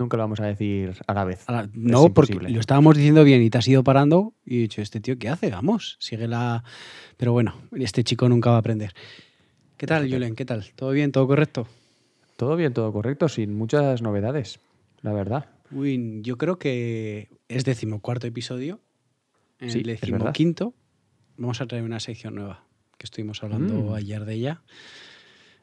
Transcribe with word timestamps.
Nunca 0.00 0.16
lo 0.16 0.22
vamos 0.22 0.40
a 0.40 0.46
decir 0.46 0.94
a 1.06 1.12
la 1.12 1.24
vez. 1.24 1.44
A 1.46 1.52
la- 1.52 1.60
Es 1.64 1.70
no, 1.74 2.08
porque 2.14 2.32
lo 2.34 2.58
estábamos 2.58 2.96
diciendo 2.96 3.22
bien 3.22 3.42
y 3.42 3.50
te 3.50 3.58
has 3.58 3.68
ido 3.68 3.84
parando 3.84 4.32
y 4.46 4.56
he 4.56 4.60
dicho, 4.62 4.80
¿este 4.80 4.98
tío 4.98 5.18
qué 5.18 5.28
hace? 5.28 5.50
Vamos, 5.50 5.98
sigue 6.00 6.26
la... 6.26 6.64
Pero 7.18 7.32
bueno, 7.32 7.54
este 7.76 8.02
chico 8.02 8.26
nunca 8.26 8.48
va 8.48 8.56
a 8.56 8.60
aprender. 8.60 8.94
¿Qué 9.76 9.86
tal, 9.86 10.04
Fíjate. 10.04 10.16
Julen? 10.16 10.34
¿Qué 10.36 10.44
tal? 10.46 10.64
¿Todo 10.74 10.92
bien? 10.92 11.12
¿Todo 11.12 11.26
correcto? 11.26 11.68
Todo 12.38 12.56
bien, 12.56 12.72
todo 12.72 12.90
correcto, 12.94 13.28
sin 13.28 13.54
muchas 13.54 14.00
novedades, 14.00 14.58
la 15.02 15.12
verdad. 15.12 15.50
Uy, 15.70 16.20
yo 16.22 16.38
creo 16.38 16.58
que 16.58 17.28
es 17.48 17.66
decimocuarto 17.66 18.26
episodio. 18.26 18.80
En 19.58 19.70
Sí, 19.70 19.80
el 19.80 19.84
decimoquinto 19.84 20.72
vamos 21.36 21.60
a 21.60 21.66
traer 21.66 21.84
una 21.84 22.00
sección 22.00 22.36
nueva, 22.36 22.64
que 22.96 23.04
estuvimos 23.04 23.42
hablando 23.42 23.74
Mm. 23.90 23.92
ayer 23.92 24.24
de 24.24 24.32
ella. 24.32 24.62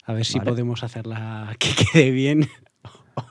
A 0.05 0.13
ver 0.13 0.25
si 0.25 0.37
Vale. 0.37 0.51
podemos 0.51 0.83
hacerla 0.83 1.55
que 1.59 1.69
quede 1.91 2.11
bien 2.11 2.47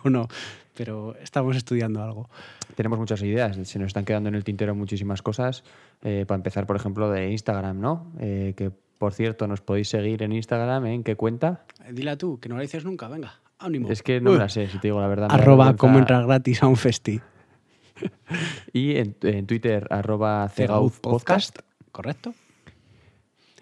o 0.02 0.10
no. 0.10 0.26
Pero 0.76 1.16
estamos 1.16 1.56
estudiando 1.56 2.02
algo. 2.02 2.28
Tenemos 2.74 2.98
muchas 2.98 3.22
ideas, 3.22 3.56
se 3.66 3.78
nos 3.78 3.88
están 3.88 4.04
quedando 4.04 4.28
en 4.28 4.34
el 4.34 4.44
tintero 4.44 4.74
muchísimas 4.74 5.22
cosas. 5.22 5.64
Eh, 6.02 6.24
para 6.26 6.36
empezar, 6.36 6.66
por 6.66 6.76
ejemplo, 6.76 7.10
de 7.10 7.30
Instagram, 7.30 7.80
¿no? 7.80 8.12
Eh, 8.20 8.54
que, 8.56 8.70
por 8.70 9.14
cierto, 9.14 9.46
nos 9.46 9.60
podéis 9.60 9.88
seguir 9.88 10.22
en 10.22 10.32
Instagram, 10.32 10.86
¿eh? 10.86 10.94
¿en 10.94 11.02
qué 11.02 11.16
cuenta? 11.16 11.64
Dila 11.90 12.16
tú, 12.16 12.38
que 12.38 12.48
no 12.48 12.56
la 12.56 12.62
dices 12.62 12.84
nunca, 12.84 13.08
venga. 13.08 13.40
Ánimo. 13.58 13.90
Es 13.90 14.02
que 14.02 14.20
no 14.20 14.32
me 14.32 14.38
la 14.38 14.50
sé, 14.50 14.68
si 14.68 14.78
te 14.78 14.88
digo 14.88 15.00
la 15.00 15.08
verdad. 15.08 15.28
Arroba 15.30 15.64
vergüenza. 15.64 15.78
cómo 15.78 15.98
entrar 15.98 16.26
gratis 16.26 16.62
a 16.62 16.66
un 16.66 16.76
festi. 16.76 17.20
Y 18.74 18.96
en, 18.96 19.16
en 19.22 19.46
Twitter, 19.46 19.86
arroba 19.88 20.46
Cegauz 20.50 21.00
podcast. 21.00 21.60
¿Correcto? 21.92 22.34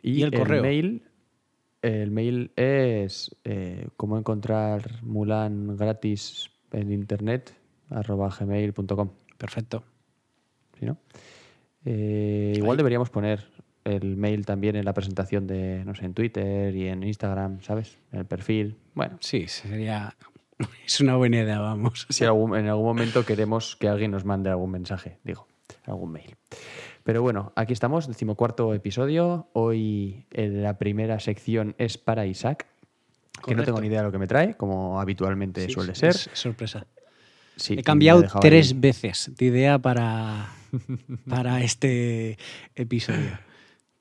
Y, 0.02 0.14
¿Y 0.14 0.22
el 0.22 0.32
correo? 0.32 0.60
mail, 0.60 1.04
el 1.82 2.10
mail 2.10 2.50
es 2.56 3.36
eh, 3.44 3.86
cómo 3.96 4.18
encontrar 4.18 5.02
Mulan 5.02 5.76
gratis 5.76 6.50
en 6.74 6.92
internet, 6.92 7.54
arroba 7.90 8.28
gmail.com. 8.28 9.10
Perfecto. 9.38 9.84
¿sí, 10.78 10.86
no? 10.86 10.96
Eh, 11.84 12.54
igual 12.56 12.76
deberíamos 12.76 13.10
poner 13.10 13.46
el 13.84 14.16
mail 14.16 14.46
también 14.46 14.76
en 14.76 14.84
la 14.84 14.94
presentación 14.94 15.46
de, 15.46 15.84
no 15.84 15.94
sé, 15.94 16.06
en 16.06 16.14
Twitter 16.14 16.74
y 16.74 16.88
en 16.88 17.02
Instagram, 17.02 17.60
¿sabes? 17.60 17.98
En 18.12 18.20
el 18.20 18.26
perfil. 18.26 18.76
Bueno, 18.94 19.18
Sí, 19.20 19.46
sería... 19.48 20.14
Es 20.86 21.00
una 21.00 21.16
buena 21.16 21.38
idea, 21.42 21.58
vamos. 21.58 22.06
si 22.08 22.24
algún- 22.24 22.56
en 22.56 22.68
algún 22.68 22.86
momento 22.86 23.24
queremos 23.26 23.76
que 23.76 23.88
alguien 23.88 24.12
nos 24.12 24.24
mande 24.24 24.50
algún 24.50 24.70
mensaje, 24.70 25.18
digo, 25.24 25.46
algún 25.84 26.12
mail. 26.12 26.36
Pero 27.02 27.20
bueno, 27.20 27.52
aquí 27.56 27.72
estamos, 27.74 28.06
decimocuarto 28.08 28.72
episodio. 28.72 29.48
Hoy 29.52 30.24
eh, 30.30 30.48
la 30.48 30.78
primera 30.78 31.18
sección 31.20 31.74
es 31.76 31.98
para 31.98 32.24
Isaac, 32.24 32.66
que 33.46 33.54
no 33.54 33.62
tengo 33.64 33.80
ni 33.80 33.86
idea 33.88 34.00
de 34.00 34.04
lo 34.06 34.12
que 34.12 34.18
me 34.18 34.26
trae, 34.26 34.56
como 34.56 35.00
habitualmente 35.00 35.66
Sí, 35.66 35.72
suele 35.72 35.94
ser. 35.94 36.10
es 36.10 36.30
sorpresa. 36.34 36.86
Sí, 37.56 37.74
He 37.78 37.82
cambiado 37.82 38.24
tres 38.40 38.72
ahí. 38.72 38.78
veces 38.78 39.30
de 39.36 39.44
idea 39.46 39.78
para, 39.78 40.48
para 41.28 41.60
este 41.62 42.36
episodio. 42.74 43.38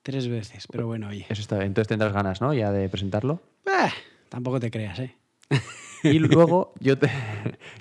Tres 0.02 0.28
veces, 0.28 0.68
pero 0.72 0.86
bueno, 0.88 1.08
oye. 1.10 1.26
Eso 1.30 1.42
está 1.42 1.56
bien. 1.58 1.68
Entonces 1.68 1.88
tendrás 1.88 2.12
ganas, 2.14 2.42
¿no? 2.42 2.54
Ya 2.54 2.72
de 2.72 2.90
presentarlo. 2.90 3.42
Ah, 3.66 3.92
tampoco 4.30 4.60
te 4.60 4.70
creas, 4.72 5.00
¿eh? 5.00 5.16
Y 6.04 6.20
luego 6.20 6.74
yo, 6.82 6.98
te- 6.98 7.10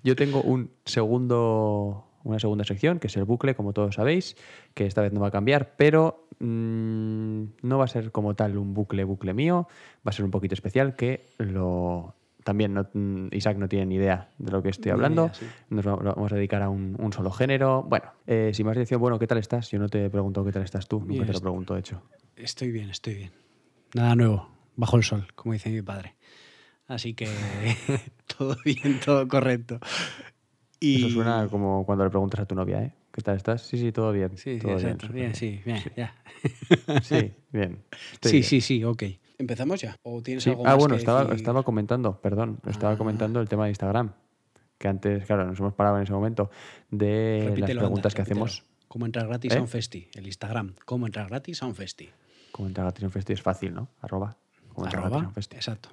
yo 0.05 0.15
tengo 0.15 0.43
un 0.43 0.71
segundo, 0.85 2.07
una 2.23 2.39
segunda 2.39 2.65
sección, 2.65 2.99
que 3.01 3.09
es 3.09 3.17
el 3.17 3.25
bucle, 3.25 3.55
como 3.57 3.73
todos 3.73 3.97
sabéis, 3.97 4.37
que 4.75 4.87
esta 4.87 5.03
vez 5.03 5.13
no 5.13 5.21
va 5.21 5.29
a 5.29 5.31
cambiar, 5.33 5.75
pero 5.77 6.22
mm, 6.43 7.43
no 7.63 7.79
va 7.79 7.85
a 7.85 7.89
ser 7.89 8.11
como 8.13 8.35
tal 8.35 8.59
un 8.59 8.75
bucle, 8.75 9.05
bucle 9.05 9.33
mío, 9.35 9.69
va 10.07 10.11
a 10.11 10.13
ser 10.13 10.25
un 10.25 10.31
poquito 10.31 10.55
especial, 10.55 10.95
que 10.97 11.27
lo... 11.39 12.15
También 12.45 12.75
no- 12.75 12.89
mm, 12.93 13.29
Isaac 13.31 13.57
no 13.57 13.69
tiene 13.69 13.87
ni 13.87 13.95
idea 13.95 14.29
de 14.39 14.51
lo 14.51 14.63
que 14.65 14.71
estoy 14.71 14.91
hablando. 14.91 15.27
idea, 15.27 15.35
sí. 15.35 15.47
Nos 15.71 15.85
vamos 15.85 16.33
a 16.33 16.35
dedicar 16.35 16.61
a 16.63 16.69
un, 16.69 16.97
un 16.99 17.13
solo 17.13 17.31
género. 17.31 17.85
Bueno, 17.85 18.07
eh, 18.27 18.51
sin 18.53 18.67
más 18.67 18.75
dirección, 18.75 19.01
bueno, 19.01 19.19
¿qué 19.21 19.29
tal 19.29 19.39
estás? 19.39 19.71
Yo 19.71 19.79
no 19.79 19.89
te 19.89 20.11
pregunto 20.11 20.45
qué 20.45 20.51
tal 20.51 20.63
estás 20.65 20.89
tú, 20.89 20.99
nunca 21.07 21.25
te 21.25 21.33
lo 21.35 21.41
pregunto, 21.41 21.75
de 21.75 21.81
hecho. 21.81 22.03
Estoy 22.35 22.73
bien, 22.73 22.91
estoy 22.91 23.15
bien. 23.15 23.31
Nada 23.95 24.17
nuevo, 24.17 24.49
bajo 24.75 24.97
el 24.97 25.05
sol, 25.05 25.29
como 25.37 25.53
dice 25.53 25.71
mi 25.71 25.83
padre. 25.83 26.17
Así 26.89 27.15
que 27.15 27.29
todo 28.37 28.57
bien, 28.65 28.99
todo 28.99 29.29
correcto. 29.29 29.79
Y... 30.81 30.97
Eso 30.97 31.11
suena 31.11 31.47
como 31.49 31.87
cuando 31.87 32.03
le 32.03 32.11
preguntas 32.11 32.41
a 32.41 32.47
tu 32.47 32.57
novia, 32.57 32.83
¿eh? 32.83 32.93
¿Qué 33.13 33.21
tal 33.23 33.37
estás? 33.37 33.63
Sí, 33.63 33.77
sí, 33.79 33.93
todo 33.93 34.11
bien. 34.13 34.37
Sí, 34.39 34.55
sí, 34.55 34.59
todo 34.61 34.77
bien, 34.77 34.89
exacto. 34.89 35.13
Bien, 35.13 35.35
sí, 35.35 35.61
bien, 35.65 35.83
ya. 35.97 36.15
Sí, 37.03 37.33
bien. 37.53 37.83
Sí, 38.23 38.31
bien. 38.33 38.43
sí, 38.45 38.61
sí, 38.61 38.85
ok. 38.85 39.03
¿Empezamos 39.39 39.81
ya? 39.81 39.97
¿O 40.03 40.23
tienes 40.23 40.45
Sí. 40.45 40.51
algo 40.51 40.63
Ah, 40.67 40.71
más 40.71 40.79
bueno, 40.79 40.95
que 40.95 41.01
estaba, 41.01 41.21
decir? 41.25 41.37
estaba 41.37 41.63
comentando, 41.63 42.21
perdón, 42.21 42.61
estaba 42.67 42.95
Ah. 42.95 42.97
comentando 42.97 43.41
el 43.41 43.49
tema 43.49 43.65
de 43.65 43.71
Instagram. 43.71 44.13
Que 44.79 44.89
antes, 44.89 45.25
claro, 45.27 45.45
nos 45.47 45.59
hemos 45.61 45.75
parado 45.75 45.97
en 45.99 46.05
ese 46.05 46.13
momento 46.13 46.51
de 46.91 47.55
las 47.57 47.71
preguntas 47.71 47.87
anda, 47.87 48.03
que 48.03 48.09
repítelo. 48.23 48.23
hacemos. 48.45 48.65
¿Cómo 48.89 49.07
entrar 49.07 49.27
gratis 49.29 49.53
¿Eh? 49.53 49.59
a 49.59 49.61
un 49.61 49.69
festi? 49.69 50.09
El 50.15 50.27
Instagram. 50.27 50.75
¿Cómo 50.85 51.07
entrar 51.07 51.29
gratis 51.29 51.63
a 51.63 51.67
un 51.67 51.75
festi? 51.75 52.09
Como 52.51 52.69
entrar 52.69 52.85
gratis 52.87 53.03
en 53.03 53.07
un 53.07 53.13
festi 53.13 53.33
es 53.33 53.43
fácil, 53.43 53.75
¿no? 53.75 53.89
Arroba. 54.01 54.37
cómo 54.73 54.87
entrar 54.87 55.03
gratis 55.03 55.17
Arroba. 55.17 55.29
un 55.29 55.35
festi. 55.35 55.57
Exacto. 55.57 55.91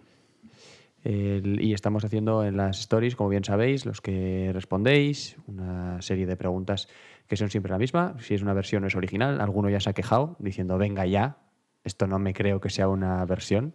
El- 1.03 1.61
y 1.61 1.73
estamos 1.73 2.03
haciendo 2.03 2.43
en 2.43 2.57
las 2.57 2.79
stories, 2.79 3.15
como 3.15 3.29
bien 3.29 3.43
sabéis, 3.43 3.85
los 3.85 4.01
que 4.01 4.51
respondéis, 4.53 5.37
una 5.47 6.01
serie 6.01 6.25
de 6.25 6.35
preguntas 6.35 6.87
que 7.27 7.37
son 7.37 7.49
siempre 7.49 7.71
la 7.71 7.77
misma. 7.77 8.15
Si 8.19 8.33
es 8.33 8.41
una 8.41 8.53
versión 8.53 8.81
no 8.81 8.87
es 8.87 8.95
original. 8.95 9.39
Alguno 9.39 9.69
ya 9.69 9.79
se 9.79 9.89
ha 9.89 9.93
quejado 9.93 10.35
diciendo, 10.39 10.77
venga 10.77 11.05
ya, 11.05 11.37
esto 11.83 12.07
no 12.07 12.19
me 12.19 12.33
creo 12.33 12.59
que 12.59 12.69
sea 12.69 12.89
una 12.89 13.23
versión. 13.25 13.73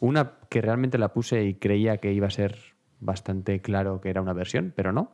Una 0.00 0.38
que 0.48 0.60
realmente 0.62 0.98
la 0.98 1.12
puse 1.12 1.44
y 1.44 1.54
creía 1.54 1.98
que 1.98 2.12
iba 2.12 2.26
a 2.26 2.30
ser 2.30 2.58
bastante 3.00 3.60
claro 3.60 4.00
que 4.00 4.10
era 4.10 4.22
una 4.22 4.32
versión, 4.32 4.72
pero 4.74 4.92
no, 4.92 5.12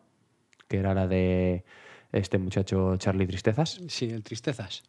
que 0.69 0.79
era 0.79 0.95
la 0.95 1.07
de 1.09 1.65
este 2.13 2.39
muchacho 2.39 2.97
Charlie 2.97 3.27
Tristezas. 3.27 3.81
Sí, 3.89 4.07
el 4.11 4.23
tristezas. 4.23 4.85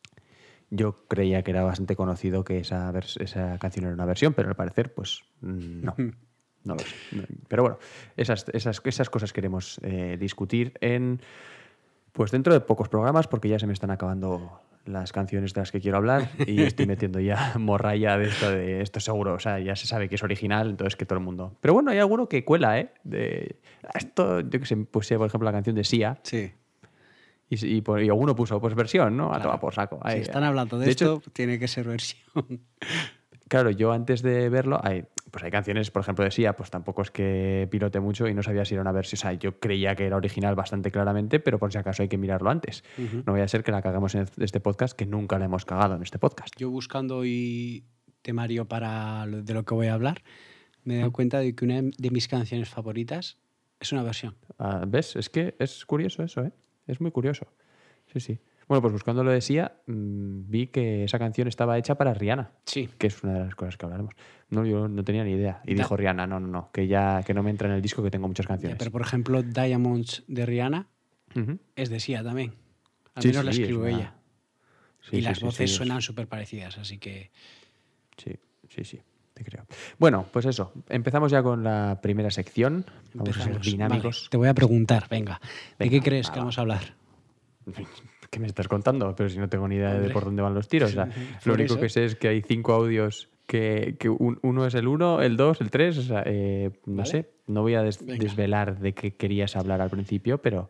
Yo 0.70 1.06
creía 1.08 1.42
que 1.42 1.52
era 1.52 1.64
bastante 1.64 1.96
conocido 1.96 2.44
que 2.44 2.60
esa, 2.60 2.94
esa 3.20 3.58
canción 3.58 3.86
era 3.86 3.94
una 3.94 4.06
versión, 4.06 4.34
pero 4.34 4.50
al 4.50 4.56
parecer, 4.56 4.94
pues 4.94 5.24
mm, 5.42 5.84
no. 5.84 5.96
No 6.64 6.76
lo 6.76 6.82
sé. 6.82 6.96
Pero 7.48 7.64
bueno, 7.64 7.80
esas, 8.18 8.46
esas, 8.54 8.82
esas 8.84 9.10
cosas 9.10 9.34
queremos 9.34 9.80
eh, 9.84 10.18
discutir 10.20 10.74
en. 10.82 11.22
Pues 12.12 12.32
dentro 12.32 12.52
de 12.54 12.60
pocos 12.60 12.90
programas, 12.90 13.28
porque 13.28 13.48
ya 13.50 13.60
se 13.60 13.68
me 13.68 13.74
están 13.74 13.92
acabando 13.92 14.60
las 14.86 15.12
canciones 15.12 15.54
de 15.54 15.62
las 15.62 15.72
que 15.72 15.80
quiero 15.80 15.98
hablar 15.98 16.30
y 16.48 16.64
estoy 16.64 16.88
metiendo 16.88 17.20
ya 17.20 17.54
morralla 17.60 18.18
de 18.18 18.28
esto 18.28 18.50
de 18.50 18.82
esto 18.82 19.00
seguro. 19.00 19.36
O 19.36 19.40
sea, 19.40 19.60
ya 19.60 19.76
se 19.76 19.86
sabe 19.88 20.10
que 20.10 20.16
es 20.16 20.24
original, 20.24 20.72
entonces 20.72 20.96
que 20.96 21.06
todo 21.06 21.20
el 21.20 21.24
mundo. 21.26 21.56
Pero 21.62 21.76
bueno, 21.76 21.92
hay 21.92 22.00
alguno 22.00 22.28
que 22.28 22.44
cuela, 22.44 22.80
¿eh? 22.80 22.92
De 23.04 23.58
esto, 23.94 24.40
yo 24.42 24.60
que 24.60 24.66
sé, 24.66 24.76
puse, 24.78 25.18
por 25.18 25.28
ejemplo, 25.28 25.46
la 25.46 25.52
canción 25.52 25.76
de 25.76 25.84
Sia 25.84 26.20
Sí. 26.24 26.52
y, 27.50 27.58
si- 27.58 27.78
y, 27.78 28.10
alguno 28.10 28.36
puso, 28.36 28.60
pues 28.60 28.74
versión, 28.74 29.16
¿no? 29.16 29.26
A 29.28 29.36
Claro. 29.36 29.44
tomar 29.44 29.60
por 29.60 29.74
saco. 29.76 30.00
Si 30.06 30.12
Ahí, 30.16 30.22
están 30.22 30.44
hablando 30.44 30.80
de, 30.80 30.86
de 30.86 30.92
esto, 30.92 31.18
hecho, 31.22 31.32
tiene 31.32 31.60
que 31.60 31.68
ser 31.68 31.88
versión. 31.88 32.62
Claro, 33.48 33.70
yo 33.72 33.92
antes 33.92 34.22
de 34.24 34.50
verlo, 34.50 34.80
hay, 34.84 35.06
pues 35.32 35.44
hay 35.44 35.52
canciones, 35.52 35.92
por 35.92 36.02
ejemplo, 36.02 36.24
de 36.26 36.32
Sia, 36.32 36.56
pues 36.56 36.70
tampoco 36.70 37.02
es 37.02 37.12
que 37.12 37.68
pilote 37.72 38.00
mucho 38.00 38.28
y 38.28 38.34
no 38.34 38.44
sabía 38.44 38.66
si 38.66 38.74
era 38.76 38.82
una 38.82 38.92
versión. 38.92 39.18
O 39.18 39.22
sea, 39.22 39.34
yo 39.34 39.60
creía 39.60 39.96
que 39.96 40.06
era 40.06 40.16
original 40.18 40.56
bastante 40.56 40.92
claramente, 40.92 41.40
pero 41.40 41.60
por 41.60 41.72
si 41.72 41.78
acaso 41.78 42.04
hay 42.04 42.10
que 42.10 42.18
mirarlo 42.18 42.50
antes. 42.50 42.84
No 43.26 43.34
vaya 43.34 43.46
a 43.46 43.48
ser 43.48 43.64
que 43.64 43.72
la 43.72 43.82
cagamos 43.82 44.16
en 44.16 44.26
este 44.38 44.60
podcast, 44.60 44.96
que 44.98 45.06
nunca 45.06 45.38
la 45.40 45.46
hemos 45.46 45.66
cagado 45.66 45.96
en 45.96 46.04
este 46.04 46.20
podcast. 46.20 46.54
Yo 46.58 46.70
buscando 46.70 47.18
hoy 47.18 47.86
temario 48.22 48.66
para 48.66 49.26
lo- 49.26 49.42
de 49.42 49.54
lo 49.54 49.64
que 49.64 49.74
voy 49.74 49.88
a 49.88 49.94
hablar, 49.94 50.22
me 50.84 50.96
he 50.96 50.98
dado 51.00 51.12
cuenta 51.12 51.40
de 51.40 51.54
que 51.56 51.66
una 51.66 51.82
de 51.82 52.10
mis 52.12 52.28
canciones 52.28 52.70
favoritas 52.70 53.38
es 53.80 53.92
una 53.92 54.04
versión. 54.04 54.36
Ah, 54.58 54.84
¿Ves? 54.88 55.16
Es 55.16 55.30
que 55.30 55.56
es 55.60 55.86
curioso 55.86 56.24
eso, 56.24 56.44
¿eh? 56.44 56.52
Es 56.88 57.00
muy 57.02 57.12
curioso. 57.12 57.48
Sí, 58.12 58.20
sí. 58.20 58.40
Bueno, 58.70 58.84
pues 58.84 58.94
buscando 58.94 59.24
lo 59.24 59.32
de 59.32 59.42
Sia, 59.42 59.74
mm, 59.88 60.42
vi 60.48 60.68
que 60.68 61.04
esa 61.04 61.18
canción 61.18 61.48
estaba 61.48 61.78
hecha 61.80 61.96
para 61.96 62.14
Rihanna. 62.14 62.52
Sí. 62.66 62.88
que 63.00 63.08
es 63.08 63.24
una 63.24 63.34
de 63.34 63.40
las 63.46 63.56
cosas 63.56 63.76
que 63.78 63.86
hablaremos. 63.86 64.14
No, 64.50 64.64
yo 64.64 64.88
no 64.88 65.04
tenía 65.04 65.24
ni 65.24 65.32
idea. 65.32 65.62
Y 65.66 65.74
dijo 65.74 65.98
Rihanna, 65.98 66.28
no, 66.28 66.40
no, 66.40 66.48
no, 66.48 66.72
que 66.72 66.88
ya 66.88 67.24
que 67.26 67.34
no 67.34 67.42
me 67.42 67.50
entra 67.50 67.68
en 67.68 67.74
el 67.74 67.82
disco 67.82 68.04
que 68.04 68.12
tengo 68.12 68.28
muchas 68.28 68.46
canciones. 68.46 68.78
Pero 68.78 68.92
por 68.92 69.02
ejemplo, 69.02 69.42
Diamonds 69.42 70.24
de 70.28 70.46
Rihanna 70.46 70.88
es 71.76 71.90
de 71.90 72.00
Sia 72.00 72.24
también. 72.24 72.54
Al 73.16 73.24
Sí, 73.24 73.30
menos 73.30 73.44
la 73.46 73.52
sí, 73.54 73.64
es 73.64 73.68
escribió 73.70 73.88
una- 73.88 73.98
ella. 73.98 74.14
Sí, 75.02 75.16
y 75.18 75.22
las 75.22 75.42
voces 75.42 75.74
suenan 75.74 76.02
súper 76.04 76.28
parecidas, 76.28 76.78
así 76.78 77.00
que 77.00 77.32
Sí, 78.18 78.36
sí, 78.70 78.84
sí, 78.84 79.02
te 79.34 79.44
creo. 79.44 79.66
Bueno, 79.98 80.28
pues 80.32 80.46
eso. 80.46 80.74
Empezamos 80.90 81.32
ya 81.32 81.42
con 81.42 81.64
la 81.64 82.00
primera 82.04 82.30
sección. 82.30 82.86
Vamos 83.16 83.36
a 83.40 83.44
ser 83.46 83.60
dinámicos. 83.62 84.20
Vale, 84.24 84.30
te 84.30 84.38
voy 84.38 84.48
a 84.50 84.54
preguntar, 84.54 85.08
venga, 85.10 85.42
¿de 85.80 85.90
qué 85.90 86.02
crees 86.02 86.28
va, 86.28 86.34
que 86.34 86.40
va. 86.40 86.44
vamos 86.44 86.58
a 86.60 86.62
hablar? 86.62 86.94
¿Qué 88.30 88.40
me 88.40 88.48
estás 88.48 88.68
contando? 88.68 89.16
Pero 89.16 89.30
si 89.30 89.38
no 89.40 89.50
tengo 89.50 89.68
ni 89.68 89.76
idea 89.76 89.94
de 89.94 90.10
por 90.12 90.26
dónde 90.26 90.42
van 90.42 90.54
los 90.54 90.68
tiros. 90.68 90.92
O 90.92 90.94
sea, 90.94 91.08
lo 91.46 91.54
único 91.54 91.74
eso. 91.74 91.80
que 91.82 91.90
sé 91.90 92.06
es 92.06 92.16
que 92.16 92.28
hay 92.28 92.42
cinco 92.42 92.74
audios 92.74 93.30
que, 93.48 93.96
que 94.00 94.08
un- 94.10 94.38
uno 94.44 94.66
es 94.68 94.76
el 94.76 94.88
uno, 94.88 95.22
el 95.22 95.36
dos, 95.38 95.62
el 95.62 95.72
tres. 95.72 95.98
O 95.98 96.04
sea, 96.04 96.22
eh, 96.26 96.70
no 96.86 96.98
Vale. 96.98 97.10
sé. 97.10 97.30
No 97.48 97.62
voy 97.64 97.74
a 97.76 97.82
des- 97.82 98.06
Venga. 98.06 98.24
desvelar 98.24 98.80
de 98.80 98.94
qué 98.94 99.16
querías 99.16 99.56
hablar 99.56 99.82
al 99.82 99.90
principio, 99.90 100.38
pero 100.40 100.70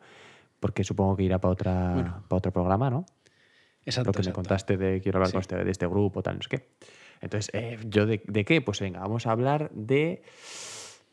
porque 0.61 0.83
supongo 0.85 1.17
que 1.17 1.23
irá 1.23 1.39
para 1.39 1.51
otra 1.51 1.91
Bueno. 1.93 2.23
para 2.29 2.37
otro 2.37 2.51
programa, 2.53 2.89
¿no? 2.89 3.05
Exacto. 3.85 4.09
lo 4.09 4.13
que 4.13 4.27
me 4.29 4.33
contaste 4.33 4.77
de 4.77 5.01
quiero 5.01 5.17
hablar 5.17 5.31
con 5.31 5.41
este, 5.41 5.55
de 5.63 5.71
este 5.71 5.87
grupo, 5.87 6.21
tal, 6.21 6.35
no 6.37 6.41
sé 6.43 6.49
qué. 6.49 6.67
Entonces, 7.21 7.49
eh, 7.53 7.77
¿yo 7.87 8.05
de, 8.05 8.21
de 8.25 8.45
qué? 8.45 8.61
Pues 8.61 8.79
venga, 8.79 8.99
vamos 9.01 9.25
a 9.27 9.31
hablar 9.31 9.69
de... 9.73 10.21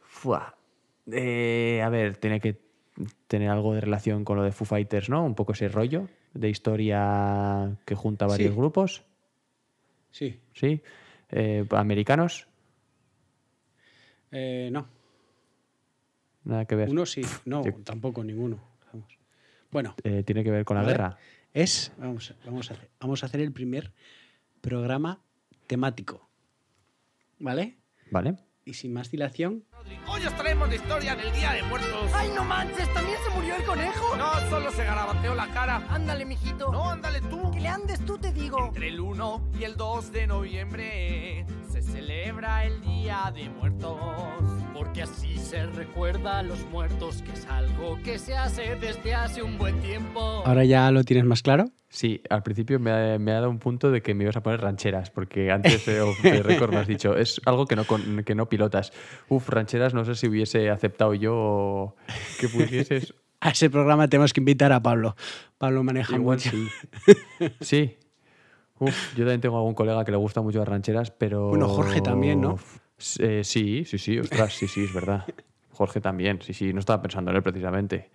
Fua. 0.01 0.57
Eh, 1.11 1.81
a 1.85 1.89
ver, 1.89 2.17
tiene 2.17 2.41
que 2.41 2.66
tener 3.27 3.51
algo 3.51 3.75
de 3.75 3.81
relación 3.81 4.25
con 4.25 4.37
lo 4.37 4.43
de 4.43 4.53
Foo 4.53 4.65
Fighters, 4.67 5.09
¿no? 5.11 5.25
Un 5.25 5.35
poco 5.35 5.53
ese 5.53 5.69
rollo 5.69 6.09
de 6.35 6.49
historia 6.49 7.77
que 7.85 7.95
junta 7.95 8.27
varios 8.27 8.51
Sí. 8.53 8.57
grupos, 8.57 9.05
Sí. 10.11 10.41
¿sí? 10.55 10.81
Eh, 11.31 11.67
¿Americanos? 11.71 12.47
Eh, 14.31 14.69
no. 14.73 14.87
Nada 16.45 16.65
que 16.65 16.75
ver. 16.77 16.89
Uno 16.89 17.07
sí. 17.07 17.23
No, 17.45 17.65
yo- 17.65 17.73
tampoco 17.85 18.23
ninguno. 18.23 18.61
Vamos. 18.93 19.19
Bueno, 19.71 19.95
Eh, 20.05 20.23
¿Tiene 20.25 20.45
que 20.45 20.51
ver 20.51 20.65
con 20.65 20.77
la 20.77 20.83
ver. 20.83 20.93
guerra? 20.93 21.19
es. 21.53 21.93
Vamos, 21.99 22.35
vamos, 22.45 22.71
a 22.71 22.75
hacer, 22.75 22.91
vamos 23.01 23.23
a 23.23 23.27
hacer 23.27 23.41
el 23.41 23.53
primer 23.53 23.93
programa 24.61 25.21
temático. 25.67 26.29
¿Vale? 27.39 27.77
¿Vale? 28.11 28.37
Y 28.67 28.75
sin 28.75 28.93
más 28.93 29.13
dilación, 29.13 29.65
Hoy 30.09 30.27
os 30.27 30.35
traemos 30.35 30.69
la 30.69 30.75
historia 30.75 31.15
del 31.15 31.33
Día 31.33 31.53
de 31.53 31.63
Muertos. 31.63 32.11
¡Ay, 32.13 32.31
no 32.35 32.43
manches! 32.43 32.93
¿También 32.93 33.17
se 33.25 33.31
murió 33.33 33.55
el 33.55 33.65
conejo? 33.65 34.17
No 34.17 34.51
solo 34.51 34.73
se 34.73 34.85
garabateó 34.85 35.37
la 35.37 35.47
cara. 35.53 35.87
Ándale, 35.89 36.25
mijito. 36.25 36.73
No, 36.73 36.91
ándale 36.91 37.21
tú. 37.21 37.53
Que 37.53 37.61
le 37.61 37.69
andes 37.69 38.05
tú, 38.05 38.19
te 38.19 38.33
digo. 38.33 38.67
Entre 38.67 38.89
el 38.89 38.99
1 38.99 39.51
y 39.61 39.63
el 39.63 39.77
2 39.77 40.11
de 40.11 40.27
noviembre 40.27 41.47
se 41.71 41.81
celebra 41.81 42.65
el 42.65 42.81
Día 42.81 43.33
de 43.33 43.49
Muertos. 43.51 43.97
Porque 44.77 45.03
así 45.03 45.39
se 45.39 45.65
recuerda 45.67 46.39
a 46.39 46.43
los 46.43 46.65
muertos, 46.71 47.23
que 47.23 47.33
es 47.33 47.47
algo 47.47 47.99
que 48.05 48.19
se 48.19 48.37
hace 48.37 48.77
desde 48.77 49.15
hace 49.15 49.43
un 49.43 49.57
buen 49.59 49.81
tiempo. 49.81 50.21
ahora 50.21 50.65
ya 50.65 50.91
lo 50.91 51.03
tienes 51.05 51.25
más 51.25 51.43
claro. 51.43 51.65
Sí, 51.89 52.21
al 52.29 52.43
principio 52.43 52.79
me 52.79 52.91
ha, 52.91 53.19
me 53.19 53.31
ha 53.33 53.37
dado 53.37 53.49
un 53.51 53.59
punto 53.59 53.91
de 53.91 54.03
que 54.03 54.13
me 54.15 54.25
ibas 54.25 54.37
a 54.37 54.43
poner 54.43 54.61
rancheras, 54.61 55.11
porque 55.11 55.51
antes 55.51 55.87
de, 55.87 56.01
off 56.03 56.21
the 56.21 56.43
record 56.43 56.71
me 56.73 56.79
has 56.79 56.87
dicho, 56.87 57.17
es 57.17 57.41
algo 57.47 57.67
que 57.67 57.75
no, 57.77 57.85
con- 57.85 58.23
que 58.25 58.35
no 58.35 58.49
pilotas. 58.49 58.93
Uf, 59.29 59.49
rancheras 59.49 59.95
no 59.95 60.05
sé 60.05 60.15
si 60.15 60.29
hubiese 60.29 60.69
aceptado 60.69 61.15
yo 61.15 61.95
que 62.41 62.49
pudieses. 62.49 63.15
A 63.41 63.51
ese 63.51 63.69
programa 63.71 64.09
tenemos 64.09 64.33
que 64.33 64.41
invitar 64.41 64.73
a 64.73 64.83
Pablo. 64.83 65.15
Pablo 65.59 65.83
maneja 65.85 66.17
Igual 66.17 66.39
mucho. 66.39 66.51
sí. 66.51 66.69
Sí. 67.61 67.97
Uf, 68.79 69.13
yo 69.15 69.25
también 69.25 69.41
tengo 69.41 69.57
algún 69.57 69.75
colega 69.75 70.05
que 70.05 70.11
le 70.11 70.17
gusta 70.17 70.41
mucho 70.43 70.59
las 70.59 70.69
rancheras, 70.69 71.11
pero... 71.11 71.49
Bueno, 71.49 71.69
Jorge 71.69 72.01
también, 72.01 72.41
¿no? 72.41 72.59
Eh, 73.19 73.43
sí, 73.45 73.85
sí, 73.85 73.99
sí, 73.99 74.19
ostras, 74.19 74.55
sí, 74.55 74.69
sí, 74.69 74.85
es 74.85 74.93
verdad. 74.93 75.25
Jorge 75.73 76.01
también, 76.01 76.41
sí, 76.43 76.55
sí, 76.55 76.73
no 76.73 76.81
estaba 76.81 77.03
pensando 77.03 77.31
en 77.31 77.37
él 77.37 77.43
precisamente. 77.43 78.11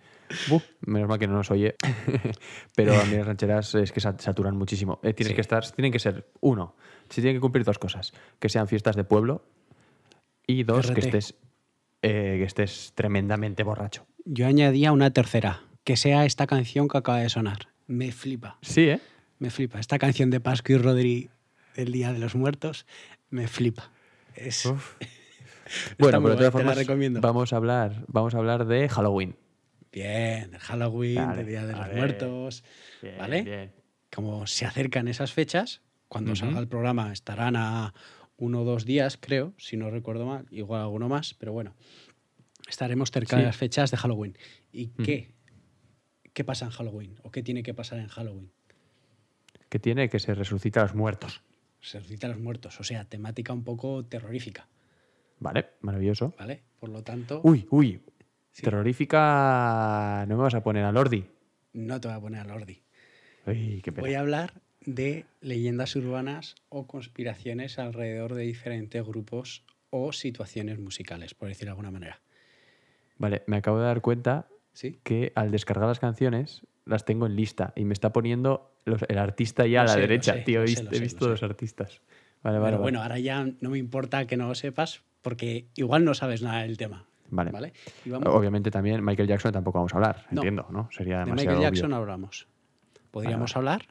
Menos 0.80 1.08
mal 1.08 1.18
que 1.18 1.26
no 1.28 1.34
nos 1.34 1.50
oye. 1.50 1.76
Pero 2.74 2.98
a 2.98 3.04
mí 3.06 3.16
las 3.16 3.26
rancheras 3.26 3.74
es 3.76 3.92
que 3.92 4.00
sa- 4.00 4.18
saturan 4.18 4.56
muchísimo. 4.56 4.98
Eh, 5.02 5.12
tienes 5.12 5.30
Sí. 5.30 5.34
que 5.36 5.40
estar, 5.40 5.70
tienen 5.70 5.92
que 5.92 5.98
ser, 6.00 6.26
uno, 6.40 6.74
si 7.08 7.20
tienen 7.20 7.36
que 7.36 7.40
cumplir 7.40 7.64
dos 7.64 7.78
cosas. 7.78 8.12
Que 8.40 8.48
sean 8.48 8.66
fiestas 8.66 8.96
de 8.96 9.04
pueblo 9.04 9.44
y 10.46 10.64
dos, 10.64 10.90
que 10.90 11.00
estés, 11.00 11.34
eh, 12.02 12.36
que 12.38 12.44
estés 12.44 12.92
tremendamente 12.96 13.62
borracho. 13.62 14.06
Yo 14.24 14.46
añadía 14.46 14.90
una 14.90 15.10
tercera, 15.12 15.60
que 15.84 15.96
sea 15.96 16.24
esta 16.24 16.46
canción 16.48 16.88
que 16.88 16.98
acaba 16.98 17.18
de 17.18 17.28
sonar. 17.28 17.68
Me 17.86 18.10
flipa, 18.10 18.58
Sí, 18.62 18.88
¿eh? 18.88 19.00
me 19.38 19.50
flipa. 19.50 19.78
Esta 19.78 19.98
canción 19.98 20.30
de 20.30 20.40
Pascu 20.40 20.72
y 20.72 20.78
Rodri 20.78 21.30
del 21.76 21.92
Día 21.92 22.12
de 22.12 22.18
los 22.18 22.34
Muertos, 22.34 22.86
me 23.30 23.46
flipa. 23.48 23.90
Es, 24.34 24.64
Bueno, 25.98 26.20
pero 26.22 26.30
de 26.34 26.36
todas 26.36 26.52
formas, 26.52 26.76
recomiendo. 26.76 27.20
vamos 27.20 27.52
a 27.52 27.56
hablar, 27.56 28.04
vamos 28.08 28.34
a 28.34 28.38
hablar 28.38 28.66
de 28.66 28.88
Halloween. 28.88 29.36
Bien, 29.90 30.50
de 30.50 30.58
Halloween, 30.58 31.36
del 31.36 31.46
Día 31.46 31.66
de 31.66 31.72
los 31.72 31.86
ver. 31.86 31.96
Muertos, 31.96 32.64
Bien, 33.00 33.18
¿vale? 33.18 33.42
bien. 33.42 33.72
Como 34.14 34.46
se 34.46 34.66
acercan 34.66 35.08
esas 35.08 35.32
fechas, 35.32 35.80
cuando 36.08 36.36
salga 36.36 36.60
el 36.60 36.68
programa 36.68 37.12
estarán 37.12 37.56
a 37.56 37.94
uno 38.36 38.62
o 38.62 38.64
dos 38.64 38.84
días, 38.84 39.18
creo, 39.18 39.54
si 39.56 39.76
no 39.76 39.90
recuerdo 39.90 40.26
mal, 40.26 40.46
igual 40.50 40.82
alguno 40.82 41.08
más, 41.08 41.34
pero 41.34 41.52
bueno, 41.52 41.74
estaremos 42.68 43.10
cerca 43.10 43.36
de 43.36 43.44
las 43.44 43.56
fechas 43.56 43.90
de 43.90 43.96
Halloween. 43.96 44.36
¿Y 44.72 44.88
qué? 44.88 45.32
¿Qué 46.34 46.44
pasa 46.44 46.66
en 46.66 46.70
Halloween? 46.70 47.16
¿O 47.22 47.30
qué 47.30 47.42
tiene 47.42 47.62
que 47.62 47.72
pasar 47.72 47.98
en 47.98 48.08
Halloween? 48.08 48.50
Que 49.68 49.78
tiene 49.78 50.08
que 50.08 50.18
se 50.18 50.34
resucita 50.34 50.80
a 50.80 50.84
los 50.84 50.94
muertos. 50.94 51.42
Se 51.82 51.98
resucita 51.98 52.26
a 52.28 52.30
los 52.30 52.38
muertos, 52.40 52.80
o 52.80 52.84
sea, 52.84 53.04
temática 53.04 53.52
un 53.52 53.64
poco 53.64 54.04
terrorífica, 54.06 54.66
Vale, 55.40 55.70
maravilloso. 55.80 56.32
¿vale? 56.38 56.62
Por 56.80 56.88
lo 56.90 57.02
tanto, 57.02 57.40
Uy, 57.44 57.66
uy. 57.70 58.00
Sí. 58.52 58.62
Terrorífica. 58.62 60.24
No 60.28 60.36
me 60.36 60.42
vas 60.42 60.54
a 60.54 60.62
poner 60.62 60.84
a 60.84 60.92
Lordi. 60.92 61.24
no 61.72 62.00
te 62.00 62.08
voy 62.08 62.16
a 62.16 62.20
poner 62.20 62.40
al 62.40 62.50
ordi. 62.50 62.82
Uy, 63.46 63.80
qué 63.82 63.90
pena. 63.92 64.06
Voy 64.06 64.14
a 64.14 64.20
hablar 64.20 64.52
de 64.84 65.24
leyendas 65.40 65.96
urbanas 65.96 66.54
o 66.68 66.86
conspiraciones 66.86 67.78
alrededor 67.78 68.34
de 68.34 68.42
diferentes 68.42 69.04
grupos 69.04 69.64
o 69.90 70.12
situaciones 70.12 70.78
musicales, 70.78 71.34
por 71.34 71.48
decirlo 71.48 71.68
de 71.68 71.72
alguna 71.72 71.90
manera. 71.90 72.20
Vale, 73.18 73.42
me 73.46 73.56
acabo 73.56 73.78
de 73.78 73.84
dar 73.84 74.00
cuenta 74.00 74.48
¿Sí? 74.72 74.98
que 75.02 75.32
al 75.34 75.50
descargar 75.50 75.88
las 75.88 75.98
canciones 76.00 76.66
las 76.84 77.04
tengo 77.04 77.26
en 77.26 77.36
lista 77.36 77.72
y 77.76 77.84
me 77.84 77.92
está 77.92 78.12
poniendo 78.12 78.72
los- 78.84 79.02
el 79.08 79.18
artista 79.18 79.66
ya 79.66 79.78
Lo 79.78 79.80
a 79.82 79.84
la 79.84 79.94
sé, 79.94 80.00
derecha, 80.00 80.34
sé, 80.34 80.40
tío. 80.40 80.60
He 80.62 80.64
visto, 80.66 80.82
lo 80.84 80.90
he 80.90 80.94
sé, 80.94 81.00
visto 81.00 81.24
lo 81.24 81.30
los 81.32 81.40
sé. 81.40 81.46
artistas. 81.46 82.00
Vale, 82.42 82.56
Pero 82.56 82.60
vale, 82.62 82.76
bueno, 82.78 83.02
ahora 83.02 83.18
ya 83.20 83.46
no 83.60 83.70
me 83.70 83.78
importa 83.78 84.26
que 84.26 84.36
no 84.36 84.48
lo 84.48 84.54
sepas 84.54 85.02
porque 85.22 85.66
igual 85.76 86.04
no 86.04 86.14
sabes 86.14 86.42
nada 86.42 86.62
del 86.62 86.76
tema. 86.76 87.06
Vale. 87.30 87.50
¿vale? 87.50 87.72
Y 88.04 88.10
vamos, 88.10 88.28
Obviamente 88.34 88.70
también 88.70 89.02
Michael 89.04 89.28
Jackson 89.28 89.52
tampoco 89.52 89.78
vamos 89.78 89.92
a 89.94 89.96
hablar, 89.96 90.26
No. 90.30 90.42
entiendo, 90.42 90.66
¿no? 90.70 90.88
Sería 90.92 91.20
de 91.20 91.24
demasiado 91.26 91.56
Michael 91.56 91.72
Jackson 91.74 91.92
obvio. 91.92 91.96
hablamos. 92.02 92.46
Podríamos 93.10 93.54
vale. 93.54 93.58
hablar, 93.70 93.86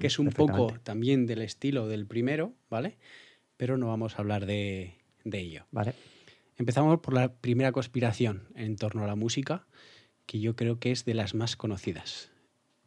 que 0.00 0.06
es 0.08 0.18
un 0.18 0.28
poco 0.30 0.74
también 0.82 1.26
del 1.26 1.40
estilo 1.42 1.86
del 1.88 2.06
primero, 2.06 2.52
¿vale? 2.68 2.98
Pero 3.56 3.78
no 3.78 3.86
vamos 3.88 4.16
a 4.16 4.18
hablar 4.18 4.44
de, 4.46 4.96
de 5.24 5.38
ello. 5.38 5.64
Vale. 5.70 5.94
Empezamos 6.58 6.98
por 7.00 7.14
la 7.14 7.32
primera 7.32 7.72
conspiración 7.72 8.48
en 8.56 8.76
torno 8.76 9.04
a 9.04 9.06
la 9.06 9.14
música, 9.14 9.64
que 10.28 10.40
yo 10.40 10.54
creo 10.54 10.78
que 10.78 10.92
es 10.92 11.04
de 11.06 11.14
las 11.14 11.34
más 11.34 11.56
conocidas. 11.56 12.30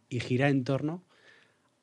Y 0.09 0.19
gira 0.19 0.47
en 0.49 0.63
torno 0.63 1.03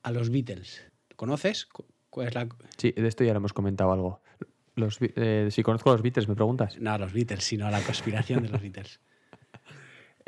a 0.05 0.13
los 0.13 0.31
Beatles. 0.31 0.87
¿Conoces? 1.17 1.67
Cu- 1.67 1.85
¿Cuál 2.11 2.29
es 2.29 2.35
la...? 2.37 2.49
Sí, 2.77 2.93
de 2.93 3.09
esto 3.09 3.25
ya 3.25 3.33
lo 3.33 3.39
hemos 3.39 3.53
comentado 3.53 3.91
algo. 3.93 4.23
Los, 4.77 4.99
eh, 5.01 5.49
si 5.51 5.63
conozco 5.65 5.91
a 5.91 5.95
los 5.95 6.03
Beatles, 6.03 6.29
¿me 6.29 6.37
preguntas? 6.37 6.79
No 6.79 6.93
a 6.93 6.99
los 6.99 7.13
Beatles, 7.13 7.43
sino 7.45 7.67
a 7.67 7.71
la 7.73 7.83
conspiración 7.83 8.43
de 8.43 8.49
los 8.49 8.63
Beatles. 8.63 9.01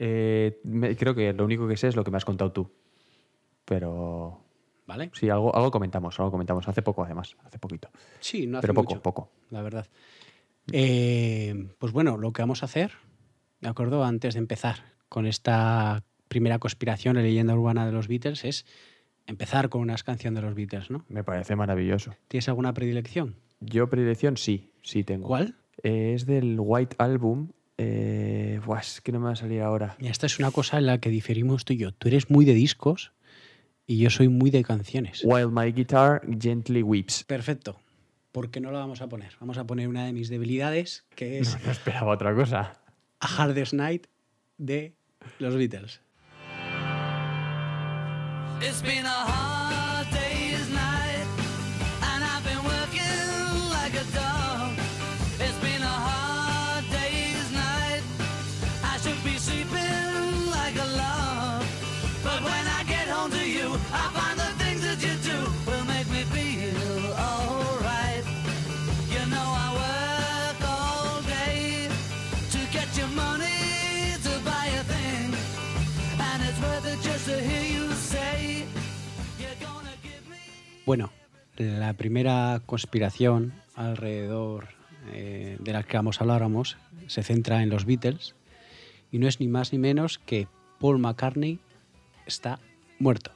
Eh, 0.02 0.60
me- 0.64 0.96
creo 0.96 1.14
que 1.14 1.30
lo 1.34 1.44
único 1.44 1.68
que 1.68 1.76
sé 1.76 1.88
es 1.88 1.94
lo 1.94 2.02
que 2.04 2.10
me 2.10 2.16
has 2.16 2.24
contado 2.24 2.52
tú. 2.52 2.72
Pero 3.66 4.42
¿Vale? 4.86 5.10
sí, 5.12 5.28
algo, 5.28 5.54
algo 5.54 5.70
comentamos, 5.70 6.18
algo 6.18 6.30
comentamos. 6.30 6.66
Hace 6.68 6.80
poco, 6.80 7.04
además, 7.04 7.36
hace 7.44 7.58
poquito. 7.58 7.90
Sí, 8.18 8.46
no 8.46 8.56
hace 8.56 8.62
Pero 8.62 8.72
poco, 8.74 8.94
mucho, 8.94 9.02
poco. 9.02 9.30
la 9.50 9.60
verdad. 9.60 9.86
Eh, 10.72 11.68
pues 11.78 11.92
bueno, 11.92 12.16
lo 12.16 12.32
que 12.32 12.40
vamos 12.40 12.62
a 12.62 12.66
hacer, 12.66 12.92
¿de 13.60 13.68
acuerdo? 13.68 14.02
Antes 14.02 14.32
de 14.34 14.38
empezar 14.40 14.84
con 15.10 15.26
esta 15.26 16.04
primera 16.28 16.58
conspiración 16.58 17.18
o 17.18 17.20
leyenda 17.20 17.54
urbana 17.54 17.84
de 17.84 17.92
los 17.92 18.08
Beatles, 18.08 18.44
es 18.44 18.64
empezar 19.26 19.68
con 19.68 19.82
una 19.82 19.96
canción 19.96 20.34
de 20.34 20.40
los 20.40 20.54
Beatles, 20.54 20.90
¿no? 20.90 21.04
Me 21.08 21.24
parece 21.24 21.56
maravilloso. 21.56 22.14
¿Tienes 22.28 22.48
alguna 22.48 22.72
predilección? 22.72 23.36
Yo, 23.60 23.90
predilección, 23.90 24.36
sí, 24.36 24.70
sí 24.82 25.04
tengo. 25.04 25.26
¿Cuál? 25.26 25.56
Eh, 25.82 26.12
es 26.14 26.24
del 26.24 26.56
White 26.58 26.96
Album. 26.98 27.50
Eh, 27.76 28.60
buah, 28.64 28.80
es 28.80 29.00
que 29.00 29.10
no 29.12 29.18
me 29.18 29.26
va 29.26 29.32
a 29.32 29.36
salir 29.36 29.60
ahora. 29.62 29.96
Mira, 29.98 30.12
esta 30.12 30.26
es 30.26 30.38
una 30.38 30.50
cosa 30.50 30.78
en 30.78 30.86
la 30.86 30.98
que 30.98 31.10
diferimos 31.10 31.64
tú 31.64 31.72
y 31.72 31.78
yo. 31.78 31.92
Tú 31.92 32.08
eres 32.08 32.30
muy 32.30 32.44
de 32.44 32.54
discos 32.54 33.12
y 33.86 33.98
yo 33.98 34.10
soy 34.10 34.28
muy 34.28 34.50
de 34.50 34.62
canciones. 34.62 35.22
While 35.24 35.48
My 35.48 35.72
Guitar 35.72 36.22
Gently 36.38 36.82
Weeps. 36.82 37.24
Perfecto. 37.24 37.80
¿Por 38.30 38.50
qué 38.52 38.60
no 38.60 38.70
la 38.70 38.78
vamos 38.78 39.02
a 39.02 39.08
poner? 39.08 39.32
Vamos 39.40 39.58
a 39.58 39.66
poner 39.66 39.88
una 39.88 40.04
de 40.04 40.12
mis 40.12 40.28
debilidades, 40.28 41.04
que 41.16 41.40
es 41.40 41.58
No 41.64 41.72
esperaba 41.72 42.12
otra 42.12 42.32
cosa. 42.34 42.80
A 43.18 43.26
Hardest 43.26 43.72
Night 43.72 44.06
de 44.56 44.94
los 45.38 45.56
Beatles. 45.56 46.00
It's 48.62 48.82
been 48.82 49.06
a 49.06 49.08
hard 49.08 49.59
la 81.80 81.94
primera 81.94 82.60
conspiración 82.66 83.52
alrededor 83.74 84.68
eh, 85.12 85.56
de 85.60 85.72
la 85.72 85.82
que 85.82 85.96
vamos 85.96 86.20
a 86.20 86.24
habláramos 86.24 86.76
se 87.06 87.22
centra 87.22 87.62
en 87.62 87.70
los 87.70 87.86
Beatles 87.86 88.34
y 89.10 89.18
no 89.18 89.26
es 89.26 89.40
ni 89.40 89.48
más 89.48 89.72
ni 89.72 89.78
menos 89.78 90.18
que 90.18 90.46
Paul 90.78 90.98
McCartney 90.98 91.58
está 92.26 92.60
muerto, 92.98 93.32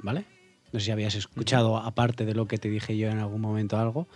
¿vale? 0.00 0.24
No 0.72 0.78
sé 0.80 0.86
si 0.86 0.92
habías 0.92 1.14
escuchado, 1.14 1.76
aparte 1.78 2.24
de 2.24 2.34
lo 2.34 2.46
que 2.46 2.58
te 2.58 2.68
dije 2.68 2.96
yo 2.96 3.08
en 3.08 3.18
algún 3.18 3.40
momento 3.40 3.78
algo, 3.78 4.06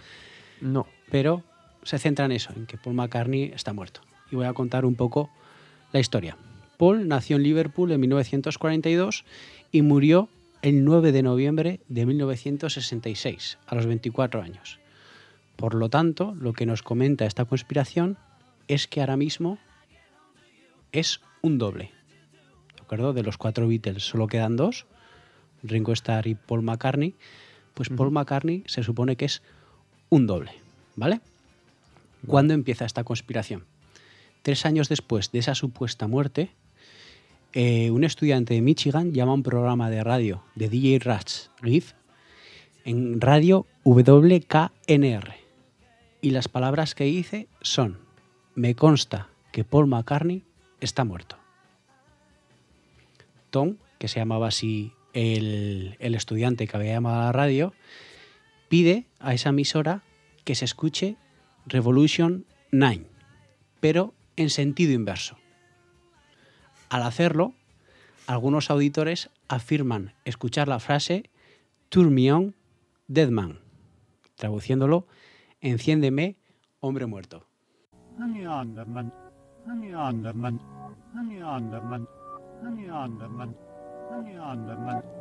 No. 0.60 0.86
pero 1.10 1.42
se 1.84 1.98
centra 1.98 2.24
en 2.26 2.32
eso, 2.32 2.52
en 2.56 2.66
que 2.66 2.76
Paul 2.76 2.94
McCartney 2.96 3.52
está 3.54 3.72
muerto. 3.72 4.00
Y 4.30 4.36
voy 4.36 4.46
a 4.46 4.52
contar 4.52 4.84
un 4.84 4.94
poco 4.94 5.30
la 5.92 6.00
historia. 6.00 6.36
Paul 6.76 7.06
nació 7.08 7.36
en 7.36 7.44
Liverpool 7.44 7.92
en 7.92 8.00
1942 8.00 9.24
y 9.70 9.82
murió 9.82 10.28
el 10.64 10.82
9 10.82 11.12
de 11.12 11.22
noviembre 11.22 11.80
de 11.88 12.06
1966, 12.06 13.58
a 13.66 13.74
los 13.74 13.84
24 13.84 14.40
años. 14.40 14.80
Por 15.56 15.74
lo 15.74 15.90
tanto, 15.90 16.34
lo 16.40 16.54
que 16.54 16.64
nos 16.64 16.82
comenta 16.82 17.26
esta 17.26 17.44
conspiración 17.44 18.16
es 18.66 18.88
que 18.88 19.00
ahora 19.00 19.18
mismo 19.18 19.58
es 20.90 21.20
un 21.42 21.58
doble. 21.58 21.90
¿De 22.76 22.82
acuerdo? 22.82 23.12
De 23.12 23.22
los 23.22 23.36
cuatro 23.36 23.68
Beatles 23.68 24.04
solo 24.04 24.26
quedan 24.26 24.56
dos, 24.56 24.86
Ringo 25.62 25.92
Starr 25.92 26.28
y 26.28 26.34
Paul 26.34 26.62
McCartney. 26.62 27.14
Pues 27.74 27.90
Paul 27.90 28.12
McCartney 28.12 28.64
se 28.64 28.82
supone 28.82 29.16
que 29.16 29.26
es 29.26 29.42
un 30.08 30.26
doble, 30.26 30.52
¿vale? 30.96 31.20
¿Cuándo 32.26 32.54
empieza 32.54 32.86
esta 32.86 33.04
conspiración? 33.04 33.66
Tres 34.40 34.64
años 34.64 34.88
después 34.88 35.30
de 35.30 35.40
esa 35.40 35.54
supuesta 35.54 36.08
muerte, 36.08 36.52
eh, 37.56 37.92
un 37.92 38.02
estudiante 38.02 38.54
de 38.54 38.60
Michigan 38.60 39.12
llama 39.12 39.30
a 39.30 39.36
un 39.36 39.44
programa 39.44 39.88
de 39.88 40.02
radio 40.02 40.42
de 40.56 40.68
DJ 40.68 40.98
Rats 40.98 41.52
Riff 41.62 41.92
en 42.84 43.20
radio 43.20 43.64
WKNR. 43.84 45.34
Y 46.20 46.30
las 46.30 46.48
palabras 46.48 46.96
que 46.96 47.04
dice 47.04 47.46
son, 47.60 47.98
me 48.56 48.74
consta 48.74 49.28
que 49.52 49.62
Paul 49.62 49.86
McCartney 49.86 50.42
está 50.80 51.04
muerto. 51.04 51.36
Tom, 53.50 53.76
que 53.98 54.08
se 54.08 54.18
llamaba 54.18 54.48
así 54.48 54.90
el, 55.12 55.96
el 56.00 56.16
estudiante 56.16 56.66
que 56.66 56.76
había 56.76 56.94
llamado 56.94 57.20
a 57.20 57.26
la 57.26 57.32
radio, 57.32 57.72
pide 58.68 59.06
a 59.20 59.32
esa 59.32 59.50
emisora 59.50 60.02
que 60.42 60.56
se 60.56 60.64
escuche 60.64 61.16
Revolution 61.66 62.46
9, 62.72 63.06
pero 63.78 64.12
en 64.34 64.50
sentido 64.50 64.92
inverso. 64.92 65.36
Al 66.88 67.02
hacerlo, 67.02 67.54
algunos 68.26 68.70
auditores 68.70 69.30
afirman 69.48 70.14
escuchar 70.24 70.68
la 70.68 70.80
frase 70.80 71.30
Turn 71.88 72.14
me 72.14 72.32
on, 72.32 72.54
dead 73.06 73.28
man, 73.28 73.60
traduciéndolo, 74.36 75.06
enciéndeme, 75.60 76.36
hombre 76.80 77.06
muerto. 77.06 77.46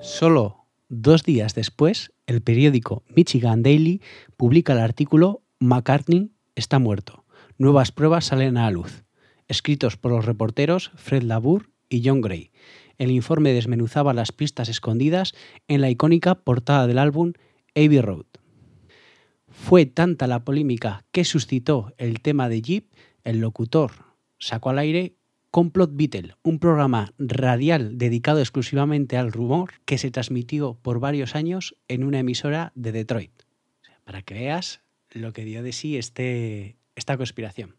Solo 0.01 0.65
dos 0.89 1.24
días 1.24 1.55
después, 1.55 2.12
el 2.27 2.41
periódico 2.41 3.03
Michigan 3.15 3.63
Daily 3.63 4.01
publica 4.38 4.74
el 4.74 4.79
artículo 4.79 5.41
McCartney 5.60 6.32
está 6.55 6.79
muerto. 6.79 7.24
Nuevas 7.58 7.91
pruebas 7.91 8.25
salen 8.25 8.58
a 8.58 8.63
la 8.63 8.72
luz. 8.72 9.03
Escritos 9.53 9.98
por 9.98 10.12
los 10.12 10.25
reporteros 10.25 10.91
Fred 10.95 11.22
Labour 11.22 11.69
y 11.88 12.01
John 12.03 12.22
Gray. 12.22 12.50
El 12.98 13.12
informe 13.12 13.53
desmenuzaba 13.53 14.12
las 14.12 14.31
pistas 14.31 14.67
escondidas 14.67 15.36
en 15.67 15.79
la 15.79 15.91
icónica 15.91 16.33
portada 16.33 16.88
del 16.88 16.98
álbum 16.98 17.33
Abbey 17.75 18.01
Road. 18.01 18.25
Fue 19.48 19.86
tanta 19.86 20.25
la 20.25 20.43
polémica 20.43 21.05
que 21.12 21.24
suscitó 21.24 21.93
el 22.00 22.19
tema 22.22 22.50
de 22.50 22.63
Jeep, 22.63 22.91
el 23.24 23.41
locutor 23.41 23.91
sacó 24.39 24.72
al 24.72 24.79
aire 24.79 25.17
Complot 25.51 25.91
Beatle, 25.93 26.33
un 26.41 26.57
programa 26.57 27.13
radial 27.19 28.00
dedicado 28.00 28.39
exclusivamente 28.39 29.17
al 29.17 29.31
rumor 29.31 29.74
que 29.86 30.00
se 30.00 30.10
transmitió 30.10 30.79
por 30.81 31.00
varios 31.00 31.36
años 31.36 31.75
en 31.88 32.03
una 32.03 32.17
emisora 32.17 32.72
de 32.74 32.91
Detroit. 32.91 33.43
Para 34.03 34.24
que 34.24 34.33
veas 34.33 34.81
lo 35.12 35.31
que 35.31 35.45
dio 35.45 35.62
de 35.62 35.74
sí 35.74 35.95
este, 35.95 36.75
esta 36.95 37.17
conspiración. 37.17 37.75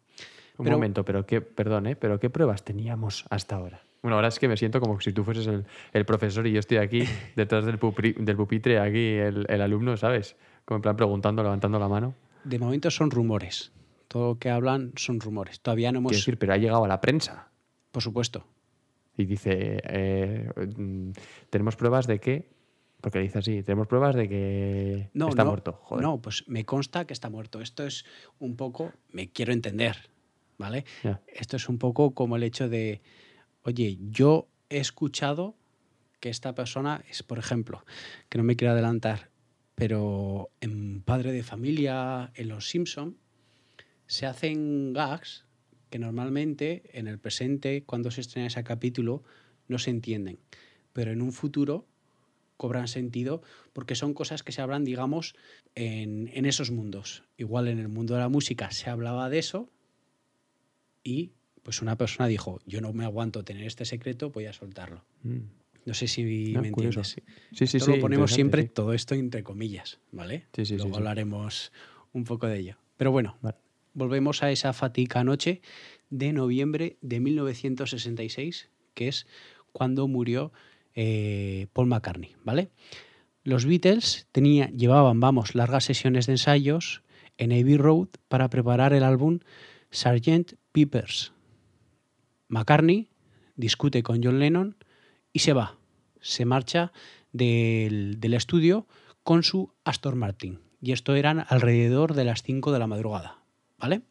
Un 0.57 0.65
Pero- 0.65 0.77
momento, 0.77 1.05
pero 1.05 1.27
qué, 1.27 1.41
perdón, 1.41 1.87
¿eh? 1.89 1.97
pero 1.97 2.21
¿qué 2.21 2.31
pruebas 2.31 2.65
teníamos 2.65 3.25
hasta 3.31 3.57
ahora? 3.57 3.83
Bueno, 4.03 4.17
ahora 4.17 4.29
es 4.29 4.39
que 4.39 4.47
me 4.49 4.57
siento 4.57 4.81
como 4.81 5.01
si 5.01 5.13
tú 5.13 5.25
fueses 5.25 5.47
el, 5.47 5.65
el 5.93 6.05
profesor 6.05 6.47
y 6.47 6.53
yo 6.53 6.61
estoy 6.61 6.77
aquí 6.77 7.05
detrás 7.37 7.65
del, 7.65 7.81
pupri- 7.81 8.15
del 8.17 8.37
pupitre, 8.37 8.79
aquí 8.79 9.15
el, 9.15 9.47
el 9.49 9.61
alumno, 9.63 9.97
¿sabes? 9.97 10.37
Como 10.65 10.77
en 10.77 10.83
plan 10.83 10.97
preguntando, 10.97 11.43
levantando 11.43 11.79
la 11.79 11.89
mano. 11.89 12.15
De 12.45 12.59
momento 12.59 12.91
son 12.91 13.11
rumores. 13.11 13.73
Todo 14.09 14.29
lo 14.35 14.39
que 14.39 14.51
hablan 14.51 14.93
son 14.97 15.19
rumores. 15.21 15.61
Todavía 15.61 15.91
no 15.91 15.99
hemos... 15.99 16.11
Quiero 16.13 16.21
decir, 16.21 16.39
pero 16.39 16.53
ha 16.53 16.57
llegado 16.59 16.85
a 16.85 16.89
la 16.89 17.01
prensa 17.01 17.49
Por 17.91 18.03
supuesto. 18.03 18.47
y 19.17 19.25
dice, 19.25 19.81
eh, 19.83 20.51
tenemos 21.51 21.75
pruebas 21.75 22.07
de 22.07 22.21
que, 22.21 22.51
porque 23.01 23.19
dice 23.19 23.39
así, 23.41 23.63
tenemos 23.63 23.87
pruebas 23.89 24.15
de 24.15 24.29
que 24.29 25.11
No, 25.15 25.31
está 25.31 25.43
no, 25.45 25.51
muerto. 25.51 25.81
Joder. 25.83 26.05
No, 26.05 26.21
pues 26.21 26.45
me 26.47 26.65
consta 26.65 27.07
que 27.07 27.13
está 27.13 27.29
muerto. 27.31 27.61
Esto 27.61 27.85
es 27.85 28.05
un 28.39 28.55
poco, 28.57 28.93
me 29.11 29.31
quiero 29.33 29.53
entender, 29.53 30.11
¿vale? 30.59 30.85
Esto 31.27 31.57
es 31.57 31.69
un 31.69 31.79
poco 31.79 32.15
como 32.15 32.37
el 32.37 32.43
hecho 32.43 32.69
de, 32.69 33.03
oye, 33.63 33.99
yo 34.01 34.49
he 34.69 34.79
escuchado 34.79 35.57
que 36.21 36.31
esta 36.31 36.55
persona 36.55 37.05
es, 37.09 37.23
por 37.23 37.39
ejemplo, 37.39 37.85
que 38.29 38.39
no 38.39 38.45
me 38.45 38.57
quiero 38.57 38.73
adelantar, 38.73 39.31
pero 39.75 40.51
en 40.61 41.03
Padre 41.03 41.33
de 41.33 41.43
Familia, 41.43 42.33
en 42.35 42.49
Los 42.49 42.69
Simpson, 42.69 43.19
se 44.07 44.27
hacen 44.27 44.93
gags 44.93 45.45
que 45.91 45.99
normalmente 45.99 46.83
en 46.93 47.09
el 47.09 47.19
presente, 47.19 47.85
cuando 47.85 48.11
se 48.11 48.21
estrena 48.21 48.49
ese 48.49 48.65
capítulo, 48.65 49.23
no 49.69 49.79
se 49.79 49.91
entienden. 49.91 50.39
Pero 50.93 51.13
en 51.13 51.23
un 51.23 51.33
futuro 51.33 51.87
cobran 52.57 52.89
sentido 52.89 53.43
porque 53.73 53.95
son 53.95 54.15
cosas 54.15 54.43
que 54.43 54.53
se 54.53 54.63
hablan, 54.63 54.85
digamos, 54.85 55.35
en, 55.75 56.31
en 56.33 56.47
esos 56.47 56.71
mundos. 56.71 57.25
Igual 57.37 57.69
en 57.69 57.79
el 57.79 57.89
mundo 57.89 58.15
de 58.15 58.21
la 58.21 58.29
música 58.29 58.71
se 58.71 58.91
hablaba 58.91 59.29
de 59.29 59.39
eso 59.39 59.71
y 61.05 61.31
pues 61.63 61.81
una 61.81 61.97
persona 61.97 62.27
dijo, 62.27 62.61
yo 62.67 62.81
no 62.81 62.93
me 62.93 63.05
aguanto 63.05 63.45
tener 63.45 63.65
este 63.67 63.85
secreto, 63.85 64.31
voy 64.31 64.47
a 64.47 64.53
soltarlo. 64.53 65.05
Mm. 65.23 65.39
No 65.87 65.95
sé 65.95 66.09
si 66.09 66.55
Ah, 66.57 66.61
me 66.63 66.71
curioso. 66.73 67.01
entiendes. 67.01 67.35
Sí, 67.53 67.67
sí, 67.67 67.77
Esto 67.77 67.91
sí. 67.91 67.97
lo 67.97 68.01
ponemos 68.03 68.33
siempre 68.33 68.63
sí. 68.63 68.69
todo 68.69 68.93
esto 68.95 69.15
entre 69.15 69.43
comillas, 69.43 70.01
¿vale? 70.13 70.47
Sí, 70.55 70.77
Luego 70.77 70.97
hablaremos 70.97 71.73
un 72.13 72.25
poco 72.25 72.47
de 72.47 72.59
ello. 72.59 72.77
Pero 72.97 73.13
bueno, 73.13 73.37
Vale. 73.43 73.59
volvemos 73.93 74.43
a 74.43 74.51
esa 74.51 74.73
fatídica 74.73 75.23
noche 75.25 75.61
de 76.11 76.33
noviembre 76.33 76.97
de 77.03 77.21
1966, 77.21 78.71
que 78.95 79.09
es 79.09 79.27
cuando 79.73 80.09
murió 80.09 80.53
eh, 80.95 81.67
Paul 81.73 81.89
McCartney, 81.89 82.35
¿vale? 82.45 82.71
Los 83.43 83.67
Beatles 83.67 84.27
tenía, 84.33 84.69
llevaban, 84.71 85.21
vamos, 85.21 85.55
largas 85.55 85.85
sesiones 85.85 86.27
de 86.27 86.33
ensayos 86.33 87.03
en 87.37 87.53
Abbey 87.53 87.77
Road 87.77 88.09
para 88.29 88.49
preparar 88.49 88.93
el 88.95 89.03
álbum 89.03 89.41
Sgt. 89.91 90.55
Peppers. 90.75 91.33
McCartney 92.49 93.09
discute 93.55 94.03
con 94.03 94.21
John 94.25 94.41
Lennon 94.41 94.77
y 95.33 95.39
se 95.39 95.53
va. 95.53 95.79
Se 96.21 96.45
marcha 96.45 96.91
del, 97.31 98.19
estudio 98.35 98.89
con 99.23 99.45
su 99.45 99.73
Aston 99.85 100.19
Martin. 100.19 100.59
Y 100.81 100.91
esto 100.91 101.15
eran 101.15 101.47
alrededor 101.49 102.15
de 102.15 102.25
las 102.25 102.43
5 102.43 102.73
de 102.73 102.79
la 102.81 102.89
madrugada. 102.89 103.39
¿Vale? 103.79 104.03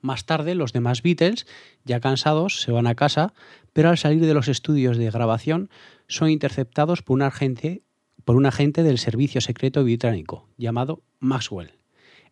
Más 0.00 0.26
tarde, 0.26 0.56
los 0.56 0.72
demás 0.72 1.02
Beatles, 1.02 1.46
ya 1.84 2.00
cansados, 2.00 2.60
se 2.60 2.72
van 2.72 2.88
a 2.88 2.96
casa, 2.96 3.32
pero 3.72 3.88
al 3.88 3.98
salir 3.98 4.26
de 4.26 4.34
los 4.34 4.48
estudios 4.48 4.98
de 4.98 5.12
grabación 5.12 5.70
son 6.08 6.28
interceptados 6.28 7.02
por 7.02 7.14
un 7.14 7.22
agente, 7.22 7.84
por 8.24 8.34
un 8.34 8.46
agente 8.46 8.82
del 8.82 8.98
servicio 8.98 9.40
secreto 9.40 9.84
británico 9.84 10.48
llamado 10.56 11.04
Maxwell. 11.20 11.76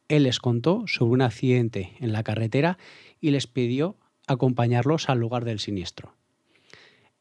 Él 0.08 0.24
les 0.24 0.38
contó 0.38 0.84
sobre 0.86 1.12
un 1.12 1.22
accidente 1.22 1.92
en 2.00 2.12
la 2.12 2.22
carretera 2.22 2.78
y 3.20 3.30
les 3.30 3.46
pidió 3.46 3.96
acompañarlos 4.26 5.08
al 5.08 5.18
lugar 5.18 5.44
del 5.44 5.60
siniestro. 5.60 6.14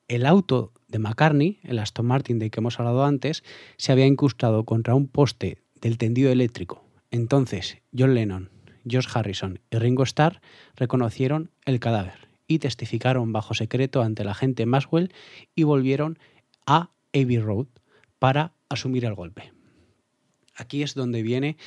El 0.07 0.25
auto 0.25 0.73
de 0.87 0.99
McCartney, 0.99 1.59
el 1.63 1.79
Aston 1.79 2.05
Martin 2.05 2.39
del 2.39 2.51
que 2.51 2.59
hemos 2.59 2.79
hablado 2.79 3.05
antes, 3.05 3.43
se 3.77 3.91
había 3.91 4.05
incrustado 4.05 4.65
contra 4.65 4.95
un 4.95 5.07
poste 5.07 5.59
del 5.81 5.97
tendido 5.97 6.31
eléctrico. 6.31 6.83
Entonces, 7.09 7.77
John 7.97 8.15
Lennon, 8.15 8.49
George 8.87 9.09
Harrison 9.13 9.59
y 9.71 9.77
Ringo 9.77 10.03
Starr 10.03 10.41
reconocieron 10.75 11.51
el 11.65 11.79
cadáver 11.79 12.27
y 12.47 12.59
testificaron 12.59 13.31
bajo 13.31 13.53
secreto 13.53 14.01
ante 14.01 14.23
el 14.23 14.29
agente 14.29 14.65
Maxwell 14.65 15.13
y 15.55 15.63
volvieron 15.63 16.19
a 16.65 16.91
Abbey 17.13 17.39
Road 17.39 17.67
para 18.19 18.53
asumir 18.69 19.05
el 19.05 19.15
golpe. 19.15 19.53
Aquí 20.55 20.83
es 20.83 20.93
donde 20.93 21.23
viene 21.23 21.57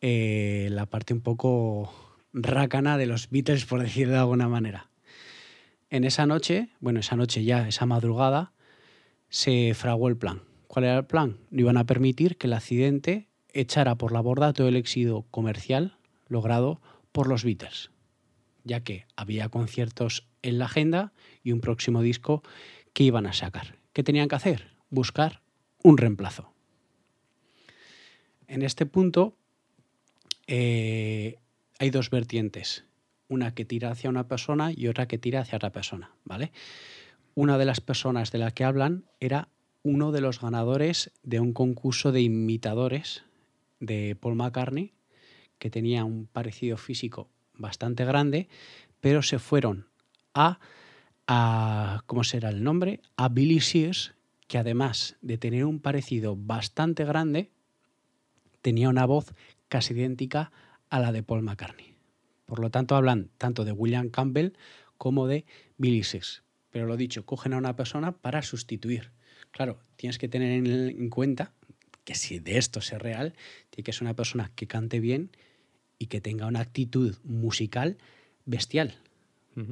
eh, 0.00 0.68
la 0.70 0.86
parte 0.86 1.14
un 1.14 1.20
poco 1.20 1.92
rácana 2.32 2.98
de 2.98 3.06
los 3.06 3.30
Beatles, 3.30 3.64
por 3.64 3.80
decirlo 3.82 4.14
de 4.14 4.20
alguna 4.20 4.48
manera. 4.48 4.90
En 5.90 6.04
esa 6.04 6.26
noche, 6.26 6.70
bueno, 6.80 7.00
esa 7.00 7.16
noche 7.16 7.44
ya, 7.44 7.68
esa 7.68 7.86
madrugada, 7.86 8.52
se 9.28 9.74
fraguó 9.74 10.08
el 10.08 10.16
plan. 10.16 10.42
¿Cuál 10.66 10.86
era 10.86 10.98
el 10.98 11.06
plan? 11.06 11.38
No 11.50 11.60
iban 11.60 11.76
a 11.76 11.86
permitir 11.86 12.36
que 12.36 12.46
el 12.48 12.52
accidente 12.52 13.28
echara 13.52 13.94
por 13.94 14.12
la 14.12 14.20
borda 14.20 14.52
todo 14.52 14.68
el 14.68 14.76
éxito 14.76 15.24
comercial 15.30 15.96
logrado 16.26 16.80
por 17.12 17.28
los 17.28 17.44
Beatles, 17.44 17.90
ya 18.64 18.80
que 18.80 19.06
había 19.14 19.48
conciertos 19.48 20.26
en 20.42 20.58
la 20.58 20.64
agenda 20.64 21.12
y 21.42 21.52
un 21.52 21.60
próximo 21.60 22.02
disco 22.02 22.42
que 22.92 23.04
iban 23.04 23.26
a 23.26 23.32
sacar. 23.32 23.76
¿Qué 23.92 24.02
tenían 24.02 24.28
que 24.28 24.34
hacer? 24.34 24.76
Buscar 24.90 25.42
un 25.82 25.96
reemplazo. 25.96 26.52
En 28.48 28.62
este 28.62 28.86
punto 28.86 29.36
eh, 30.46 31.38
hay 31.78 31.90
dos 31.90 32.10
vertientes, 32.10 32.84
una 33.28 33.54
que 33.54 33.64
tira 33.64 33.90
hacia 33.90 34.10
una 34.10 34.28
persona 34.28 34.72
y 34.72 34.88
otra 34.88 35.08
que 35.08 35.18
tira 35.18 35.40
hacia 35.40 35.56
otra 35.56 35.72
persona, 35.72 36.12
¿vale? 36.24 36.52
Una 37.34 37.58
de 37.58 37.64
las 37.64 37.80
personas 37.80 38.30
de 38.30 38.38
la 38.38 38.52
que 38.52 38.64
hablan 38.64 39.04
era 39.20 39.48
uno 39.82 40.12
de 40.12 40.20
los 40.20 40.40
ganadores 40.40 41.10
de 41.22 41.40
un 41.40 41.52
concurso 41.52 42.12
de 42.12 42.22
imitadores 42.22 43.24
de 43.80 44.16
Paul 44.18 44.36
McCartney, 44.36 44.92
que 45.58 45.70
tenía 45.70 46.04
un 46.04 46.26
parecido 46.26 46.76
físico 46.76 47.28
bastante 47.54 48.04
grande, 48.04 48.48
pero 49.00 49.22
se 49.22 49.38
fueron 49.38 49.86
a, 50.32 50.58
a 51.26 52.02
¿cómo 52.06 52.24
será 52.24 52.48
el 52.48 52.62
nombre? 52.64 53.00
A 53.16 53.28
Billy 53.28 53.60
Sears, 53.60 54.14
que 54.46 54.58
además 54.58 55.16
de 55.20 55.38
tener 55.38 55.64
un 55.64 55.80
parecido 55.80 56.36
bastante 56.36 57.04
grande, 57.04 57.50
tenía 58.62 58.88
una 58.88 59.04
voz 59.04 59.34
casi 59.74 59.92
idéntica 59.92 60.52
a 60.88 61.00
la 61.00 61.10
de 61.10 61.24
Paul 61.24 61.42
McCartney. 61.42 61.96
Por 62.46 62.60
lo 62.60 62.70
tanto, 62.70 62.94
hablan 62.94 63.30
tanto 63.38 63.64
de 63.64 63.72
William 63.72 64.08
Campbell 64.08 64.52
como 64.98 65.26
de 65.26 65.46
Billy 65.78 66.04
Sears. 66.04 66.44
Pero 66.70 66.86
lo 66.86 66.96
dicho, 66.96 67.26
cogen 67.26 67.54
a 67.54 67.56
una 67.56 67.74
persona 67.74 68.12
para 68.12 68.42
sustituir. 68.42 69.10
Claro, 69.50 69.80
tienes 69.96 70.18
que 70.18 70.28
tener 70.28 70.52
en, 70.52 70.68
en 70.68 71.10
cuenta 71.10 71.54
que 72.04 72.14
si 72.14 72.38
de 72.38 72.56
esto 72.56 72.78
es 72.78 72.92
real, 72.92 73.34
tiene 73.70 73.82
que 73.82 73.92
ser 73.92 74.04
una 74.04 74.14
persona 74.14 74.52
que 74.54 74.68
cante 74.68 75.00
bien 75.00 75.32
y 75.98 76.06
que 76.06 76.20
tenga 76.20 76.46
una 76.46 76.60
actitud 76.60 77.16
musical 77.24 77.98
bestial. 78.44 78.94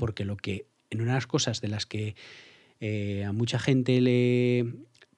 Porque 0.00 0.24
lo 0.24 0.36
que, 0.36 0.66
en 0.90 1.00
unas 1.00 1.28
cosas 1.28 1.60
de 1.60 1.68
las 1.68 1.86
que 1.86 2.16
eh, 2.80 3.22
a 3.22 3.30
mucha 3.30 3.60
gente 3.60 4.00
le 4.00 4.66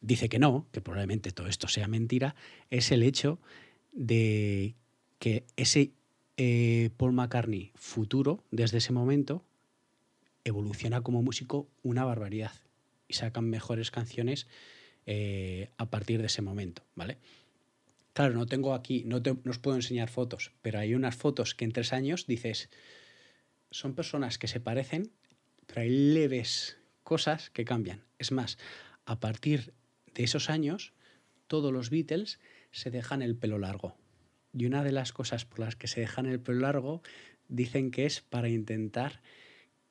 dice 0.03 0.29
que 0.29 0.39
no, 0.39 0.67
que 0.73 0.83
probablemente 0.83 1.31
todo 1.31 1.47
esto 1.47 1.69
sea 1.69 1.89
mentira, 1.89 2.35
es 2.69 2.93
el 2.93 3.03
hecho 3.03 3.39
de 3.95 4.75
que 5.19 5.45
ese 5.57 5.93
eh, 6.37 6.91
Paul 6.97 7.13
McCartney 7.13 7.73
futuro, 7.75 8.45
desde 8.51 8.79
ese 8.79 8.93
momento, 8.93 9.45
evoluciona 10.45 11.01
como 11.01 11.23
músico 11.23 11.69
una 11.83 12.05
barbaridad 12.05 12.53
y 13.09 13.15
sacan 13.15 13.49
mejores 13.49 13.91
canciones 13.91 14.47
eh, 15.07 15.71
a 15.79 15.91
partir 15.91 16.21
de 16.21 16.27
ese 16.27 16.43
momento, 16.43 16.83
¿vale? 16.95 17.19
Claro, 18.13 18.35
no 18.35 18.47
tengo 18.47 18.75
aquí, 18.75 19.05
no, 19.07 19.23
te, 19.23 19.33
no 19.33 19.51
os 19.51 19.59
puedo 19.59 19.77
enseñar 19.77 20.09
fotos, 20.09 20.53
pero 20.63 20.79
hay 20.79 20.95
unas 20.95 21.17
fotos 21.17 21.55
que 21.55 21.65
en 21.65 21.73
tres 21.73 21.93
años 21.93 22.27
dices, 22.27 22.71
son 23.71 23.95
personas 23.95 24.39
que 24.39 24.47
se 24.47 24.61
parecen, 24.61 25.11
pero 25.67 25.83
hay 25.83 25.91
leves 25.91 26.79
cosas 27.03 27.51
que 27.51 27.65
cambian. 27.65 28.05
Es 28.19 28.33
más, 28.33 28.59
a 29.05 29.19
partir 29.21 29.73
de 30.15 30.25
esos 30.25 30.49
años, 30.49 30.93
todos 31.49 31.73
los 31.73 31.91
Beatles 31.91 32.39
se 32.75 32.91
dejan 32.91 33.23
el 33.23 33.37
pelo 33.37 33.59
largo. 33.59 33.97
Y 34.53 34.67
una 34.67 34.83
de 34.85 34.93
las 34.93 35.13
cosas 35.13 35.45
por 35.45 35.59
las 35.61 35.77
que 35.77 35.87
se 35.89 36.01
dejan 36.01 36.27
el 36.27 36.41
pelo 36.41 36.61
largo 36.61 37.03
dicen 37.49 37.91
que 37.91 38.07
es 38.07 38.21
para 38.21 38.49
intentar 38.49 39.21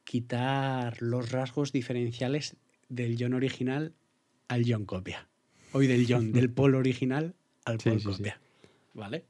quitar 0.04 1.02
los 1.02 1.32
rasgos 1.32 1.72
diferenciales 1.72 2.56
del 2.90 3.16
John 3.20 3.34
original 3.34 3.94
al 4.48 4.64
John 4.68 4.86
copia. 4.86 5.28
Hoy 5.72 5.88
del 5.88 6.06
John, 6.08 6.32
del 6.34 6.50
Paul 6.54 6.76
original 6.76 7.36
al 7.66 7.80
Sí, 7.80 7.90
Paul 7.90 8.00
sí, 8.02 8.08
sí. 8.12 8.18
copia. 8.18 8.42
¿Vale? 8.94 9.26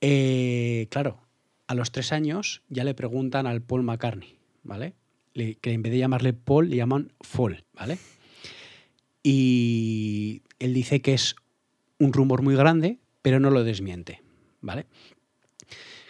Eh, 0.00 0.86
claro, 0.90 1.20
a 1.66 1.74
los 1.74 1.90
tres 1.90 2.12
años 2.12 2.62
ya 2.68 2.84
le 2.84 2.94
preguntan 2.94 3.46
al 3.46 3.62
Paul 3.62 3.82
McCartney, 3.82 4.38
¿vale? 4.62 4.94
Le- 5.32 5.56
que 5.56 5.72
en 5.72 5.82
vez 5.82 5.92
de 5.92 5.98
llamarle 5.98 6.32
Paul, 6.32 6.68
le 6.70 6.76
llaman 6.76 7.12
Fall, 7.22 7.64
¿vale? 7.72 7.98
Y 9.22 10.42
él 10.58 10.74
dice 10.74 11.00
que 11.00 11.14
es 11.14 11.34
un 11.98 12.12
rumor 12.12 12.42
muy 12.42 12.56
grande, 12.56 13.00
pero 13.22 13.40
no 13.40 13.50
lo 13.50 13.64
desmiente, 13.64 14.22
¿vale? 14.60 14.86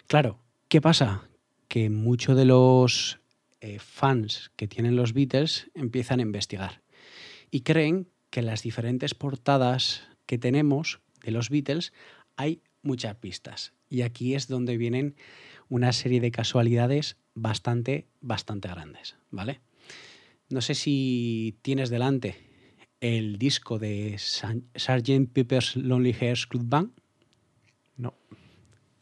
Claro, 0.07 0.39
¿qué 0.67 0.81
pasa? 0.81 1.29
Que 1.67 1.89
muchos 1.89 2.35
de 2.37 2.45
los 2.45 3.19
eh, 3.61 3.79
fans 3.79 4.51
que 4.55 4.67
tienen 4.67 4.95
los 4.95 5.13
Beatles 5.13 5.71
empiezan 5.73 6.19
a 6.19 6.23
investigar 6.23 6.81
y 7.51 7.61
creen 7.61 8.09
que 8.29 8.41
en 8.41 8.47
las 8.47 8.63
diferentes 8.63 9.15
portadas 9.15 10.03
que 10.25 10.37
tenemos 10.37 11.01
de 11.23 11.31
los 11.31 11.49
Beatles 11.49 11.93
hay 12.35 12.61
muchas 12.81 13.15
pistas. 13.15 13.73
Y 13.89 14.01
aquí 14.01 14.35
es 14.35 14.47
donde 14.47 14.77
vienen 14.77 15.15
una 15.69 15.93
serie 15.93 16.19
de 16.19 16.31
casualidades 16.31 17.17
bastante, 17.33 18.07
bastante 18.21 18.67
grandes, 18.67 19.15
¿vale? 19.31 19.61
No 20.49 20.61
sé 20.61 20.75
si 20.75 21.57
tienes 21.61 21.89
delante 21.89 22.35
el 23.01 23.37
disco 23.37 23.79
de 23.79 24.17
Sgt. 24.17 25.31
Pepper's 25.33 25.75
Lonely 25.75 26.13
Hearts 26.13 26.47
Club 26.47 26.63
Band. 26.65 26.91
No. 27.97 28.13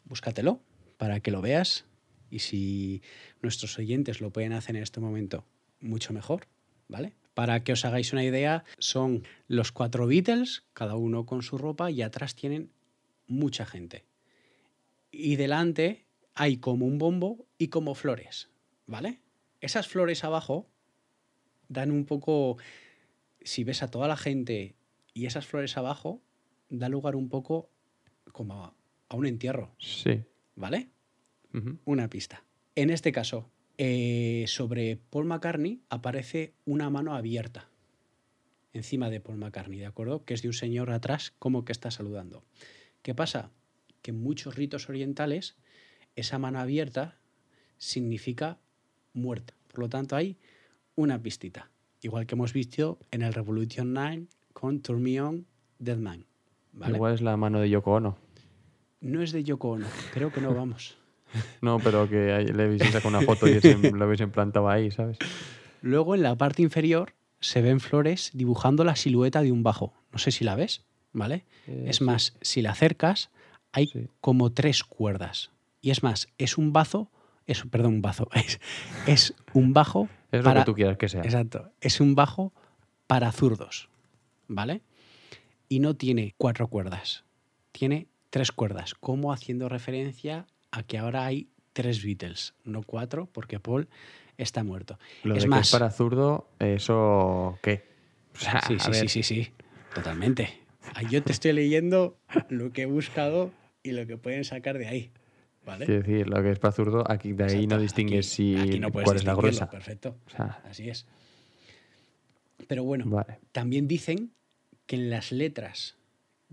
Búscatelo 0.06 0.62
para 0.98 1.20
que 1.20 1.32
lo 1.32 1.42
veas 1.42 1.86
y 2.34 2.40
si 2.40 3.04
nuestros 3.42 3.78
oyentes 3.78 4.20
lo 4.20 4.32
pueden 4.32 4.54
hacer 4.54 4.76
en 4.76 4.82
este 4.82 5.00
momento, 5.00 5.46
mucho 5.80 6.14
mejor, 6.14 6.48
¿vale? 6.88 7.14
Para 7.36 7.64
que 7.64 7.74
os 7.74 7.86
hagáis 7.86 8.12
una 8.12 8.24
idea, 8.24 8.64
son 8.80 9.24
los 9.48 9.72
cuatro 9.72 10.08
Beatles, 10.08 10.64
cada 10.74 10.96
uno 10.96 11.28
con 11.28 11.44
su 11.44 11.60
ropa, 11.60 11.92
y 11.92 12.02
atrás 12.02 12.34
tienen 12.36 12.72
mucha 13.28 13.66
gente. 13.66 14.06
Y 15.12 15.36
delante 15.36 16.08
hay 16.34 16.58
como 16.58 16.88
un 16.88 16.98
bombo 16.98 17.46
y 17.60 17.68
como 17.68 17.94
flores, 17.94 18.50
¿vale? 18.88 19.20
Esas 19.62 19.88
flores 19.88 20.24
abajo 20.24 20.68
dan 21.68 21.92
un 21.92 22.06
poco, 22.06 22.58
si 23.44 23.64
ves 23.64 23.84
a 23.84 23.90
toda 23.92 24.08
la 24.08 24.18
gente 24.18 24.76
y 25.14 25.26
esas 25.26 25.46
flores 25.46 25.78
abajo, 25.78 26.22
da 26.70 26.90
lugar 26.90 27.16
un 27.16 27.30
poco 27.30 27.70
como 28.32 28.64
a, 28.66 28.74
a 29.10 29.16
un 29.16 29.26
entierro, 29.26 29.76
Sí. 29.78 30.24
¿vale? 30.56 30.90
Una 31.86 32.10
pista. 32.10 32.44
En 32.76 32.90
este 32.90 33.12
caso, 33.12 33.52
eh, 33.78 34.46
sobre 34.48 34.98
Paul 34.98 35.26
McCartney 35.26 35.82
aparece 35.90 36.54
una 36.66 36.90
mano 36.90 37.16
abierta 37.16 37.70
encima 38.74 39.12
de 39.12 39.20
Paul 39.20 39.38
McCartney, 39.38 39.78
¿de 39.80 39.86
acuerdo? 39.86 40.26
Que 40.26 40.34
es 40.34 40.42
de 40.42 40.48
un 40.48 40.54
señor 40.56 40.90
atrás 40.90 41.32
como 41.38 41.64
que 41.64 41.72
está 41.72 41.92
saludando. 41.92 42.44
¿Qué 43.04 43.14
pasa? 43.14 43.52
Que 44.02 44.10
en 44.10 44.20
muchos 44.24 44.56
ritos 44.56 44.90
orientales 44.90 45.56
esa 46.16 46.40
mano 46.40 46.60
abierta 46.60 47.20
significa 47.78 48.58
muerte. 49.14 49.54
Por 49.68 49.80
lo 49.82 49.90
tanto, 49.90 50.16
hay 50.16 50.38
una 50.96 51.22
pistita. 51.22 51.70
Igual 52.04 52.28
que 52.28 52.36
hemos 52.36 52.54
visto 52.54 53.00
en 53.12 53.22
el 53.24 53.34
Revolution 53.34 53.94
9 53.94 54.28
con 54.54 54.82
Turn 54.82 55.02
Me 55.02 55.20
On, 55.22 55.46
Dead 55.80 55.98
Man. 55.98 56.26
¿vale? 56.74 56.96
Igual 56.96 57.14
es 57.16 57.22
la 57.22 57.36
mano 57.38 57.60
de 57.60 57.70
Yoko 57.70 57.94
Ono. 57.94 58.18
No 59.02 59.22
es 59.22 59.32
de 59.32 59.44
Yoko 59.44 59.70
Ono, 59.72 59.88
creo 60.14 60.32
que 60.32 60.42
no 60.42 60.54
vamos. 60.54 60.98
No, 61.62 61.80
pero 61.80 62.08
que 62.08 62.44
le 62.54 62.64
habéis 62.64 62.84
sacado 62.84 63.10
una 63.10 63.22
foto 63.22 63.48
y 63.48 63.60
lo 63.92 64.04
habéis 64.04 64.22
implantado 64.22 64.70
ahí, 64.70 64.92
¿sabes? 64.92 65.18
Luego 65.82 66.14
en 66.14 66.22
la 66.22 66.36
parte 66.36 66.62
inferior 66.62 67.14
se 67.40 67.60
ven 67.64 67.80
flores 67.80 68.30
dibujando 68.36 68.84
la 68.84 68.96
silueta 68.96 69.42
de 69.42 69.52
un 69.52 69.64
bajo. 69.64 69.94
No 70.12 70.20
sé 70.20 70.30
si 70.30 70.44
la 70.44 70.54
ves, 70.56 70.84
¿vale? 71.12 71.44
Eh, 71.66 71.86
es 71.88 72.02
más, 72.02 72.38
si 72.42 72.62
la 72.62 72.70
acercas, 72.74 73.32
hay 73.72 73.88
Sí. 73.88 74.10
como 74.22 74.52
tres 74.52 74.84
cuerdas. 74.84 75.50
Y 75.82 75.90
es 75.90 76.04
más, 76.04 76.28
es 76.38 76.60
un 76.60 76.72
bazo, 76.72 77.10
es, 77.48 77.64
perdón, 77.64 77.96
un 77.96 78.02
bazo, 78.04 78.30
es, 78.36 78.60
es 79.08 79.34
un 79.54 79.74
bajo 79.74 80.10
Es 80.34 80.44
lo 80.44 80.54
que 80.54 80.64
tú 80.64 80.74
quieras 80.74 80.98
que 80.98 81.08
sea. 81.08 81.22
Exacto, 81.22 81.72
es 81.80 82.02
un 82.02 82.16
bajo 82.16 82.54
para 83.06 83.32
zurdos, 83.32 83.90
¿vale? 84.48 84.82
Y 85.70 85.80
no 85.80 85.96
tiene 85.96 86.34
cuatro 86.38 86.68
cuerdas, 86.68 87.24
tiene 87.72 88.08
tres 88.32 88.52
cuerdas, 88.52 88.96
como 88.96 89.32
haciendo 89.32 89.70
referencia 89.70 90.48
a 90.72 90.82
que 90.82 90.98
ahora 90.98 91.26
hay 91.26 91.50
tres 91.74 92.04
Beatles, 92.04 92.56
no 92.64 92.82
cuatro, 92.82 93.28
porque 93.32 93.60
Paul 93.60 93.88
está 94.38 94.64
muerto. 94.64 94.98
Lo 95.24 95.36
es 95.36 95.44
de 95.44 95.46
que 95.46 95.50
más, 95.50 95.68
es 95.68 95.72
para 95.72 95.92
zurdo, 95.92 96.48
¿eso 96.60 97.60
qué? 97.62 97.86
O 98.36 98.40
sea, 98.40 98.62
Sí, 98.62 98.80
sí, 98.80 98.94
sí, 98.94 99.08
sí, 99.08 99.24
sí, 99.24 99.52
totalmente. 99.94 100.62
Yo 101.12 101.24
te 101.24 101.32
estoy 101.32 101.54
leyendo 101.54 102.18
lo 102.50 102.72
que 102.72 102.84
he 102.84 102.86
buscado 102.88 103.52
y 103.84 103.92
lo 103.92 104.08
que 104.08 104.18
pueden 104.18 104.44
sacar 104.44 104.80
de 104.80 104.88
ahí. 104.88 105.12
¿Vale? 105.66 105.86
Quiero 105.86 106.02
decir, 106.02 106.28
lo 106.30 106.42
que 106.44 106.52
es 106.52 106.60
para 106.60 106.72
zurdo, 106.74 107.10
aquí 107.10 107.32
de 107.34 107.44
ahí 107.46 107.52
Exacto, 107.54 107.76
no 107.76 107.82
distingues 107.82 108.28
aquí- 108.28 108.36
si 108.36 108.56
aquí 108.70 108.80
no 108.80 108.92
cuál 108.92 109.16
es 109.16 109.24
la 109.24 109.34
gruesa. 109.34 109.70
Perfecto. 109.70 110.18
O 110.26 110.30
sea, 110.30 110.62
Así 110.66 110.90
es. 110.90 111.06
Pero 112.68 112.84
bueno, 112.84 113.06
vale. 113.08 113.40
también 113.52 113.88
dicen 113.88 114.32
que 114.86 114.96
en 114.96 115.10
las 115.10 115.32
letras, 115.32 115.98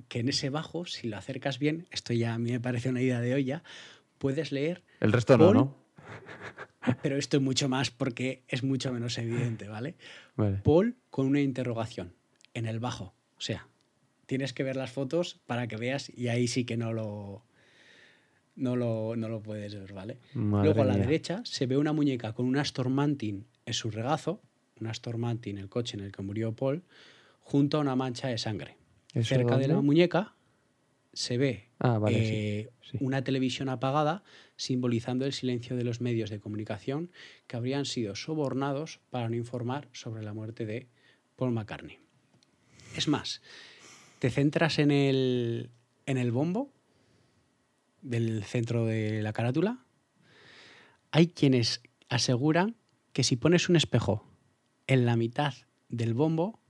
que 0.09 0.21
en 0.21 0.29
ese 0.29 0.51
bajo, 0.51 0.87
si 0.87 1.09
lo 1.09 1.17
acercas 1.17 1.59
bien, 1.59 1.87
esto 1.91 2.13
ya 2.13 2.35
a 2.35 2.39
mí 2.39 2.53
me 2.53 2.61
parece 2.61 2.89
una 2.89 3.01
idea 3.03 3.21
de 3.21 3.35
olla, 3.35 3.63
puedes 4.19 4.53
leer, 4.53 4.83
El 5.01 5.13
resto 5.13 5.37
no, 5.39 5.53
¿no? 5.53 5.77
pero 7.03 7.17
esto 7.17 7.37
es 7.37 7.43
mucho 7.43 7.69
más 7.69 7.91
porque 7.91 8.43
es 8.49 8.63
mucho 8.63 8.93
menos 8.93 9.19
evidente, 9.19 9.69
¿vale? 9.69 9.97
Vale. 10.37 10.59
Paul 10.59 10.97
con 11.11 11.27
una 11.27 11.41
interrogación 11.41 12.15
en 12.55 12.67
el 12.67 12.81
bajo. 12.81 13.15
O 13.37 13.41
sea, 13.41 13.69
tienes 14.27 14.53
que 14.53 14.63
ver 14.63 14.77
las 14.77 14.91
fotos 14.91 15.41
para 15.47 15.67
que 15.69 15.77
veas 15.77 16.11
y 16.17 16.29
ahí 16.29 16.49
sí 16.49 16.65
que 16.65 16.77
no 16.77 16.93
lo, 16.93 17.45
no 18.61 18.77
lo, 18.77 19.17
no 19.17 19.29
lo 19.29 19.43
puedes 19.43 19.75
ver, 19.75 19.93
¿vale? 19.93 20.19
Madre 20.35 20.67
Luego 20.67 20.83
a 20.83 20.85
la 20.87 20.95
mía. 20.95 21.03
derecha 21.07 21.43
se 21.45 21.67
ve 21.67 21.77
una 21.77 21.93
muñeca 21.93 22.33
con 22.33 22.47
un 22.47 22.57
Aston 22.57 22.93
Martin 22.93 23.47
en 23.67 23.75
su 23.75 23.91
regazo, 23.91 24.43
un 24.81 24.87
Aston 24.87 25.19
Martin, 25.19 25.59
el 25.59 25.69
coche 25.69 25.97
en 25.97 26.05
el 26.05 26.13
que 26.13 26.23
murió 26.23 26.53
Paul, 26.55 26.83
junto 27.41 27.79
a 27.79 27.81
una 27.81 27.97
mancha 27.97 28.29
de 28.29 28.39
sangre. 28.39 28.77
¿Eso 29.15 29.35
Cerca 29.35 29.57
de 29.59 29.69
la 29.69 29.81
muñeca 29.81 30.35
se 31.13 31.37
ve 31.39 31.71
Ah, 31.83 31.99
vale, 31.99 32.19
sí, 32.19 32.35
eh, 32.35 32.71
sí. 32.83 32.99
una 33.01 33.25
televisión 33.25 33.71
apagada 33.71 34.23
simbolizando 34.57 35.25
el 35.25 35.33
silencio 35.33 35.75
de 35.75 35.83
los 35.83 36.03
medios 36.03 36.29
de 36.29 36.39
comunicación 36.39 37.11
que 37.47 37.57
habrían 37.57 37.87
sido 37.87 38.15
sobornados 38.15 39.01
para 39.09 39.29
no 39.31 39.35
informar 39.37 39.89
sobre 39.93 40.23
la 40.23 40.35
muerte 40.35 40.67
de 40.67 40.89
Paul 41.37 41.53
McCartney. 41.53 41.99
Es 42.95 43.09
más, 43.09 43.41
te 44.19 44.29
centras 44.31 44.79
en 44.79 44.91
el, 44.91 45.71
en 46.05 46.19
el 46.19 46.31
bombo 46.33 46.71
del 48.03 48.45
centro 48.45 48.87
de 48.87 49.23
la 49.23 49.33
carátula. 49.33 49.85
Hay 51.11 51.29
quienes 51.29 51.83
aseguran 52.09 52.77
que 53.13 53.25
si 53.25 53.37
pones 53.37 53.69
un 53.69 53.77
espejo 53.77 54.25
en 54.87 55.07
la 55.07 55.17
mitad 55.17 55.55
del 55.89 56.15
bombo 56.15 56.61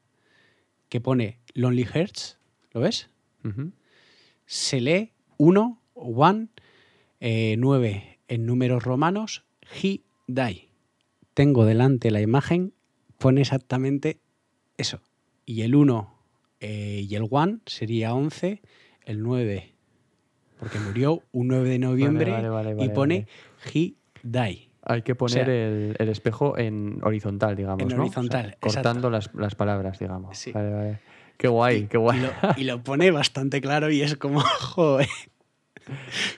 que 0.88 1.00
pone 1.00 1.38
Lonely 1.54 1.84
Hearts, 1.84 2.38
¿lo 2.72 2.80
ves? 2.80 3.08
Ujú. 3.44 3.72
se 4.44 4.80
lee 4.80 5.12
1, 5.38 5.80
1, 5.94 6.48
9 7.20 8.18
en 8.28 8.46
números 8.46 8.82
romanos, 8.82 9.44
he 9.82 10.02
die. 10.26 10.68
Tengo 11.34 11.64
delante 11.64 12.10
la 12.10 12.20
imagen, 12.20 12.74
pone 13.18 13.40
exactamente 13.40 14.20
eso. 14.76 15.00
Y 15.46 15.62
el 15.62 15.74
1 15.74 16.20
eh, 16.60 17.06
y 17.08 17.14
el 17.14 17.26
1 17.28 17.60
sería 17.66 18.14
11, 18.14 18.60
el 19.04 19.22
9, 19.22 19.69
porque 20.60 20.78
murió 20.78 21.22
un 21.32 21.48
9 21.48 21.70
de 21.70 21.78
noviembre 21.78 22.30
vale, 22.30 22.50
vale, 22.50 22.76
y 22.84 22.90
pone 22.90 23.26
he 23.72 23.94
die. 24.22 24.68
Hay 24.82 25.02
que 25.02 25.14
poner 25.14 25.46
sea, 25.46 25.54
el, 25.54 25.96
el 25.98 26.08
espejo 26.10 26.58
en 26.58 27.00
horizontal, 27.02 27.56
digamos, 27.56 27.80
en 27.80 27.88
¿no? 27.88 27.94
O 27.94 27.96
sea, 27.96 28.02
horizontal, 28.02 28.56
cortando 28.60 29.08
las, 29.08 29.34
las 29.34 29.54
palabras, 29.54 29.98
digamos. 29.98 30.36
Sí. 30.36 30.52
Vale, 30.52 30.70
vale. 30.70 31.00
Qué 31.38 31.48
guay, 31.48 31.86
qué 31.86 31.96
Y 31.96 32.00
guay. 32.00 32.20
lo, 32.20 32.30
y 32.58 32.64
lo 32.64 32.82
pone 32.82 33.10
bastante 33.10 33.62
claro 33.62 33.90
y 33.90 34.02
es 34.02 34.16
como, 34.16 34.40
joder. 34.60 35.08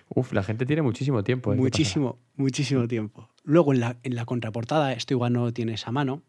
Uf, 0.09 0.33
la 0.33 0.45
gente 0.45 0.67
tiene 0.67 0.83
muchísimo 0.83 1.25
tiempo. 1.25 1.53
¿eh? 1.53 1.57
¿Qué 1.57 1.61
Muchísimo, 1.63 2.21
muchísimo 2.37 2.87
tiempo. 2.87 3.29
Luego 3.43 3.73
en 3.73 3.81
la, 3.81 3.97
en 4.05 4.15
la 4.15 4.25
contraportada, 4.25 4.93
esto 4.93 5.15
igual 5.15 5.33
no 5.33 5.45
lo 5.47 5.53
tienes 5.53 5.89
a 5.89 5.91
mano, 5.91 6.23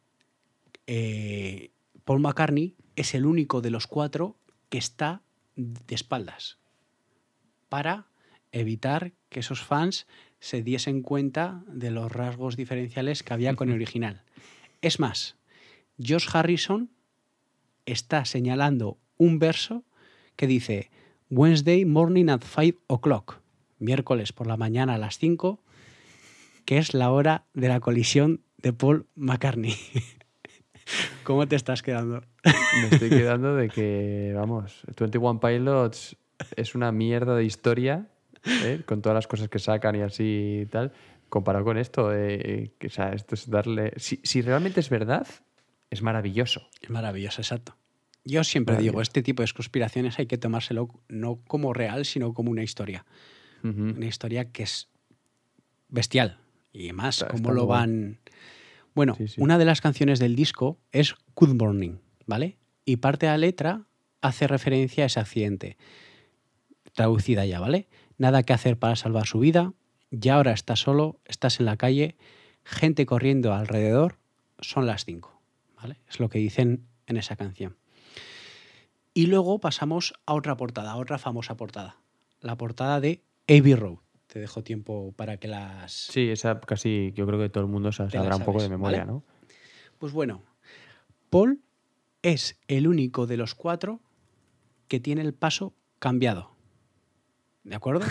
eh, 0.88 1.69
Paul 2.06 2.21
McCartney 2.21 2.75
es 2.95 3.13
el 3.13 3.27
único 3.27 3.62
de 3.62 3.69
los 3.69 3.86
cuatro 3.86 4.36
que 4.69 4.79
está 4.79 5.21
de 5.56 5.93
espaldas 5.93 6.58
para 7.74 8.06
evitar 8.52 9.14
que 9.30 9.40
esos 9.40 9.64
fans 9.64 10.06
se 10.40 10.62
diesen 10.62 11.02
cuenta 11.02 11.64
de 11.66 11.90
los 11.90 12.12
rasgos 12.12 12.56
diferenciales 12.56 13.24
que 13.24 13.34
había 13.34 13.56
con 13.56 13.70
el 13.70 13.78
original. 13.78 14.22
Es 14.84 15.00
más, 15.00 15.38
Josh 15.98 16.28
Harrison 16.32 16.92
está 17.88 18.26
señalando 18.26 19.00
un 19.18 19.40
verso 19.40 19.86
que 20.36 20.46
dice 20.46 20.92
Wednesday 21.32 21.84
morning 21.84 22.30
at 22.30 22.44
5 22.44 22.78
o'clock, 22.90 23.42
miércoles 23.80 24.34
por 24.34 24.46
la 24.46 24.56
mañana 24.56 24.94
a 24.94 25.00
las 25.00 25.18
5, 25.18 25.60
que 26.66 26.78
es 26.78 26.94
la 26.94 27.10
hora 27.10 27.48
de 27.56 27.70
la 27.70 27.80
colisión 27.80 28.44
de 28.58 28.74
Paul 28.74 29.08
McCartney. 29.16 29.76
¿Cómo 31.24 31.48
te 31.48 31.56
estás 31.56 31.82
quedando? 31.82 32.22
Me 32.44 32.90
estoy 32.92 33.10
quedando 33.10 33.56
de 33.56 33.70
que, 33.70 34.32
vamos, 34.36 34.84
21 34.96 35.40
Pilots 35.40 36.18
es 36.56 36.76
una 36.76 36.91
mierda 36.91 37.36
de 37.36 37.43
historia, 37.46 38.08
¿eh? 38.46 38.82
con 38.86 39.02
todas 39.02 39.15
las 39.15 39.28
cosas 39.28 39.50
que 39.50 39.60
sacan 39.60 39.96
y 39.96 40.02
así 40.02 40.60
y 40.63 40.65
tal, 40.65 40.91
comparado 41.30 41.65
con 41.65 41.78
esto. 41.78 42.12
eh, 42.13 42.72
que, 42.80 42.88
o 42.88 42.89
sea, 42.89 43.10
esto 43.13 43.36
es 43.36 43.50
darle... 43.50 43.93
Si, 43.98 44.19
si 44.24 44.41
realmente 44.41 44.80
es 44.80 44.89
verdad, 44.89 45.28
es 45.89 46.02
maravilloso. 46.02 46.67
Es 46.82 46.89
maravilloso, 46.89 47.41
exacto. 47.41 47.76
Yo 48.26 48.43
siempre 48.46 48.78
digo, 48.78 49.02
este 49.02 49.22
tipo 49.22 49.43
de 49.43 49.52
conspiraciones 49.52 50.17
hay 50.17 50.28
que 50.28 50.38
tomárselo 50.38 50.88
no 51.10 51.41
como 51.46 51.74
real, 51.74 52.06
sino 52.06 52.34
como 52.34 52.52
una 52.52 52.63
historia. 52.63 53.06
Una 53.63 54.06
historia 54.06 54.52
que 54.52 54.63
es 54.63 54.89
bestial. 55.89 56.39
Y 56.72 56.91
más, 56.93 57.15
Está- 57.22 57.28
cómo 57.28 57.50
está 57.50 57.54
lo 57.54 57.67
van... 57.67 58.19
Bueno, 58.96 59.15
Sí, 59.15 59.28
sí. 59.28 59.41
una 59.41 59.58
de 59.58 59.65
las 59.65 59.82
canciones 59.82 60.19
del 60.19 60.36
disco 60.36 60.80
es 60.91 61.15
Good 61.36 61.56
Morning, 61.56 61.98
¿vale? 62.28 62.58
Y 62.86 62.98
parte 62.98 63.26
de 63.26 63.32
la 63.32 63.38
letra 63.38 63.88
hace 64.22 64.48
referencia 64.48 65.04
a 65.04 65.08
ese 65.08 65.19
accidente. 65.19 65.78
Traducida 66.93 67.45
ya, 67.45 67.60
¿vale? 67.60 67.88
Nada 68.17 68.43
que 68.43 68.53
hacer 68.53 68.77
para 68.77 68.95
salvar 68.95 69.27
su 69.27 69.39
vida. 69.39 69.73
Ya 70.12 70.36
ahora 70.36 70.51
estás 70.51 70.79
solo, 70.79 71.19
estás 71.25 71.60
en 71.60 71.65
la 71.65 71.77
calle, 71.77 72.15
gente 72.63 73.06
corriendo 73.06 73.53
alrededor, 73.53 74.17
son 74.60 74.86
las 74.86 75.06
cinco, 75.06 75.41
¿vale? 75.75 75.97
Es 76.08 76.19
lo 76.19 76.29
que 76.29 76.39
dicen 76.39 76.86
en 77.08 77.17
esa 77.17 77.36
canción. 77.36 77.77
Y 79.13 79.27
luego 79.27 79.60
pasamos 79.60 80.13
a 80.25 80.34
otra 80.34 80.58
portada, 80.58 80.91
a 80.91 80.97
otra 80.97 81.17
famosa 81.17 81.58
portada. 81.58 81.97
La 82.41 82.58
portada 82.58 82.99
de 82.99 83.23
Abbey 83.47 83.75
Road. 83.75 83.97
Te 84.27 84.39
dejo 84.39 84.63
tiempo 84.63 85.13
para 85.15 85.38
que 85.38 85.47
las... 85.47 85.91
Sí, 85.91 86.29
esa 86.29 86.60
casi 86.60 87.12
yo 87.15 87.27
creo 87.27 87.39
que 87.39 87.49
todo 87.49 87.63
el 87.63 87.69
mundo 87.69 87.89
la 87.89 87.93
sabrá 87.93 88.36
un 88.36 88.43
poco 88.43 88.60
de 88.60 88.65
sabes, 88.65 88.69
memoria, 88.69 88.99
¿vale? 88.99 89.12
¿no? 89.12 89.23
Pues 89.99 90.13
bueno, 90.13 90.41
Paul 91.29 91.62
es 92.23 92.60
el 92.67 92.88
único 92.88 93.27
de 93.27 93.38
los 93.38 93.53
cuatro 93.53 93.99
que 94.88 94.99
tiene 94.99 95.21
el 95.21 95.34
paso 95.34 95.75
cambiado. 95.99 96.53
¿De 97.63 97.76
acuerdo? 97.76 98.06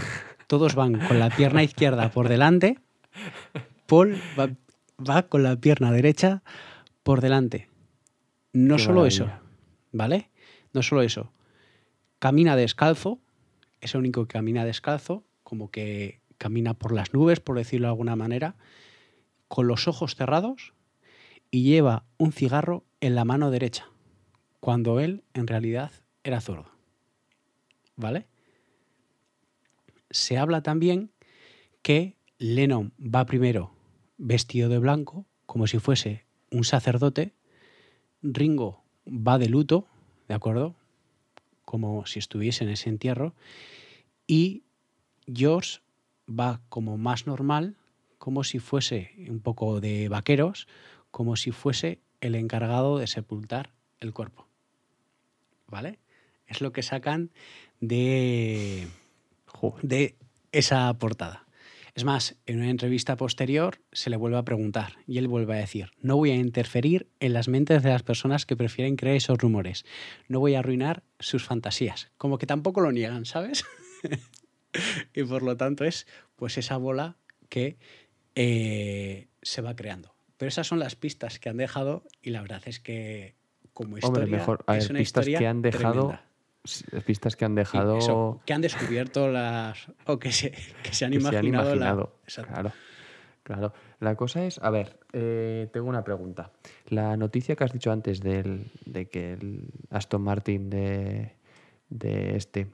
Todos 0.47 0.75
van 0.75 0.99
con 1.07 1.19
la 1.19 1.31
pierna 1.31 1.63
izquierda 1.63 2.11
por 2.11 2.29
delante. 2.29 2.79
Paul 3.87 4.17
va, 4.39 4.51
va 4.99 5.23
con 5.25 5.43
la 5.43 5.57
pierna 5.57 5.93
derecha 5.93 6.43
por 7.03 7.21
delante. 7.21 7.69
No 8.53 8.77
Qué 8.77 8.83
solo 8.83 9.07
eso. 9.07 9.31
¿vale? 9.93 10.31
No 10.73 10.83
solo 10.83 11.03
eso. 11.03 11.33
Camina 12.19 12.57
descalzo, 12.57 13.21
es 13.81 13.95
el 13.95 14.01
único 14.01 14.27
que 14.27 14.33
camina 14.33 14.65
descalzo, 14.65 15.25
como 15.43 15.71
que 15.71 16.21
camina 16.39 16.75
por 16.75 16.93
las 16.93 17.13
nubes, 17.13 17.41
por 17.41 17.57
decirlo 17.57 17.87
de 17.87 17.93
alguna 17.93 18.17
manera, 18.17 18.57
con 19.49 19.67
los 19.67 19.87
ojos 19.87 20.17
cerrados 20.17 20.73
y 21.51 21.65
lleva 21.65 22.05
un 22.17 22.33
cigarro 22.33 22.85
en 23.01 23.15
la 23.15 23.25
mano 23.25 23.51
derecha, 23.51 23.89
cuando 24.61 24.99
él 24.99 25.25
en 25.35 25.47
realidad 25.47 25.93
era 26.25 26.41
zurdo. 26.41 26.71
¿Vale? 27.97 28.27
Se 30.13 30.39
habla 30.39 30.63
también 30.63 31.11
que 31.83 32.17
Lennon 32.39 32.93
va 32.99 33.27
primero 33.27 33.75
vestido 34.19 34.69
de 34.69 34.79
blanco, 34.79 35.27
como 35.47 35.67
si 35.67 35.79
fuese 35.79 36.25
un 36.51 36.65
sacerdote, 36.65 37.35
Ringo 38.23 38.85
va 39.07 39.39
de 39.39 39.49
luto, 39.49 39.89
¿de 40.29 40.35
acuerdo? 40.35 40.77
Como 41.65 42.07
si 42.07 42.21
estuviese 42.21 42.63
en 42.65 42.71
ese 42.71 42.89
entierro, 42.89 43.35
y 44.27 44.63
George 45.27 45.81
va 46.29 46.61
como 46.69 46.99
más 46.99 47.27
normal, 47.27 47.77
como 48.19 48.45
si 48.45 48.61
fuese 48.61 49.13
un 49.29 49.41
poco 49.41 49.81
de 49.81 50.09
vaqueros, 50.09 50.69
como 51.11 51.37
si 51.37 51.51
fuese 51.51 52.01
el 52.21 52.35
encargado 52.35 52.99
de 52.99 53.07
sepultar 53.07 53.73
el 53.99 54.13
cuerpo. 54.13 54.47
¿Vale? 55.67 55.99
Es 56.47 56.61
lo 56.61 56.73
que 56.73 56.83
sacan 56.83 57.31
de. 57.81 58.87
De 59.83 60.17
esa 60.53 60.93
portada. 60.99 61.47
Es 61.95 62.05
más, 62.05 62.37
en 62.47 62.59
una 62.59 62.71
entrevista 62.71 63.17
posterior 63.17 63.79
se 63.93 64.09
le 64.09 64.17
vuelve 64.17 64.39
a 64.39 64.45
preguntar 64.45 64.97
y 65.07 65.19
él 65.19 65.29
vuelve 65.29 65.55
a 65.55 65.59
decir, 65.59 65.91
no 66.01 66.17
voy 66.17 66.31
a 66.31 66.37
interferir 66.37 67.09
en 67.21 67.35
las 67.35 67.49
mentes 67.49 67.83
de 67.83 67.91
las 67.91 68.03
personas 68.03 68.47
que 68.47 68.57
prefieren 68.57 68.97
creer 68.97 69.17
esos 69.17 69.37
rumores, 69.39 69.85
no 70.27 70.41
voy 70.41 70.55
a 70.55 70.61
arruinar 70.61 71.03
sus 71.19 71.45
fantasías. 71.45 72.11
Como 72.17 72.39
que 72.39 72.47
tampoco 72.47 72.81
lo 72.81 72.93
niegan, 72.93 73.27
¿sabes? 73.27 73.65
y 75.15 75.23
por 75.25 75.43
lo 75.43 75.59
tanto 75.59 75.85
es 75.85 76.07
pues 76.37 76.57
esa 76.57 76.79
bola 76.79 77.17
que 77.51 77.77
eh, 78.37 79.29
se 79.43 79.61
va 79.61 79.77
creando. 79.77 80.15
Pero 80.39 80.49
esas 80.49 80.67
son 80.67 80.79
las 80.79 80.97
pistas 80.97 81.39
que 81.39 81.51
han 81.51 81.59
dejado 81.59 82.05
y 82.23 82.31
la 82.31 82.41
verdad 82.41 82.63
es 82.65 82.81
que 82.81 83.37
como 83.75 83.99
historia 83.99 84.25
Hombre, 84.25 84.39
mejor. 84.39 84.65
A 84.67 84.79
es 84.79 84.85
ver, 84.85 84.93
una 84.93 84.99
pistas 85.01 85.25
historia 85.27 85.39
que 85.39 85.47
han 85.47 85.61
dejado. 85.61 86.09
tremenda. 86.09 86.32
Pistas 87.07 87.35
que 87.37 87.45
han 87.45 87.55
dejado. 87.57 87.99
eso, 87.99 88.41
que 88.47 88.53
han 88.53 88.61
descubierto 88.61 89.29
las 89.29 89.87
o 90.07 90.19
que 90.19 90.31
se, 90.33 90.53
que 90.83 90.93
se 90.93 91.05
han 91.05 91.11
que 91.13 91.21
se 91.21 91.27
han 91.37 91.45
imaginado, 91.45 91.75
la- 91.75 91.91
imaginado. 91.91 92.15
Claro. 92.27 92.73
Claro. 93.43 93.73
La 93.99 94.15
cosa 94.15 94.45
es, 94.45 94.61
a 94.63 94.71
ver, 94.71 95.01
eh, 95.13 95.69
tengo 95.73 95.89
una 95.89 96.05
pregunta. 96.05 96.53
La 96.87 97.17
noticia 97.17 97.57
que 97.57 97.65
has 97.65 97.73
dicho 97.73 97.91
antes 97.91 98.21
del, 98.21 98.71
de 98.87 99.09
que 99.09 99.33
el 99.33 99.65
Aston 99.91 100.23
Martin 100.23 100.71
de, 100.71 101.33
de 101.91 102.37
este, 102.37 102.69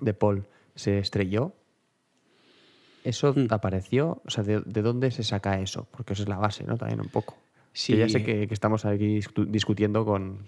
de 0.00 0.12
Paul, 0.14 0.44
se 0.74 0.98
estrelló, 0.98 1.52
¿eso 3.04 3.32
Mm. 3.34 3.46
apareció? 3.50 4.20
O 4.26 4.30
sea, 4.30 4.42
¿de, 4.42 4.60
de 4.66 4.82
dónde 4.82 5.12
se 5.12 5.22
saca 5.22 5.60
eso? 5.60 5.86
Porque 5.92 6.14
eso 6.14 6.22
es 6.24 6.28
la 6.28 6.38
base, 6.38 6.64
¿no? 6.64 6.76
También 6.76 7.00
un 7.00 7.08
poco. 7.08 7.36
Sí, 7.72 7.92
Que 7.92 7.98
ya 8.00 8.08
sé 8.08 8.24
que, 8.24 8.48
que 8.48 8.54
estamos 8.54 8.84
aquí 8.84 9.18
discu- 9.20 9.46
discutiendo 9.46 10.04
con, 10.04 10.38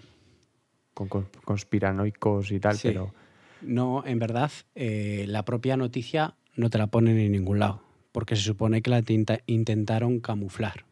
con, 0.93 1.07
con- 1.09 1.27
conspiranoicos 1.43 2.51
y 2.51 2.59
tal, 2.59 2.75
Sí. 2.77 2.89
pero 2.89 3.13
No, 3.61 4.03
en 4.05 4.19
verdad, 4.19 4.51
eh, 4.75 5.25
la 5.27 5.45
propia 5.45 5.77
noticia 5.77 6.35
no 6.55 6.69
te 6.69 6.77
la 6.77 6.87
ponen 6.87 7.17
en 7.17 7.31
ningún 7.31 7.59
lado, 7.59 7.81
porque 8.11 8.35
se 8.35 8.41
supone 8.41 8.81
que 8.81 8.89
la 8.89 9.01
tinta- 9.01 9.39
intentaron 9.45 10.19
camuflar. 10.19 10.85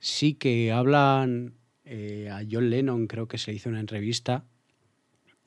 Sí 0.00 0.34
que 0.34 0.72
hablan 0.72 1.54
eh, 1.84 2.28
a 2.30 2.42
John 2.50 2.70
Lennon, 2.70 3.06
creo 3.06 3.28
que 3.28 3.38
se 3.38 3.50
le 3.50 3.56
hizo 3.56 3.68
una 3.68 3.80
entrevista, 3.80 4.44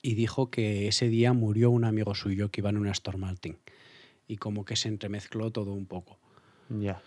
y 0.04 0.16
dijo 0.16 0.50
que 0.50 0.88
ese 0.88 1.08
día 1.10 1.34
murió 1.34 1.70
un 1.72 1.86
amigo 1.86 2.16
suyo 2.16 2.50
que 2.50 2.62
iba 2.62 2.70
en 2.72 2.78
una 2.78 2.92
Storm 2.92 3.20
Martin. 3.22 3.58
Y 4.28 4.38
como 4.38 4.66
que 4.66 4.76
se 4.76 4.88
entremezcló 4.88 5.52
todo 5.52 5.74
un 5.74 5.86
poco, 5.86 6.18
ya. 6.70 7.02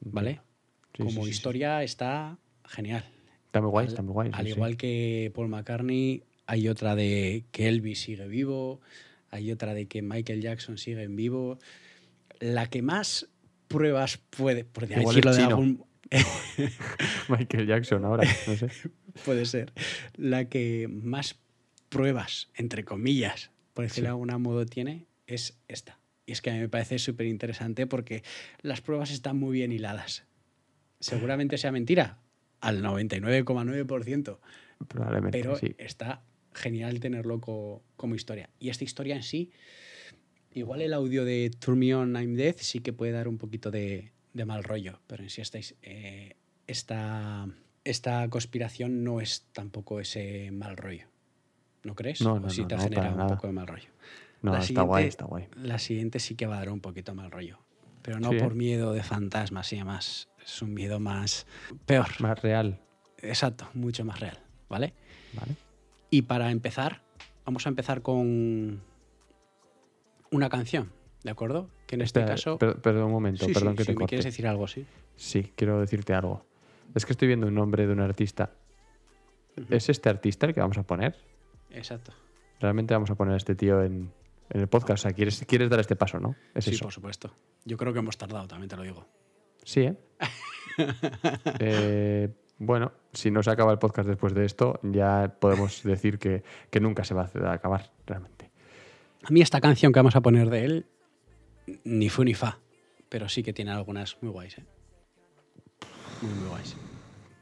¿vale? 0.00 0.40
Sí, 0.96 1.02
como 1.02 1.10
sí, 1.10 1.16
sí, 1.16 1.22
sí. 1.24 1.30
historia 1.30 1.82
está 1.82 2.38
genial. 2.66 3.04
Está 3.54 3.60
muy 3.60 3.70
guay, 3.70 3.84
Al- 3.84 3.88
está 3.88 4.02
muy 4.02 4.12
guay. 4.12 4.30
Al 4.32 4.46
sí. 4.46 4.50
igual 4.50 4.76
que 4.76 5.30
Paul 5.32 5.46
McCartney, 5.46 6.24
hay 6.46 6.66
otra 6.66 6.96
de 6.96 7.44
que 7.52 7.68
Elvis 7.68 8.00
sigue 8.00 8.26
vivo, 8.26 8.80
hay 9.30 9.52
otra 9.52 9.74
de 9.74 9.86
que 9.86 10.02
Michael 10.02 10.42
Jackson 10.42 10.76
sigue 10.76 11.04
en 11.04 11.14
vivo. 11.14 11.60
La 12.40 12.68
que 12.68 12.82
más 12.82 13.28
pruebas 13.68 14.18
puede, 14.18 14.64
por 14.64 14.88
decirlo 14.88 15.32
de 15.32 15.42
algún, 15.44 15.84
Michael 17.28 17.68
Jackson 17.68 18.04
ahora, 18.04 18.28
no 18.48 18.56
sé. 18.56 18.66
puede 19.24 19.46
ser, 19.46 19.72
la 20.16 20.48
que 20.48 20.88
más 20.90 21.38
pruebas, 21.90 22.48
entre 22.56 22.84
comillas, 22.84 23.52
por 23.72 23.84
decirlo 23.84 24.08
de 24.08 24.14
algún 24.14 24.42
modo, 24.42 24.66
tiene, 24.66 25.06
es 25.28 25.60
esta. 25.68 26.00
Y 26.26 26.32
es 26.32 26.42
que 26.42 26.50
a 26.50 26.54
mí 26.54 26.58
me 26.58 26.68
parece 26.68 26.98
súper 26.98 27.28
interesante 27.28 27.86
porque 27.86 28.24
las 28.62 28.80
pruebas 28.80 29.12
están 29.12 29.38
muy 29.38 29.52
bien 29.52 29.70
hiladas. 29.70 30.24
Seguramente 30.98 31.56
sea 31.56 31.70
mentira, 31.70 32.18
al 32.64 32.82
99,9%. 32.82 34.40
Probablemente, 34.88 35.38
pero 35.38 35.56
sí. 35.56 35.74
está 35.78 36.22
genial 36.52 37.00
tenerlo 37.00 37.40
co- 37.40 37.82
como 37.96 38.14
historia. 38.14 38.50
Y 38.58 38.68
esta 38.70 38.84
historia 38.84 39.16
en 39.16 39.22
sí, 39.22 39.50
igual 40.52 40.82
el 40.82 40.92
audio 40.92 41.24
de 41.24 41.50
Turn 41.58 41.78
Me 41.78 41.94
On, 41.94 42.14
I'm 42.16 42.34
Dead 42.34 42.54
sí 42.58 42.80
que 42.80 42.92
puede 42.92 43.12
dar 43.12 43.28
un 43.28 43.38
poquito 43.38 43.70
de, 43.70 44.12
de 44.32 44.44
mal 44.44 44.64
rollo, 44.64 45.00
pero 45.06 45.22
en 45.22 45.30
sí 45.30 45.40
esta, 45.40 45.58
eh, 45.82 46.36
esta, 46.66 47.48
esta 47.84 48.28
conspiración 48.28 49.04
no 49.04 49.20
es 49.20 49.46
tampoco 49.52 50.00
ese 50.00 50.50
mal 50.52 50.76
rollo. 50.76 51.06
¿No 51.82 51.94
crees? 51.94 52.22
No, 52.22 52.36
¿O 52.36 52.40
no, 52.40 52.50
sí 52.50 52.62
no, 52.62 52.68
te 52.68 52.76
no, 52.76 52.80
generado 52.82 53.08
para 53.08 53.22
un 53.22 53.28
nada. 53.28 53.36
poco 53.36 53.46
de 53.48 53.52
mal 53.52 53.66
rollo? 53.66 53.88
No, 54.42 54.52
La 54.52 54.58
está 54.60 54.82
guay, 54.82 55.06
está 55.06 55.24
guay. 55.26 55.48
La 55.56 55.78
siguiente 55.78 56.18
sí 56.18 56.34
que 56.34 56.46
va 56.46 56.56
a 56.56 56.58
dar 56.60 56.70
un 56.70 56.80
poquito 56.80 57.12
de 57.12 57.16
mal 57.16 57.30
rollo. 57.30 57.58
Pero 58.02 58.20
no 58.20 58.30
Sí, 58.30 58.36
¿eh? 58.36 58.38
por 58.38 58.54
miedo 58.54 58.92
de 58.92 59.02
fantasmas 59.02 59.72
y 59.72 59.76
demás. 59.76 60.28
Es 60.44 60.60
un 60.62 60.74
miedo 60.74 61.00
más 61.00 61.46
peor. 61.86 62.06
Más 62.20 62.40
real, 62.42 62.80
Exacto, 63.18 63.66
mucho 63.74 64.04
más 64.04 64.20
real. 64.20 64.38
¿Vale? 64.68 64.92
¿vale? 65.32 65.56
Y 66.10 66.22
para 66.22 66.50
empezar, 66.50 67.02
vamos 67.46 67.64
a 67.66 67.70
empezar 67.70 68.02
con 68.02 68.82
una 70.30 70.48
canción, 70.48 70.92
¿de 71.22 71.30
acuerdo? 71.30 71.70
Que 71.86 71.94
en 71.94 72.02
este 72.02 72.20
Espera, 72.20 72.34
caso... 72.34 72.58
per- 72.58 72.80
perdón 72.82 73.04
un 73.04 73.12
momento, 73.12 73.46
Sí, 73.46 73.52
perdón 73.52 73.72
sí, 73.72 73.76
que 73.78 73.82
si 73.84 73.86
te 73.86 73.92
me 73.92 73.96
corte. 73.96 74.08
quieres 74.10 74.24
decir 74.26 74.46
algo, 74.46 74.66
sí. 74.66 74.84
Sí, 75.16 75.52
quiero 75.56 75.80
decirte 75.80 76.12
algo. 76.12 76.44
Es 76.94 77.06
que 77.06 77.12
estoy 77.12 77.28
viendo 77.28 77.46
un 77.46 77.54
nombre 77.54 77.86
de 77.86 77.92
un 77.92 78.00
artista. 78.00 78.50
¿Es 79.70 79.88
este 79.88 80.08
artista 80.08 80.46
el 80.46 80.54
que 80.54 80.60
vamos 80.60 80.76
a 80.78 80.82
poner? 80.82 81.16
Exacto. 81.70 82.12
Realmente 82.60 82.92
vamos 82.94 83.10
a 83.10 83.14
poner 83.14 83.34
a 83.34 83.36
este 83.36 83.54
tío 83.54 83.82
en, 83.82 84.12
en 84.50 84.60
el 84.60 84.68
podcast. 84.68 85.00
O 85.04 85.08
sea, 85.08 85.12
quieres, 85.12 85.44
quieres 85.46 85.70
dar 85.70 85.80
este 85.80 85.96
paso, 85.96 86.18
¿no? 86.20 86.34
Es 86.54 86.64
sí, 86.64 86.72
eso. 86.72 86.84
por 86.84 86.92
supuesto. 86.92 87.32
Yo 87.64 87.76
creo 87.76 87.92
que 87.92 88.00
hemos 88.00 88.18
tardado, 88.18 88.46
también 88.48 88.68
te 88.68 88.76
lo 88.76 88.82
digo. 88.82 89.06
Sí, 89.62 89.80
¿eh? 89.82 89.96
Eh, 91.58 92.28
Bueno, 92.58 92.92
si 93.12 93.30
no 93.32 93.42
se 93.42 93.50
acaba 93.50 93.72
el 93.72 93.78
podcast 93.78 94.08
después 94.08 94.32
de 94.32 94.44
esto, 94.44 94.78
ya 94.82 95.36
podemos 95.40 95.82
decir 95.82 96.18
que, 96.18 96.44
que 96.70 96.78
nunca 96.80 97.02
se 97.04 97.12
va 97.14 97.28
a 97.44 97.52
acabar, 97.52 97.90
realmente. 98.06 98.50
A 99.24 99.30
mí 99.30 99.40
esta 99.40 99.60
canción 99.60 99.92
que 99.92 99.98
vamos 99.98 100.14
a 100.16 100.20
poner 100.20 100.50
de 100.50 100.64
él, 100.64 100.86
ni 101.82 102.08
fu 102.08 102.22
ni 102.24 102.34
fa, 102.34 102.58
pero 103.08 103.28
sí 103.28 103.42
que 103.42 103.52
tiene 103.52 103.72
algunas 103.72 104.16
muy 104.22 104.30
guays, 104.30 104.58
¿eh? 104.58 104.64
Muy, 106.22 106.32
muy 106.34 106.48
guays. 106.48 106.76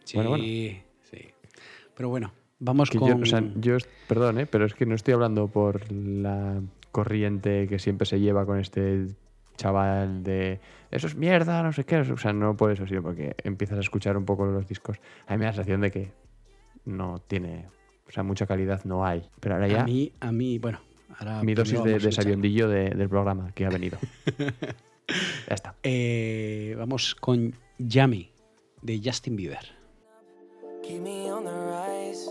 Sí, 0.05 0.17
Bueno, 0.17 0.31
bueno. 0.31 0.45
sí. 0.45 1.29
Pero 1.95 2.09
bueno, 2.09 2.33
vamos 2.59 2.89
Que 2.91 2.99
con... 2.99 3.09
yo, 3.09 3.17
o 3.23 3.27
sea, 3.27 3.43
yo 3.57 3.77
es- 3.77 3.89
perdón, 4.09 4.39
¿eh? 4.41 4.47
pero 4.47 4.65
es 4.65 4.75
que 4.75 4.87
no 4.87 4.95
estoy 4.95 5.13
hablando 5.15 5.47
por 5.49 5.93
la 5.93 6.61
corriente 6.91 7.67
que 7.69 7.79
siempre 7.79 8.07
se 8.07 8.19
lleva 8.19 8.47
con 8.47 8.59
este 8.59 9.09
chaval 9.57 10.23
de 10.23 10.61
eso 10.91 11.07
es 11.07 11.15
mierda, 11.15 11.63
no 11.63 11.73
sé 11.73 11.85
qué. 11.85 11.99
O 11.99 12.17
sea, 12.17 12.33
no 12.33 12.57
por 12.57 12.71
eso, 12.73 12.87
sino 12.87 13.03
porque 13.03 13.35
empiezas 13.45 13.79
a 13.79 13.81
escuchar 13.81 14.17
un 14.17 14.25
poco 14.25 14.45
los 14.47 14.67
discos. 14.67 14.99
A 15.27 15.33
mí 15.33 15.39
me 15.39 15.45
da 15.45 15.51
la 15.51 15.55
sensación 15.57 15.81
de 15.81 15.91
que 15.91 16.11
no 16.85 17.19
tiene, 17.21 17.67
o 18.09 18.11
sea, 18.11 18.23
mucha 18.23 18.47
calidad 18.47 18.85
no 18.85 19.05
hay. 19.07 19.29
Pero 19.41 19.55
ahora 19.55 19.69
ya, 19.69 19.83
A 19.83 19.85
mí, 19.85 20.13
a 20.21 20.33
mí, 20.33 20.59
bueno, 20.59 20.81
ahora... 21.19 21.43
mi 21.43 21.55
dosis 21.55 21.75
de, 21.83 21.91
a 21.91 21.93
de 21.93 21.97
escuchar. 21.99 22.25
sabiondillo 22.25 22.69
de- 22.69 22.91
del 22.91 23.09
programa 23.09 23.53
que 23.55 23.65
ha 23.67 23.71
venido. 23.71 23.99
ya 25.49 25.55
está. 25.55 25.75
Eh, 25.83 26.75
vamos 26.79 27.15
con 27.15 27.55
Yummy, 27.79 28.31
de 28.83 29.01
Justin 29.05 29.37
Bieber. 29.37 29.65
Keep 30.83 31.01
me 31.01 31.33
on 31.33 31.45
the 31.45 31.51
rise. 31.51 32.31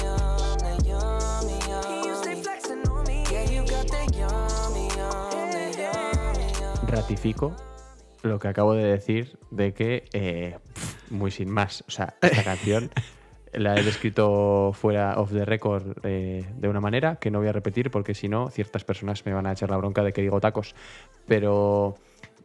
Ratifico 7.01 7.55
lo 8.21 8.37
que 8.37 8.47
acabo 8.47 8.75
de 8.75 8.83
decir 8.83 9.39
de 9.49 9.73
que, 9.73 10.07
eh, 10.13 10.59
muy 11.09 11.31
sin 11.31 11.49
más, 11.49 11.83
o 11.87 11.89
sea, 11.89 12.13
esta 12.21 12.43
canción 12.43 12.91
la 13.53 13.75
he 13.75 13.81
descrito 13.81 14.71
fuera 14.71 15.19
of 15.19 15.31
the 15.31 15.43
record 15.43 15.97
eh, 16.03 16.45
de 16.55 16.69
una 16.69 16.79
manera 16.79 17.15
que 17.15 17.31
no 17.31 17.39
voy 17.39 17.47
a 17.47 17.53
repetir 17.53 17.89
porque 17.89 18.13
si 18.13 18.29
no, 18.29 18.51
ciertas 18.51 18.83
personas 18.83 19.25
me 19.25 19.33
van 19.33 19.47
a 19.47 19.53
echar 19.53 19.71
la 19.71 19.77
bronca 19.77 20.03
de 20.03 20.13
que 20.13 20.21
digo 20.21 20.39
tacos. 20.39 20.75
Pero, 21.25 21.95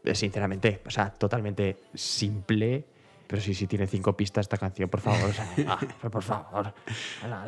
eh, 0.03 0.14
sinceramente, 0.14 0.81
o 0.87 0.90
sea, 0.90 1.11
totalmente 1.11 1.77
simple. 1.92 2.87
Pero 3.27 3.42
sí, 3.42 3.53
sí 3.53 3.66
tiene 3.66 3.87
cinco 3.87 4.16
pistas 4.16 4.45
esta 4.45 4.57
canción, 4.57 4.88
por 4.88 5.01
favor. 5.01 5.29
o 5.29 5.33
sea, 5.35 5.47
ah, 5.69 6.09
por 6.09 6.23
favor. 6.23 6.73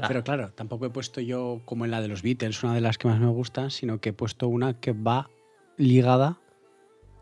Pero 0.06 0.22
claro, 0.22 0.52
tampoco 0.52 0.84
he 0.84 0.90
puesto 0.90 1.22
yo 1.22 1.62
como 1.64 1.86
en 1.86 1.90
la 1.90 2.02
de 2.02 2.08
los 2.08 2.20
Beatles, 2.20 2.62
una 2.62 2.74
de 2.74 2.82
las 2.82 2.98
que 2.98 3.08
más 3.08 3.18
me 3.18 3.28
gustan, 3.28 3.70
sino 3.70 3.98
que 3.98 4.10
he 4.10 4.12
puesto 4.12 4.46
una 4.46 4.74
que 4.78 4.92
va 4.92 5.30
ligada 5.78 6.36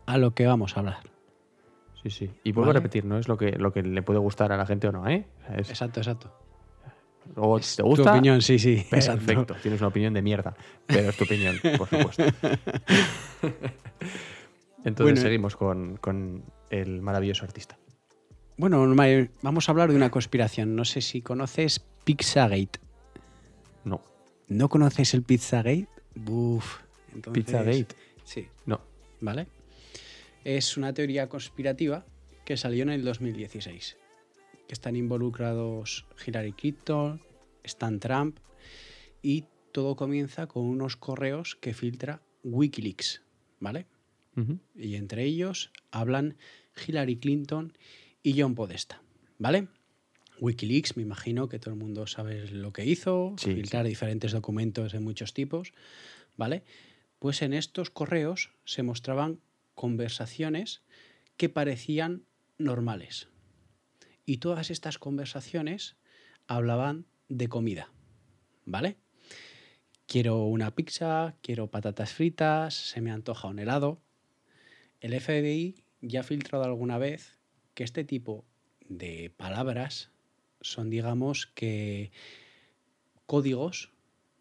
a 0.07 0.17
lo 0.17 0.33
que 0.33 0.47
vamos 0.47 0.75
a 0.75 0.79
hablar. 0.79 0.97
Sí, 2.01 2.09
sí. 2.09 2.31
Y 2.43 2.51
vuelvo 2.53 2.69
Vale. 2.69 2.79
a 2.79 2.81
repetir, 2.81 3.05
no 3.05 3.17
es 3.19 3.27
lo 3.27 3.37
que, 3.37 3.51
lo 3.51 3.71
que 3.73 3.83
le 3.83 4.01
puede 4.01 4.19
gustar 4.19 4.51
a 4.51 4.57
la 4.57 4.65
gente 4.65 4.87
o 4.87 4.91
no, 4.91 5.07
¿eh? 5.07 5.27
O 5.43 5.45
sea, 5.47 5.55
es- 5.57 5.69
Exacto, 5.69 5.99
exacto. 5.99 6.33
Luego, 7.35 7.57
Es 7.59 7.75
¿te 7.75 7.83
tu 7.83 7.89
gusta? 7.89 8.11
opinión, 8.13 8.41
sí, 8.41 8.57
sí, 8.57 8.85
exacto. 8.91 9.25
Perfecto. 9.25 9.55
Tienes 9.61 9.81
una 9.81 9.89
opinión 9.89 10.13
de 10.13 10.21
mierda, 10.21 10.55
pero 10.85 11.09
es 11.09 11.17
tu 11.17 11.25
opinión, 11.25 11.57
por 11.77 11.89
supuesto. 11.89 12.23
Entonces 14.83 15.03
Bueno, 15.03 15.21
seguimos 15.21 15.55
con, 15.57 15.97
con 15.97 16.43
el 16.69 17.01
maravilloso 17.01 17.43
artista. 17.45 17.77
Bueno, 18.57 18.85
Norma, 18.85 19.05
vamos 19.41 19.67
a 19.67 19.71
hablar 19.73 19.89
de 19.89 19.95
una 19.97 20.09
conspiración. 20.09 20.75
No 20.75 20.85
sé 20.85 21.01
si 21.01 21.21
conoces 21.21 21.85
Pizzagate. 22.05 22.79
No. 23.83 24.01
¿No 24.47 24.69
conoces 24.69 25.13
el 25.13 25.23
Pizzagate? 25.23 25.87
Buf. 26.15 26.77
Entonces, 27.13 27.43
Pizzagate. 27.43 27.87
Sí. 28.23 28.47
No. 28.65 28.79
¿Vale? 29.19 29.47
Es 30.47 30.77
una 30.77 30.93
teoría 30.93 31.27
conspirativa 31.27 32.05
que 32.45 32.55
salió 32.55 32.83
en 32.83 32.89
el 32.89 33.03
2016. 33.03 33.97
Que 34.65 34.73
están 34.73 34.95
involucrados 34.95 36.05
Hillary 36.25 36.53
Clinton, 36.53 37.21
Stan 37.65 37.99
Trump 37.99 38.39
y 39.21 39.43
todo 39.73 39.97
comienza 39.97 40.47
con 40.47 40.63
unos 40.63 40.95
correos 40.95 41.57
que 41.57 41.73
filtra 41.73 42.21
Wikileaks. 42.43 43.23
¿Vale? 43.59 43.87
Y 44.73 44.95
entre 44.95 45.25
ellos 45.25 45.69
hablan 45.91 46.37
Hillary 46.87 47.17
Clinton 47.17 47.73
y 48.23 48.39
John 48.39 48.55
Podesta, 48.55 49.01
¿vale? 49.39 49.67
Wikileaks, 50.39 50.95
me 50.95 51.03
imagino 51.03 51.49
que 51.49 51.59
todo 51.59 51.73
el 51.73 51.79
mundo 51.79 52.07
sabe 52.07 52.49
lo 52.51 52.71
que 52.71 52.85
hizo, 52.85 53.35
Sí, 53.37 53.53
filtrar 53.53 53.85
diferentes 53.85 54.31
documentos 54.31 54.93
de 54.93 55.01
muchos 55.01 55.33
tipos, 55.33 55.73
¿vale? 56.37 56.63
Pues 57.19 57.41
en 57.41 57.53
estos 57.53 57.89
correos 57.89 58.51
se 58.63 58.83
mostraban 58.83 59.41
conversaciones 59.77 60.81
que 61.37 61.47
parecían 61.47 62.25
normales. 62.57 63.29
Y 64.25 64.39
todas 64.39 64.71
estas 64.71 64.97
conversaciones 64.97 65.95
hablaban 66.47 67.05
de 67.29 67.47
comida, 67.47 67.93
¿vale? 68.65 68.97
quiero 70.07 70.45
una 70.45 70.73
pizza, 70.73 71.35
quiero 71.41 71.69
patatas 71.69 72.13
fritas, 72.13 72.73
se 72.73 73.01
me 73.01 73.11
antoja 73.11 73.49
un 73.49 73.59
helado. 73.59 74.01
El 75.01 75.19
FBI 75.19 75.83
ya 76.01 76.21
ha 76.21 76.23
filtrado 76.23 76.63
alguna 76.63 76.97
vez 76.97 77.37
que 77.75 77.83
este 77.83 78.03
tipo 78.03 78.45
de 78.87 79.31
palabras 79.35 80.11
son, 80.61 80.89
digamos, 80.89 81.45
que 81.45 82.11
códigos 83.25 83.91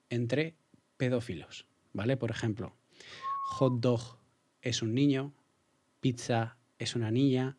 entre 0.08 0.56
pedófilos, 0.96 1.66
¿vale? 1.92 2.16
Por 2.16 2.30
ejemplo, 2.30 2.76
hot 3.48 3.80
dog 3.80 4.18
es 4.66 4.82
un 4.82 4.94
niño, 4.94 5.32
pizza 6.00 6.56
es 6.80 6.96
una 6.96 7.12
niña, 7.12 7.56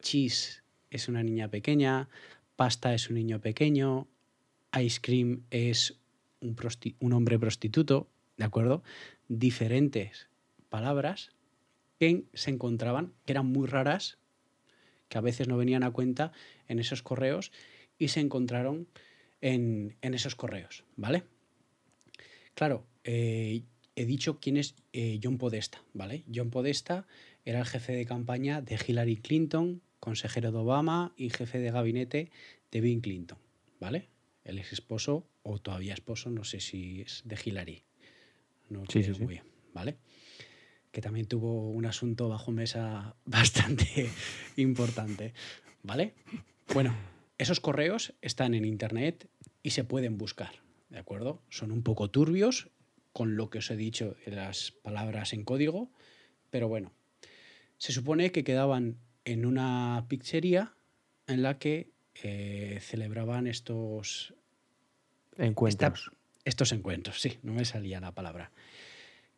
cheese 0.00 0.64
es 0.90 1.08
una 1.08 1.22
niña 1.22 1.48
pequeña, 1.48 2.08
pasta 2.56 2.94
es 2.94 3.08
un 3.08 3.14
niño 3.14 3.40
pequeño, 3.40 4.08
ice 4.76 5.00
cream 5.00 5.44
es 5.50 6.00
un, 6.40 6.56
un 6.98 7.12
hombre 7.12 7.38
prostituto, 7.38 8.10
¿de 8.36 8.44
acuerdo? 8.44 8.82
Diferentes 9.28 10.28
palabras 10.68 11.30
que 12.00 12.24
se 12.34 12.50
encontraban, 12.50 13.12
que 13.24 13.32
eran 13.34 13.46
muy 13.46 13.68
raras, 13.68 14.18
que 15.08 15.18
a 15.18 15.20
veces 15.20 15.46
no 15.46 15.56
venían 15.56 15.84
a 15.84 15.92
cuenta 15.92 16.32
en 16.66 16.80
esos 16.80 17.04
correos 17.04 17.52
y 17.98 18.08
se 18.08 18.18
encontraron 18.18 18.88
en, 19.40 19.96
en 20.02 20.14
esos 20.14 20.34
correos, 20.34 20.82
¿vale? 20.96 21.22
Claro, 22.54 22.84
eh, 23.04 23.62
he 23.96 24.06
dicho 24.06 24.40
quién 24.40 24.56
es 24.56 24.74
eh, 24.92 25.20
John 25.22 25.38
Podesta, 25.38 25.82
¿vale? 25.92 26.24
John 26.32 26.50
Podesta 26.50 27.06
era 27.44 27.60
el 27.60 27.66
jefe 27.66 27.92
de 27.92 28.06
campaña 28.06 28.60
de 28.60 28.78
Hillary 28.86 29.16
Clinton, 29.16 29.82
consejero 30.00 30.52
de 30.52 30.58
Obama 30.58 31.12
y 31.16 31.30
jefe 31.30 31.58
de 31.58 31.70
gabinete 31.70 32.30
de 32.70 32.80
Bill 32.80 33.00
Clinton, 33.00 33.38
¿vale? 33.80 34.08
El 34.44 34.58
ex 34.58 34.72
esposo, 34.72 35.26
o 35.42 35.58
todavía 35.60 35.94
esposo, 35.94 36.30
no 36.30 36.44
sé 36.44 36.60
si 36.60 37.02
es 37.02 37.22
de 37.24 37.38
Hillary. 37.42 37.84
No 38.68 38.84
Sí, 38.88 39.02
sí. 39.02 39.12
muy 39.20 39.34
bien, 39.34 39.44
¿vale? 39.74 39.98
Que 40.90 41.00
también 41.00 41.26
tuvo 41.26 41.70
un 41.70 41.86
asunto 41.86 42.28
bajo 42.28 42.50
mesa 42.50 43.14
bastante 43.24 44.10
importante, 44.56 45.34
¿vale? 45.82 46.14
Bueno, 46.74 46.96
esos 47.38 47.60
correos 47.60 48.14
están 48.22 48.54
en 48.54 48.64
internet 48.64 49.28
y 49.62 49.70
se 49.70 49.84
pueden 49.84 50.18
buscar, 50.18 50.62
¿de 50.88 50.98
acuerdo? 50.98 51.42
Son 51.50 51.70
un 51.70 51.82
poco 51.82 52.10
turbios 52.10 52.71
con 53.12 53.36
lo 53.36 53.50
que 53.50 53.58
os 53.58 53.70
he 53.70 53.76
dicho 53.76 54.16
de 54.24 54.32
las 54.32 54.70
palabras 54.72 55.32
en 55.32 55.44
código, 55.44 55.90
pero 56.50 56.68
bueno, 56.68 56.92
se 57.78 57.92
supone 57.92 58.32
que 58.32 58.44
quedaban 58.44 58.96
en 59.24 59.44
una 59.46 60.04
pizzería 60.08 60.74
en 61.26 61.42
la 61.42 61.58
que 61.58 61.90
eh, 62.22 62.78
celebraban 62.80 63.46
estos, 63.46 64.34
Encuentros. 65.38 66.10
estos 66.44 66.72
encuentros. 66.72 67.20
Sí, 67.20 67.38
no 67.42 67.52
me 67.52 67.64
salía 67.64 68.00
la 68.00 68.12
palabra. 68.12 68.50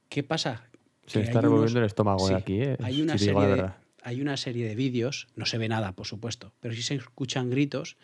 ¿Qué 0.09 0.23
pasa? 0.23 0.69
Se 1.07 1.21
Que 1.21 1.25
está 1.27 1.41
revolviendo 1.41 1.73
unos- 1.73 1.77
el 1.83 1.85
estómago 1.85 2.29
sí, 2.29 2.35
aquí, 2.35 2.61
¿eh? 2.63 2.77
Hay 2.83 3.01
una, 3.03 3.19
Si 3.19 3.27
serie 3.27 3.47
de, 3.47 3.71
hay 4.03 4.21
una 4.21 4.37
serie 4.37 4.67
de 4.67 4.75
vídeos, 4.75 5.29
no 5.37 5.47
se 5.47 5.59
ve 5.59 5.69
nada, 5.69 5.93
por 5.93 6.07
supuesto, 6.07 6.53
pero 6.61 6.75
sí 6.75 6.83
se 6.83 6.95
escuchan 6.95 7.51
gritos 7.51 7.97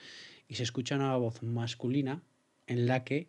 y 0.49 0.57
se 0.57 0.63
escucha 0.63 0.97
una 0.97 1.17
voz 1.17 1.43
masculina 1.43 2.23
en 2.67 2.87
la 2.87 3.05
que 3.05 3.29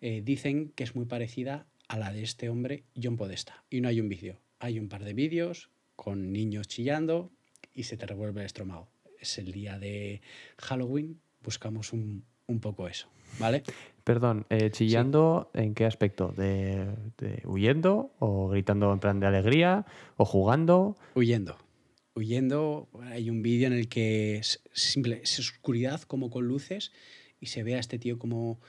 eh, 0.00 0.22
dicen 0.24 0.72
que 0.74 0.84
es 0.84 0.94
muy 0.94 1.06
parecida 1.06 1.66
a 1.88 1.98
la 1.98 2.12
de 2.12 2.22
este 2.22 2.48
hombre, 2.48 2.84
John 3.00 3.16
Podesta. 3.16 3.64
Y 3.68 3.80
no 3.80 3.88
hay 3.88 4.00
un 4.00 4.08
vídeo, 4.08 4.40
hay 4.58 4.78
un 4.78 4.88
par 4.88 5.04
de 5.04 5.12
vídeos 5.12 5.70
con 5.96 6.32
niños 6.32 6.68
chillando 6.68 7.30
y 7.74 7.82
se 7.84 7.96
te 7.96 8.06
revuelve 8.06 8.40
el 8.40 8.46
estómago. 8.46 8.88
Es 9.18 9.38
el 9.38 9.52
día 9.52 9.78
de 9.78 10.22
Halloween, 10.58 11.20
buscamos 11.42 11.92
un, 11.92 12.24
un 12.46 12.60
poco 12.60 12.88
eso, 12.88 13.08
¿vale? 13.38 13.62
Perdón, 14.04 14.46
eh, 14.50 14.70
chillando, 14.70 15.50
¿en 15.54 15.74
qué 15.74 15.84
aspecto? 15.84 16.32
¿De, 16.36 16.94
de 17.18 17.42
huyendo? 17.44 18.12
¿O 18.18 18.48
gritando 18.48 18.92
en 18.92 19.00
plan 19.00 19.20
de 19.20 19.26
alegría? 19.26 19.84
¿O 20.16 20.24
jugando? 20.24 20.96
Huyendo. 21.14 21.58
Huyendo, 22.14 22.88
hay 23.02 23.30
un 23.30 23.42
vídeo 23.42 23.66
en 23.66 23.74
el 23.74 23.88
que 23.88 24.36
es 24.36 24.62
simple, 24.72 25.20
es 25.22 25.38
oscuridad 25.38 26.02
como 26.02 26.30
con 26.30 26.46
luces 26.46 26.92
y 27.40 27.46
se 27.46 27.62
ve 27.62 27.76
a 27.76 27.78
este 27.78 27.98
tío 27.98 28.18
como 28.18 28.60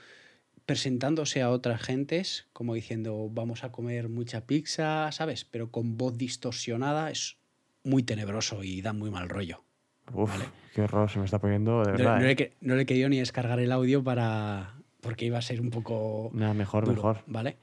presentándose 0.66 1.42
a 1.42 1.50
otras 1.50 1.80
gentes, 1.82 2.46
como 2.52 2.74
diciendo 2.74 3.28
vamos 3.30 3.64
a 3.64 3.72
comer 3.72 4.08
mucha 4.08 4.46
pizza, 4.46 5.10
¿sabes? 5.12 5.44
Pero 5.44 5.70
con 5.70 5.96
voz 5.96 6.16
distorsionada 6.16 7.10
es 7.10 7.38
muy 7.84 8.02
tenebroso 8.02 8.62
y 8.62 8.80
da 8.82 8.92
muy 8.92 9.10
mal 9.10 9.28
rollo. 9.28 9.64
Uf, 10.12 10.30
Vale. 10.30 10.44
qué 10.74 10.82
horror 10.82 11.10
se 11.10 11.18
me 11.18 11.24
está 11.24 11.38
poniendo, 11.40 11.82
de 11.84 11.92
No, 11.92 11.98
verdad. 11.98 12.16
no 12.16 12.24
¿eh? 12.24 12.28
le, 12.28 12.36
que- 12.36 12.52
no 12.60 12.74
le 12.76 12.82
he 12.82 12.86
querido 12.86 13.08
ni 13.08 13.18
descargar 13.18 13.58
el 13.60 13.72
audio 13.72 14.02
para 14.04 14.74
porque 15.00 15.24
iba 15.26 15.38
a 15.38 15.42
ser 15.42 15.60
un 15.60 15.70
poco 15.70 16.30
Nada, 16.32 16.54
mejor, 16.54 16.84
duro, 16.84 16.94
mejor. 16.96 17.22
¿vale? 17.26 17.50
A 17.50 17.56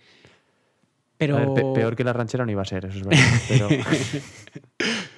Pero 1.18 1.38
ver, 1.38 1.54
pe- 1.54 1.66
peor 1.74 1.96
que 1.96 2.04
la 2.04 2.14
ranchera 2.14 2.46
no 2.46 2.52
iba 2.52 2.62
a 2.62 2.66
ser, 2.66 2.86
eso 2.86 2.98
es 2.98 3.06
verdad. 3.06 3.24
Pero 3.48 3.70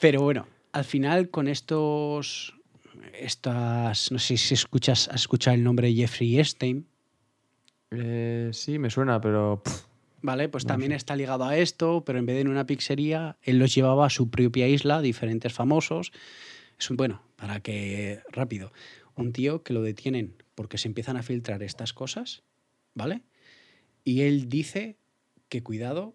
Pero 0.00 0.22
bueno, 0.22 0.46
al 0.72 0.84
final 0.84 1.30
con 1.30 1.48
estos. 1.48 2.54
Estas. 3.14 4.10
No 4.12 4.18
sé 4.18 4.36
si 4.36 4.54
escuchas, 4.54 5.08
has 5.08 5.22
escuchado 5.22 5.54
el 5.54 5.64
nombre 5.64 5.88
de 5.88 5.94
Jeffrey 5.94 6.38
Epstein. 6.38 6.86
eh, 7.90 8.50
sí, 8.52 8.78
me 8.78 8.90
suena, 8.90 9.20
pero 9.20 9.62
pff, 9.64 9.84
¿Vale? 10.22 10.48
Pues 10.48 10.64
No 10.64 10.68
también 10.68 10.92
sé. 10.92 10.96
está 10.96 11.16
ligado 11.16 11.44
a 11.44 11.56
esto, 11.56 12.04
pero 12.04 12.18
en 12.18 12.26
vez 12.26 12.36
de 12.36 12.42
en 12.42 12.48
una 12.48 12.64
pizzería, 12.66 13.36
él 13.42 13.58
los 13.58 13.74
llevaba 13.74 14.06
a 14.06 14.10
su 14.10 14.30
propia 14.30 14.68
isla, 14.68 15.00
diferentes 15.02 15.52
famosos. 15.52 16.12
Es 16.78 16.90
un, 16.90 16.96
bueno, 16.96 17.22
para 17.36 17.60
que. 17.60 18.20
Rápido. 18.30 18.72
Un 19.14 19.32
tío 19.32 19.62
que 19.62 19.72
lo 19.74 19.82
detienen 19.82 20.34
porque 20.54 20.78
se 20.78 20.88
empiezan 20.88 21.16
a 21.16 21.22
filtrar 21.22 21.62
estas 21.62 21.92
cosas, 21.92 22.42
¿vale? 22.94 23.22
Y 24.04 24.22
él 24.22 24.48
dice 24.48 24.96
que 25.48 25.62
cuidado, 25.62 26.14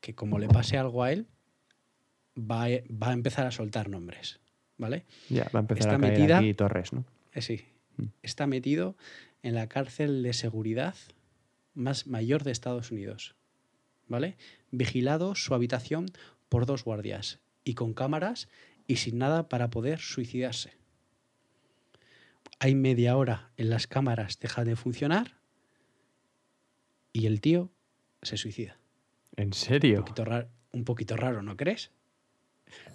que 0.00 0.14
como 0.14 0.38
le 0.38 0.48
pase 0.48 0.76
algo 0.76 1.02
a 1.04 1.12
él, 1.12 1.26
va 2.36 2.64
a, 2.64 2.68
va 2.90 3.10
a 3.10 3.12
empezar 3.12 3.46
a 3.46 3.50
soltar 3.52 3.88
nombres, 3.88 4.40
¿vale? 4.82 5.06
ya 5.30 5.44
va 5.54 5.60
a 5.60 5.62
empezar 5.62 5.94
Está 5.94 5.94
a 5.96 5.98
caer 6.00 6.12
metida- 6.18 6.38
aquí 6.38 6.52
Torres, 6.54 6.92
¿no? 6.92 7.04
Eh, 7.32 7.40
sí, 7.40 7.64
Mm. 7.96 8.04
está 8.22 8.46
metido 8.46 8.96
en 9.42 9.54
la 9.54 9.68
cárcel 9.68 10.22
de 10.22 10.32
seguridad 10.34 10.94
más 11.74 12.06
mayor 12.06 12.42
de 12.44 12.50
Estados 12.52 12.90
Unidos, 12.90 13.34
¿vale? 14.08 14.36
Vigilado 14.70 15.34
su 15.34 15.54
habitación 15.54 16.06
por 16.48 16.66
dos 16.66 16.84
guardias 16.84 17.40
y 17.64 17.74
con 17.74 17.94
cámaras 17.94 18.48
y 18.86 18.96
sin 18.96 19.16
nada 19.18 19.48
para 19.48 19.70
poder 19.70 19.98
suicidarse. 20.00 20.72
Hay 22.58 22.74
media 22.74 23.16
hora 23.16 23.50
en 23.56 23.70
las 23.70 23.86
cámaras 23.86 24.38
deja 24.38 24.64
de 24.64 24.76
funcionar 24.76 25.36
y 27.12 27.26
el 27.26 27.40
tío 27.40 27.70
se 28.22 28.36
suicida. 28.36 28.78
¿En 29.36 29.48
Un 29.48 29.52
serio? 29.54 30.00
poquito 30.00 30.24
raro, 30.24 30.48
un 30.72 30.84
poquito 30.84 31.16
raro 31.16 31.42
¿no 31.42 31.56
crees? 31.56 31.90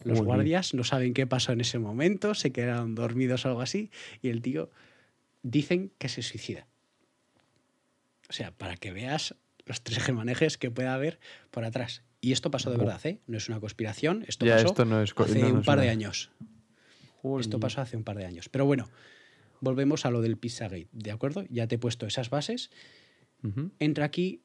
Los 0.03 0.19
guardias 0.27 0.73
no 0.73 0.83
saben 0.83 1.13
qué 1.13 1.27
pasó 1.27 1.51
en 1.51 1.62
ese 1.62 1.79
momento, 1.79 2.33
se 2.33 2.51
quedaron 2.51 2.95
dormidos 2.95 3.45
o 3.45 3.49
algo 3.49 3.62
así, 3.62 3.89
y 4.21 4.29
el 4.29 4.41
tío 4.41 4.69
dicen 5.43 5.91
que 5.97 6.10
se 6.10 6.21
suicida. 6.21 6.67
O 8.29 8.33
sea, 8.33 8.51
para 8.51 8.75
que 8.77 8.91
veas 8.91 9.36
los 9.65 9.81
tres 9.81 9.99
gemanejes 10.03 10.57
que 10.57 10.71
puede 10.71 10.88
haber 10.88 11.19
por 11.51 11.63
atrás. 11.65 12.03
Y 12.21 12.31
esto 12.31 12.51
pasó 12.51 12.71
de 12.71 12.77
verdad, 12.77 13.05
¿eh? 13.05 13.19
No 13.27 13.38
es 13.38 13.47
una 13.47 13.60
conspiración, 13.60 14.25
esto 14.27 14.45
Ya, 14.45 14.55
pasó 14.55 14.67
esto 14.69 14.86
no 14.86 15.01
es 15.01 15.13
co- 15.13 15.23
hace 15.23 15.39
no, 15.39 15.49
no 15.49 15.55
un 15.55 15.63
par 15.63 15.79
de 15.79 15.89
años. 15.89 16.31
Esto 17.39 17.60
pasó 17.60 17.81
hace 17.81 17.97
un 17.97 18.03
par 18.03 18.17
de 18.17 18.25
años. 18.25 18.49
Pero 18.49 18.65
bueno, 18.65 18.89
volvemos 19.60 20.05
a 20.05 20.12
lo 20.12 20.21
del 20.21 20.38
Pizzagate, 20.38 20.88
¿de 20.91 21.12
acuerdo? 21.12 21.45
Ya 21.49 21.67
te 21.67 21.75
he 21.75 21.79
puesto 21.79 22.05
esas 22.07 22.29
bases. 22.29 22.69
Entra 23.79 24.05
aquí 24.05 24.41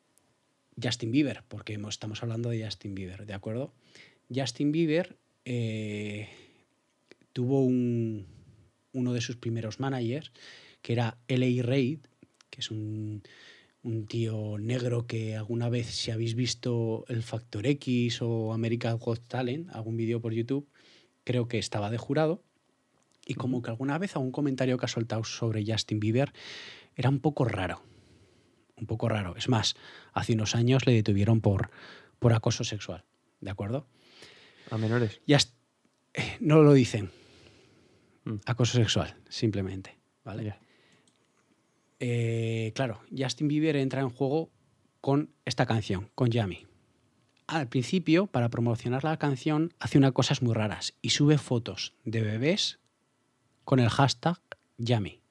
Justin 0.80 1.10
Bieber, 1.12 1.44
porque 1.48 1.78
estamos 1.88 2.22
hablando 2.22 2.50
de 2.50 2.64
Justin 2.64 2.94
Bieber, 2.94 3.26
¿de 3.26 3.34
acuerdo? 3.34 3.72
Justin 4.34 4.72
Bieber 4.72 5.16
eh, 5.44 6.28
tuvo 7.32 7.64
un, 7.64 8.26
uno 8.92 9.12
de 9.12 9.20
sus 9.20 9.36
primeros 9.36 9.80
managers, 9.80 10.32
que 10.82 10.92
era 10.92 11.18
L.A. 11.28 11.62
Reid, 11.62 12.00
que 12.50 12.60
es 12.60 12.70
un, 12.70 13.22
un 13.82 14.06
tío 14.06 14.58
negro 14.58 15.06
que 15.06 15.36
alguna 15.36 15.68
vez, 15.68 15.86
si 15.86 16.10
habéis 16.10 16.34
visto 16.34 17.04
El 17.08 17.22
Factor 17.22 17.66
X 17.66 18.20
o 18.22 18.52
American 18.52 18.98
Got 18.98 19.26
Talent, 19.28 19.70
algún 19.70 19.96
vídeo 19.96 20.20
por 20.20 20.32
YouTube, 20.32 20.68
creo 21.24 21.48
que 21.48 21.58
estaba 21.58 21.90
de 21.90 21.98
jurado. 21.98 22.42
Y 23.24 23.34
como 23.34 23.62
que 23.62 23.70
alguna 23.70 23.98
vez 23.98 24.16
algún 24.16 24.32
comentario 24.32 24.76
que 24.78 24.86
ha 24.86 24.88
soltado 24.88 25.22
sobre 25.22 25.64
Justin 25.64 26.00
Bieber 26.00 26.32
era 26.96 27.08
un 27.08 27.20
poco 27.20 27.44
raro 27.44 27.82
un 28.82 28.86
poco 28.86 29.08
raro. 29.08 29.34
Es 29.36 29.48
más, 29.48 29.74
hace 30.12 30.34
unos 30.34 30.54
años 30.54 30.86
le 30.86 30.92
detuvieron 30.92 31.40
por, 31.40 31.70
por 32.18 32.34
acoso 32.34 32.64
sexual, 32.64 33.04
¿de 33.40 33.50
acuerdo? 33.50 33.86
A 34.70 34.78
menores. 34.78 35.20
Ya 35.26 35.38
eh, 36.14 36.36
no 36.40 36.62
lo 36.62 36.72
dicen. 36.72 37.10
Mm. 38.24 38.36
Acoso 38.46 38.78
sexual, 38.78 39.16
simplemente, 39.28 39.98
¿vale? 40.24 40.56
Eh, 42.00 42.72
claro, 42.74 43.00
Justin 43.16 43.48
Bieber 43.48 43.76
entra 43.76 44.00
en 44.00 44.10
juego 44.10 44.50
con 45.00 45.30
esta 45.44 45.66
canción, 45.66 46.10
con 46.14 46.30
Yami. 46.30 46.66
Al 47.46 47.68
principio, 47.68 48.26
para 48.26 48.48
promocionar 48.48 49.04
la 49.04 49.18
canción, 49.18 49.74
hace 49.78 49.98
unas 49.98 50.12
cosas 50.12 50.42
muy 50.42 50.54
raras 50.54 50.94
y 51.02 51.10
sube 51.10 51.38
fotos 51.38 51.94
de 52.04 52.22
bebés 52.22 52.78
con 53.64 53.78
el 53.78 53.90
hashtag 53.90 54.40
Yami. 54.78 55.22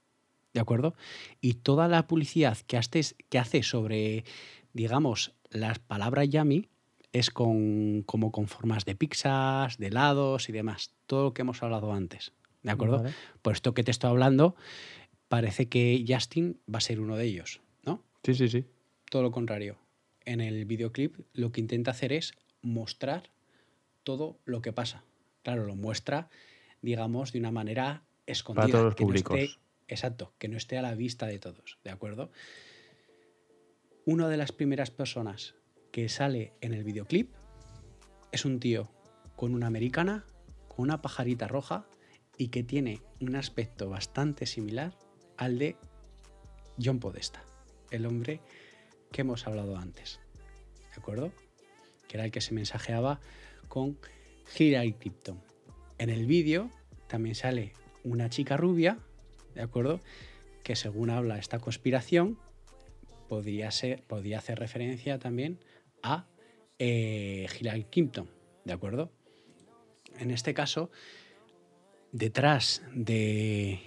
¿de 0.54 0.60
acuerdo? 0.60 0.96
Y 1.40 1.56
toda 1.56 1.88
la 1.88 2.08
publicidad 2.08 2.58
que 2.68 2.78
hace, 2.78 3.02
que 3.30 3.40
hace 3.40 3.64
sobre, 3.64 4.26
digamos, 4.74 5.34
las 5.50 5.80
palabras 5.80 6.30
Yami 6.30 6.70
es 7.14 7.30
con, 7.30 8.04
como 8.04 8.32
con 8.32 8.48
formas 8.48 8.86
de 8.86 8.96
pizzas, 8.96 9.78
de 9.78 9.88
helados 9.88 10.50
y 10.50 10.52
demás. 10.52 10.94
Todo 11.08 11.24
lo 11.26 11.34
que 11.34 11.42
hemos 11.42 11.62
hablado 11.64 11.92
antes, 11.94 12.32
¿de 12.64 12.72
acuerdo? 12.72 13.04
Vale. 13.04 13.14
Por 13.42 13.54
esto 13.54 13.74
que 13.74 13.84
te 13.84 13.92
estoy 13.92 14.10
hablando, 14.10 14.56
parece 15.28 15.68
que 15.70 16.04
Justin 16.08 16.60
va 16.74 16.78
a 16.78 16.82
ser 16.82 17.00
uno 17.00 17.16
de 17.18 17.26
ellos, 17.26 17.62
¿no? 17.84 18.04
Sí, 18.24 18.34
sí, 18.34 18.48
sí. 18.48 18.66
Todo 19.10 19.24
lo 19.24 19.32
contrario. 19.32 19.78
En 20.24 20.40
el 20.40 20.66
videoclip 20.66 21.18
lo 21.34 21.52
que 21.52 21.60
intenta 21.62 21.92
hacer 21.92 22.14
es 22.14 22.34
mostrar 22.62 23.32
todo 24.04 24.40
lo 24.46 24.62
que 24.62 24.72
pasa. 24.72 25.04
Claro, 25.44 25.66
lo 25.66 25.76
muestra, 25.76 26.30
digamos, 26.82 27.34
de 27.34 27.40
una 27.40 27.52
manera 27.52 28.04
escondida. 28.28 28.68
todos 28.72 28.84
los 28.86 28.96
que 28.96 29.04
no 29.04 29.08
públicos. 29.10 29.40
esté- 29.40 29.60
exacto, 29.88 30.34
que 30.38 30.48
no 30.48 30.58
esté 30.58 30.78
a 30.78 30.82
la 30.82 30.96
vista 30.96 31.26
de 31.28 31.40
todos, 31.40 31.78
¿de 31.84 31.90
acuerdo? 31.92 32.32
Una 34.06 34.30
de 34.30 34.38
las 34.38 34.52
primeras 34.52 34.92
personas 34.92 35.56
que 35.92 36.10
sale 36.10 36.54
en 36.62 36.74
el 36.74 36.84
videoclip 36.84 37.30
es 38.32 38.46
un 38.46 38.60
tío 38.60 38.90
con 39.36 39.54
una 39.54 39.68
americana, 39.68 40.26
con 40.68 40.84
una 40.84 41.02
pajarita 41.02 41.48
roja 41.48 41.86
y 42.38 42.48
que 42.48 42.64
tiene 42.64 43.02
un 43.20 43.36
aspecto 43.36 43.90
bastante 43.90 44.46
similar 44.46 44.98
al 45.38 45.60
de 45.60 45.76
John 46.82 47.00
Podesta, 47.00 47.44
el 47.92 48.06
hombre 48.06 48.40
que 49.12 49.22
hemos 49.22 49.46
hablado 49.48 49.78
antes. 49.78 50.20
¿De 50.96 51.02
acuerdo? 51.02 51.32
Que 52.08 52.18
era 52.18 52.26
el 52.26 52.32
que 52.32 52.42
se 52.42 52.54
mensajeaba 52.54 53.20
con 53.68 53.98
Hillary 54.58 54.94
Clinton. 54.94 55.42
En 55.98 56.10
el 56.10 56.26
vídeo 56.26 56.70
también 57.08 57.36
sale 57.36 57.74
una 58.04 58.30
chica 58.30 58.58
rubia, 58.58 58.98
¿de 59.56 59.62
acuerdo? 59.62 60.00
Que 60.64 60.76
según 60.76 61.10
habla 61.10 61.38
esta 61.38 61.60
conspiración, 61.60 62.38
podría, 63.28 63.70
podría 64.08 64.38
hacer 64.38 64.60
referencia 64.60 65.20
también 65.20 65.60
a 66.04 66.28
eh, 66.80 67.48
Hillary 67.60 67.86
¿de 68.66 68.74
acuerdo? 68.74 69.12
En 70.18 70.32
este 70.32 70.54
caso, 70.54 70.92
detrás 72.12 72.84
de, 72.94 73.80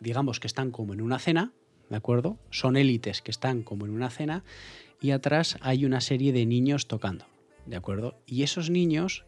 digamos 0.00 0.40
que 0.40 0.46
están 0.46 0.70
como 0.70 0.92
en 0.94 1.00
una 1.00 1.18
cena, 1.18 1.52
¿de 1.88 1.96
acuerdo? 1.96 2.38
Son 2.50 2.76
élites 2.76 3.22
que 3.22 3.30
están 3.30 3.62
como 3.62 3.86
en 3.86 3.92
una 3.92 4.10
cena 4.10 4.44
y 5.00 5.10
atrás 5.10 5.58
hay 5.60 5.84
una 5.84 6.00
serie 6.00 6.32
de 6.32 6.46
niños 6.46 6.86
tocando, 6.86 7.26
¿de 7.66 7.76
acuerdo? 7.76 8.18
Y 8.26 8.42
esos 8.42 8.70
niños 8.70 9.24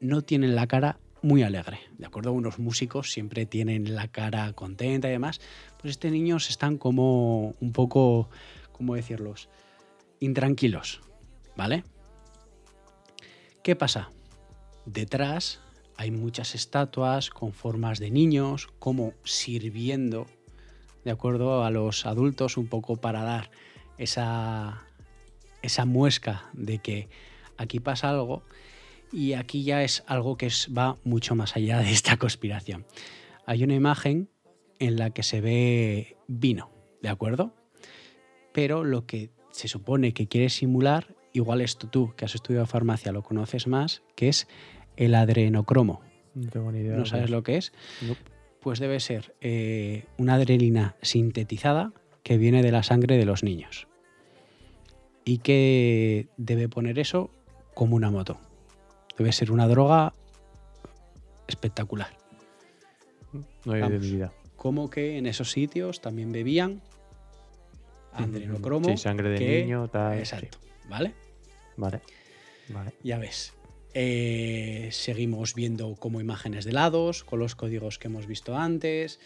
no 0.00 0.22
tienen 0.22 0.54
la 0.54 0.66
cara 0.66 1.00
muy 1.22 1.42
alegre, 1.42 1.80
¿de 1.98 2.06
acuerdo? 2.06 2.32
Unos 2.32 2.58
músicos 2.58 3.10
siempre 3.10 3.44
tienen 3.44 3.94
la 3.94 4.08
cara 4.08 4.52
contenta 4.52 5.08
y 5.08 5.12
demás, 5.12 5.40
pues 5.80 5.92
estos 5.92 6.12
niños 6.12 6.48
están 6.48 6.78
como 6.78 7.54
un 7.60 7.72
poco, 7.72 8.28
¿cómo 8.72 8.94
decirlos? 8.94 9.48
Intranquilos, 10.20 11.00
¿vale? 11.58 11.82
¿Qué 13.64 13.74
pasa? 13.74 14.10
Detrás 14.86 15.60
hay 15.96 16.12
muchas 16.12 16.54
estatuas 16.54 17.30
con 17.30 17.52
formas 17.52 17.98
de 17.98 18.12
niños, 18.12 18.68
como 18.78 19.12
sirviendo, 19.24 20.28
¿de 21.04 21.10
acuerdo? 21.10 21.64
A 21.64 21.70
los 21.72 22.06
adultos 22.06 22.56
un 22.56 22.68
poco 22.68 22.96
para 22.96 23.24
dar 23.24 23.50
esa, 23.98 24.86
esa 25.60 25.84
muesca 25.84 26.48
de 26.52 26.78
que 26.78 27.08
aquí 27.56 27.80
pasa 27.80 28.08
algo 28.08 28.44
y 29.12 29.32
aquí 29.32 29.64
ya 29.64 29.82
es 29.82 30.04
algo 30.06 30.36
que 30.36 30.48
va 30.76 30.96
mucho 31.02 31.34
más 31.34 31.56
allá 31.56 31.80
de 31.80 31.90
esta 31.90 32.16
conspiración. 32.18 32.86
Hay 33.46 33.64
una 33.64 33.74
imagen 33.74 34.30
en 34.78 34.96
la 34.96 35.10
que 35.10 35.24
se 35.24 35.40
ve 35.40 36.16
vino, 36.28 36.70
¿de 37.02 37.08
acuerdo? 37.08 37.52
Pero 38.52 38.84
lo 38.84 39.06
que 39.06 39.30
se 39.50 39.66
supone 39.66 40.14
que 40.14 40.28
quiere 40.28 40.50
simular, 40.50 41.17
igual 41.32 41.60
esto 41.60 41.88
tú, 41.88 42.14
que 42.16 42.24
has 42.24 42.34
estudiado 42.34 42.66
farmacia, 42.66 43.12
lo 43.12 43.22
conoces 43.22 43.66
más, 43.66 44.02
que 44.14 44.28
es 44.28 44.48
el 44.96 45.14
adrenocromo. 45.14 46.00
No 46.34 46.48
tengo 46.50 46.72
ni 46.72 46.80
idea. 46.80 46.96
¿No 46.96 47.06
sabes 47.06 47.30
lo 47.30 47.42
que 47.42 47.56
es? 47.56 47.72
Nope. 48.02 48.20
Pues 48.60 48.78
debe 48.80 49.00
ser 49.00 49.34
eh, 49.40 50.04
una 50.18 50.34
adrenalina 50.34 50.96
sintetizada 51.02 51.92
que 52.22 52.36
viene 52.38 52.62
de 52.62 52.72
la 52.72 52.82
sangre 52.82 53.16
de 53.16 53.24
los 53.24 53.42
niños. 53.42 53.86
Y 55.24 55.38
que 55.38 56.28
debe 56.36 56.68
poner 56.68 56.98
eso 56.98 57.30
como 57.74 57.96
una 57.96 58.10
moto. 58.10 58.38
Debe 59.16 59.32
ser 59.32 59.52
una 59.52 59.68
droga 59.68 60.12
espectacular. 61.46 62.16
No 63.64 63.72
hay 63.72 63.82
idea. 63.82 64.32
Como 64.56 64.90
que 64.90 65.18
en 65.18 65.26
esos 65.26 65.50
sitios 65.50 66.00
también 66.00 66.32
bebían 66.32 66.80
adrenocromo. 68.12 68.88
Sí, 68.88 68.96
sangre 68.96 69.30
de 69.30 69.38
que- 69.38 69.62
niño, 69.64 69.88
tal. 69.88 70.24
sí. 70.24 70.36
¿Vale? 70.88 71.14
Vale. 71.76 72.00
Vale. 72.68 72.92
Ya 73.02 73.18
ves. 73.18 73.54
Eh, 73.94 74.88
seguimos 74.92 75.54
viendo 75.54 75.94
como 75.96 76.20
imágenes 76.20 76.64
de 76.64 76.72
lados, 76.72 77.24
con 77.24 77.38
los 77.38 77.54
códigos 77.54 77.98
que 77.98 78.08
hemos 78.08 78.26
visto 78.26 78.56
antes. 78.56 79.18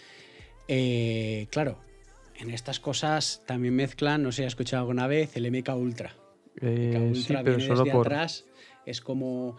Eh, 0.68 1.46
claro, 1.50 1.78
en 2.38 2.50
estas 2.50 2.78
cosas 2.80 3.42
también 3.46 3.74
mezclan, 3.74 4.22
no 4.22 4.30
sé 4.32 4.36
si 4.36 4.42
has 4.44 4.52
escuchado 4.52 4.82
alguna 4.82 5.06
vez, 5.06 5.36
el 5.36 5.50
MK 5.50 5.68
Ultra. 5.76 6.14
Eh, 6.60 6.92
MK 6.94 7.14
sí, 7.14 7.20
Ultra 7.20 7.42
pero 7.42 7.56
viene 7.56 7.68
solo 7.68 7.84
desde 7.84 7.92
por. 7.96 8.06
atrás, 8.06 8.44
es 8.86 9.00
como 9.00 9.56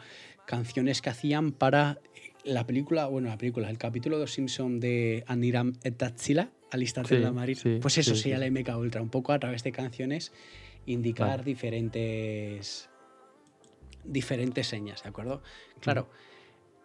canciones 0.48 1.02
que 1.02 1.10
hacían 1.10 1.52
para 1.52 2.00
la 2.44 2.66
película, 2.66 3.06
bueno, 3.08 3.30
la 3.30 3.38
película, 3.38 3.70
el 3.70 3.78
capítulo 3.78 4.20
de 4.20 4.28
Simpson 4.28 4.80
de 4.80 5.24
Aniram 5.28 5.74
Etatsila, 5.84 6.50
al 6.72 6.82
instante 6.82 7.10
Sí, 7.10 7.16
de 7.16 7.22
la 7.22 7.32
marina. 7.32 7.60
sí, 7.62 7.78
pues 7.82 7.98
eso 7.98 8.16
sí, 8.16 8.24
sería 8.24 8.40
sí. 8.40 8.44
el 8.46 8.52
MK 8.52 8.78
Ultra, 8.78 9.02
un 9.02 9.10
poco 9.10 9.32
a 9.34 9.40
través 9.40 9.64
de 9.64 9.72
canciones 9.72 10.32
indicar 10.86 11.30
Vale. 11.30 11.44
diferentes 11.44 12.90
diferentes 14.04 14.68
señas, 14.68 15.04
¿de 15.04 15.10
acuerdo? 15.10 15.42
Claro, 15.80 16.10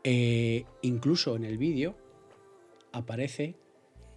eh, 0.05 0.65
incluso 0.83 1.37
en 1.37 1.45
el 1.45 1.59
vídeo 1.59 1.97
aparece 2.93 3.57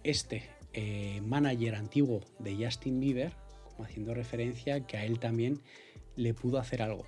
este 0.04 0.48
eh, 0.72 1.20
manager 1.22 1.74
antiguo 1.74 2.20
de 2.38 2.64
Justin 2.64 3.00
Bieber, 3.00 3.32
como 3.64 3.84
haciendo 3.84 4.14
referencia 4.14 4.86
que 4.86 4.96
a 4.96 5.04
él 5.04 5.18
también 5.18 5.60
le 6.16 6.34
pudo 6.34 6.58
hacer 6.58 6.82
algo. 6.82 7.06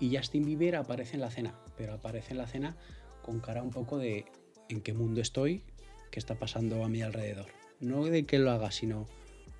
Y 0.00 0.16
Justin 0.16 0.44
Bieber 0.44 0.76
aparece 0.76 1.14
en 1.14 1.20
la 1.20 1.30
cena, 1.30 1.58
pero 1.76 1.94
aparece 1.94 2.32
en 2.32 2.38
la 2.38 2.46
cena 2.46 2.76
con 3.22 3.40
cara 3.40 3.62
un 3.62 3.70
poco 3.70 3.98
de 3.98 4.24
en 4.68 4.80
qué 4.80 4.94
mundo 4.94 5.20
estoy, 5.20 5.62
qué 6.10 6.18
está 6.18 6.38
pasando 6.38 6.84
a 6.84 6.88
mi 6.88 7.02
alrededor. 7.02 7.46
No 7.80 8.04
de 8.04 8.24
que 8.24 8.38
lo 8.38 8.50
haga, 8.50 8.70
sino 8.70 9.06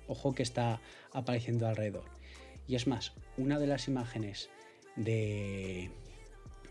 ojo 0.07 0.33
que 0.33 0.43
está 0.43 0.81
apareciendo 1.13 1.67
alrededor. 1.67 2.14
Y 2.67 2.75
es 2.75 2.87
más, 2.87 3.13
una 3.37 3.59
de 3.59 3.67
las 3.67 3.87
imágenes 3.87 4.49
de, 4.95 5.91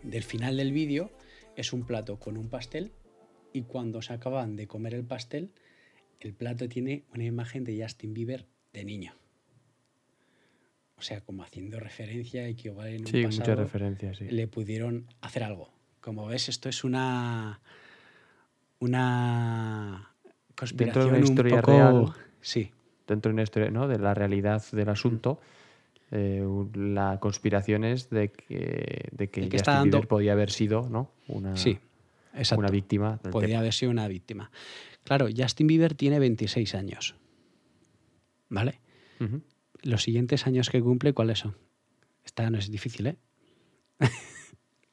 del 0.03 0.23
final 0.23 0.57
del 0.57 0.71
vídeo 0.71 1.11
es 1.55 1.73
un 1.73 1.85
plato 1.85 2.19
con 2.19 2.37
un 2.37 2.49
pastel 2.49 2.91
y 3.53 3.61
cuando 3.63 4.01
se 4.01 4.13
acaban 4.13 4.55
de 4.55 4.67
comer 4.67 4.93
el 4.93 5.05
pastel, 5.05 5.51
el 6.19 6.33
plato 6.33 6.67
tiene 6.67 7.03
una 7.13 7.23
imagen 7.23 7.63
de 7.63 7.81
Justin 7.81 8.13
Bieber 8.13 8.45
de 8.73 8.83
niño. 8.83 9.13
O 10.97 11.01
sea, 11.01 11.21
como 11.21 11.43
haciendo 11.43 11.79
referencia 11.79 12.47
y 12.49 12.55
que 12.55 12.69
igual 12.69 12.87
en 12.87 13.01
un 13.01 13.07
Sí, 13.07 13.17
muchas 13.17 13.39
pasado 13.39 13.63
referencias, 13.63 14.17
sí. 14.17 14.25
le 14.29 14.47
pudieron 14.47 15.07
hacer 15.21 15.43
algo. 15.43 15.71
Como 16.01 16.25
ves, 16.27 16.49
esto 16.49 16.69
es 16.69 16.83
una 16.83 17.61
una 18.79 20.11
conspiración 20.55 21.09
una 21.09 21.19
historia 21.19 21.55
un 21.55 21.61
poco 21.61 21.71
real. 21.71 22.13
sí, 22.41 22.71
Dentro 23.07 23.29
de 23.29 23.33
una 23.33 23.43
historia, 23.43 23.69
¿no? 23.69 23.87
De 23.87 23.99
la 23.99 24.13
realidad 24.13 24.63
del 24.71 24.89
asunto. 24.89 25.39
Eh, 26.11 26.43
la 26.75 27.19
conspiración 27.19 27.83
es 27.83 28.09
de 28.09 28.31
que, 28.31 29.07
de 29.11 29.29
que 29.29 29.41
Justin 29.43 29.61
dando- 29.65 29.97
Bieber 29.97 30.07
podía 30.07 30.31
haber 30.33 30.51
sido, 30.51 30.87
¿no? 30.89 31.11
Una, 31.27 31.55
sí, 31.57 31.79
una 32.55 32.67
víctima 32.69 33.19
del 33.23 33.31
Podría 33.31 33.47
tema. 33.53 33.59
haber 33.61 33.73
sido 33.73 33.91
una 33.91 34.07
víctima. 34.07 34.51
Claro, 35.03 35.27
Justin 35.35 35.67
Bieber 35.67 35.93
tiene 35.95 36.19
26 36.19 36.75
años. 36.75 37.15
¿Vale? 38.49 38.79
Los 39.81 40.03
siguientes 40.03 40.45
años 40.47 40.69
que 40.69 40.81
cumple, 40.81 41.13
¿cuáles 41.13 41.39
son? 41.39 41.55
Esta 42.23 42.49
no 42.49 42.57
es 42.57 42.69
difícil, 42.71 43.07
¿eh? 43.07 43.17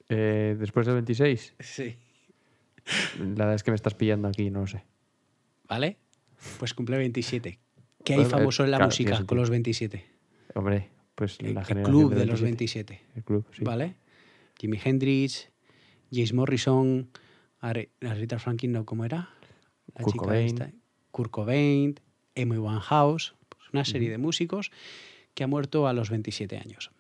Eh, 0.08 0.56
después 0.58 0.84
del 0.86 0.96
26, 0.96 1.54
Sí. 1.60 1.96
la 3.18 3.24
verdad 3.46 3.54
es 3.54 3.62
que 3.62 3.70
me 3.70 3.74
estás 3.76 3.94
pillando 3.94 4.28
aquí, 4.28 4.50
no 4.50 4.60
lo 4.60 4.66
sé. 4.66 4.84
¿Vale? 5.68 5.96
Pues 6.58 6.74
cumple 6.74 6.98
27. 6.98 7.58
¿Qué 8.04 8.12
hay 8.14 8.18
Bueno, 8.18 8.28
eh, 8.28 8.30
famoso 8.38 8.64
en 8.64 8.70
la 8.72 8.76
claro, 8.78 8.88
música 8.88 9.24
con 9.24 9.38
los 9.38 9.48
27? 9.48 10.04
Hombre, 10.54 10.90
pues 11.14 11.38
El, 11.40 11.54
la 11.54 11.60
el 11.60 11.66
generación 11.66 11.98
club 12.00 12.14
de 12.14 12.26
los 12.26 12.40
27. 12.40 13.00
El 13.16 13.24
club, 13.24 13.46
sí. 13.52 13.64
¿Vale? 13.64 13.96
Jimi 14.58 14.78
Hendrix, 14.82 15.50
James 16.12 16.32
Morrison, 16.32 17.08
Aretha 17.60 18.38
Franklin, 18.38 18.72
¿no? 18.72 18.84
¿Cómo 18.84 19.04
era? 19.04 19.30
La 19.94 20.02
Kurt 20.02 20.12
chica 20.12 20.24
Cobain. 20.24 20.46
esta. 20.46 20.70
Kurt 21.10 21.30
Cobain, 21.30 22.00
Amy 22.36 22.58
Winehouse, 22.58 23.34
pues 23.48 23.68
una 23.72 23.84
serie 23.84 24.10
de 24.10 24.18
músicos 24.18 24.70
que 25.34 25.44
ha 25.44 25.46
muerto 25.46 25.86
a 25.86 25.92
los 25.92 26.10
27 26.10 26.58
años. 26.58 26.90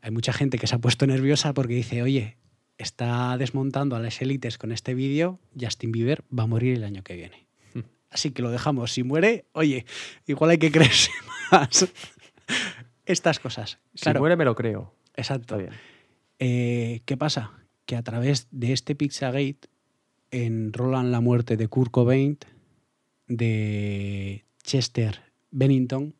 Hay 0.00 0.10
mucha 0.10 0.32
gente 0.32 0.58
que 0.58 0.66
se 0.66 0.74
ha 0.74 0.78
puesto 0.78 1.06
nerviosa 1.06 1.54
porque 1.54 1.74
dice, 1.74 2.02
oye, 2.02 2.36
está 2.78 3.36
desmontando 3.36 3.96
a 3.96 4.00
las 4.00 4.20
élites 4.22 4.58
con 4.58 4.72
este 4.72 4.94
vídeo, 4.94 5.40
Justin 5.58 5.92
Bieber 5.92 6.24
va 6.36 6.44
a 6.44 6.46
morir 6.46 6.76
el 6.76 6.84
año 6.84 7.02
que 7.02 7.16
viene. 7.16 7.46
Así 8.10 8.30
que 8.30 8.40
lo 8.40 8.50
dejamos. 8.50 8.92
Si 8.92 9.02
muere, 9.02 9.44
oye, 9.52 9.84
igual 10.26 10.50
hay 10.50 10.58
que 10.58 10.70
creerse 10.70 11.10
más. 11.52 11.86
Estas 13.08 13.40
cosas. 13.40 13.78
Si 13.94 14.10
muere 14.12 14.36
me 14.36 14.44
lo 14.44 14.54
creo. 14.54 14.94
exacto. 15.16 15.56
Está 15.56 15.56
bien. 15.56 15.72
Eh, 16.38 17.00
¿Qué 17.06 17.16
pasa? 17.16 17.52
Que 17.86 17.96
a 17.96 18.02
través 18.02 18.46
de 18.50 18.72
este 18.72 18.94
Pizzagate 18.94 19.68
enrolan 20.30 21.10
la 21.10 21.20
muerte 21.20 21.56
de 21.56 21.68
Kurt 21.68 21.90
Cobain, 21.90 22.38
de 23.26 24.44
Chester 24.62 25.22
Bennington, 25.50 26.14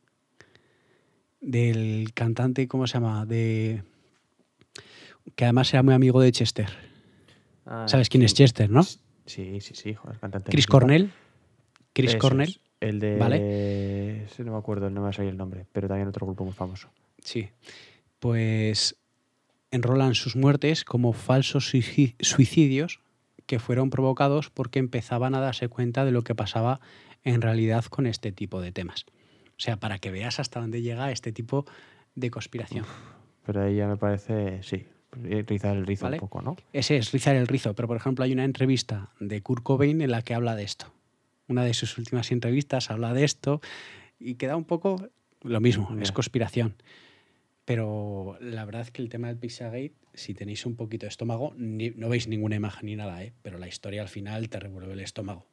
del 1.43 2.11
cantante, 2.15 2.67
¿cómo 2.69 2.87
se 2.87 2.95
llama? 2.95 3.27
De 3.27 3.85
que 5.35 5.45
además 5.45 5.73
era 5.75 5.83
muy 5.83 5.93
amigo 5.93 6.23
de 6.23 6.33
Chester. 6.33 6.71
Ah, 7.67 7.85
¿Sabes 7.87 8.09
quién 8.09 8.23
es. 8.23 8.33
Chester, 8.33 8.71
no? 8.71 8.83
Sí, 8.83 9.61
sí, 9.61 9.75
sí, 9.75 9.93
joder, 9.93 10.19
cantante. 10.19 10.51
Chris. 10.51 10.67
Cornell. 10.67 11.13
Chris 11.93 12.17
Cornell. 12.17 12.59
El 12.81 13.01
de. 13.01 13.17
¿Vale? 13.17 14.27
no 14.39 14.53
me 14.53 14.59
acuerdo, 14.59 14.89
no 14.91 15.03
me 15.03 15.13
salir 15.13 15.31
el 15.31 15.37
nombre, 15.37 15.67
pero 15.73 15.89
también 15.89 16.09
otro 16.09 16.27
grupo 16.27 16.45
muy 16.45 16.53
famoso. 16.55 16.89
Sí. 17.23 17.49
Pues 18.21 18.97
enrolan 19.71 20.15
sus 20.15 20.37
muertes 20.37 20.85
como 20.85 21.13
falsos 21.13 21.73
suici- 21.75 22.15
suicidios 22.21 23.01
que 23.47 23.59
fueron 23.59 23.91
provocados 23.91 24.51
porque 24.51 24.79
empezaban 24.79 25.35
a 25.35 25.41
darse 25.41 25.69
cuenta 25.69 26.05
de 26.05 26.13
lo 26.13 26.23
que 26.23 26.35
pasaba 26.35 26.81
en 27.25 27.41
realidad 27.43 27.85
con 27.87 28.07
este 28.07 28.33
tipo 28.33 28.61
de 28.61 28.73
temas. 28.73 29.07
O 29.51 29.61
sea, 29.61 29.77
para 29.77 29.99
que 29.99 30.11
veas 30.11 30.39
hasta 30.39 30.61
dónde 30.61 30.83
llega 30.83 31.11
este 31.11 31.33
tipo 31.33 31.67
de 32.15 32.31
conspiración. 32.31 32.85
Pero 33.45 33.63
ahí 33.63 33.77
ya 33.77 33.89
me 33.89 33.97
parece, 33.97 34.63
sí, 34.63 34.87
rizar 35.13 35.77
el 35.77 35.87
rizo 35.87 36.05
¿Vale? 36.05 36.17
un 36.17 36.21
poco, 36.21 36.43
¿no? 36.43 36.57
Ese 36.73 36.97
es 36.99 37.11
rizar 37.13 37.35
el 37.35 37.47
rizo, 37.47 37.75
pero 37.75 37.89
por 37.89 37.97
ejemplo 37.97 38.25
hay 38.25 38.33
una 38.33 38.45
entrevista 38.45 39.11
de 39.19 39.43
Kurt 39.43 39.63
Cobain 39.63 40.01
en 40.01 40.11
la 40.11 40.23
que 40.23 40.35
habla 40.35 40.55
de 40.55 40.65
esto. 40.65 40.93
Una 41.49 41.65
de 41.65 41.75
sus 41.75 41.97
últimas 41.99 42.31
entrevistas 42.31 42.91
habla 42.91 43.13
de 43.15 43.25
esto 43.25 43.61
y 44.21 44.35
queda 44.35 44.57
un 44.57 44.65
poco 44.65 45.09
lo 45.43 45.61
mismo, 45.61 45.97
es 46.01 46.13
conspiración. 46.13 46.75
Pero 47.65 48.37
la 48.41 48.65
verdad 48.65 48.83
es 48.83 48.91
que 48.91 49.03
el 49.03 49.09
tema 49.09 49.29
del 49.29 49.37
Pizzagate, 49.37 49.93
si 50.15 50.35
tenéis 50.35 50.65
un 50.67 50.75
poquito 50.77 51.05
de 51.07 51.09
estómago, 51.11 51.53
ni- 51.57 51.91
no 51.91 52.09
veis 52.09 52.27
ninguna 52.29 52.57
imagen 52.57 52.87
ni 52.87 52.97
nada, 52.97 53.23
¿eh? 53.23 53.33
pero 53.43 53.59
la 53.59 53.69
historia 53.69 54.03
al 54.03 54.09
final 54.09 54.49
te 54.49 54.59
revuelve 54.59 54.93
el 54.95 55.01
estómago. 55.01 55.47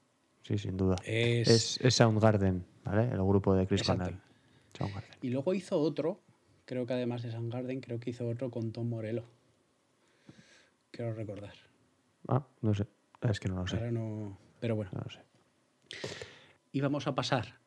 Sí, 0.44 0.58
sin 0.58 0.78
duda. 0.78 0.96
Es... 1.06 1.48
Es, 1.48 1.80
es 1.82 1.96
Soundgarden, 1.96 2.66
¿vale? 2.84 3.04
El 3.12 3.18
grupo 3.24 3.54
de 3.56 3.68
Chris. 3.68 3.82
Soundgarden. 3.82 4.22
Y 5.22 5.30
luego 5.30 5.54
hizo 5.54 5.80
otro, 5.80 6.22
creo 6.66 6.86
que 6.86 6.94
además 6.94 7.24
de 7.24 7.32
Soundgarden, 7.32 7.82
creo 7.82 8.00
que 8.00 8.12
hizo 8.12 8.28
otro 8.28 8.50
con 8.52 8.72
Tom 8.72 8.90
Morello. 8.90 9.26
Quiero 10.92 11.14
recordar. 11.14 11.54
Ah, 12.28 12.46
no 12.62 12.74
sé. 12.74 12.86
Es 13.22 13.40
que 13.40 13.50
no 13.50 13.56
lo 13.56 13.68
sé. 13.68 13.76
Ahora 13.78 13.92
no... 13.92 14.38
Pero 14.60 14.76
bueno. 14.76 14.92
No 14.94 15.02
lo 15.04 15.10
sé. 15.10 15.20
Y 16.72 16.82
vamos 16.82 17.08
a 17.08 17.16
pasar 17.16 17.60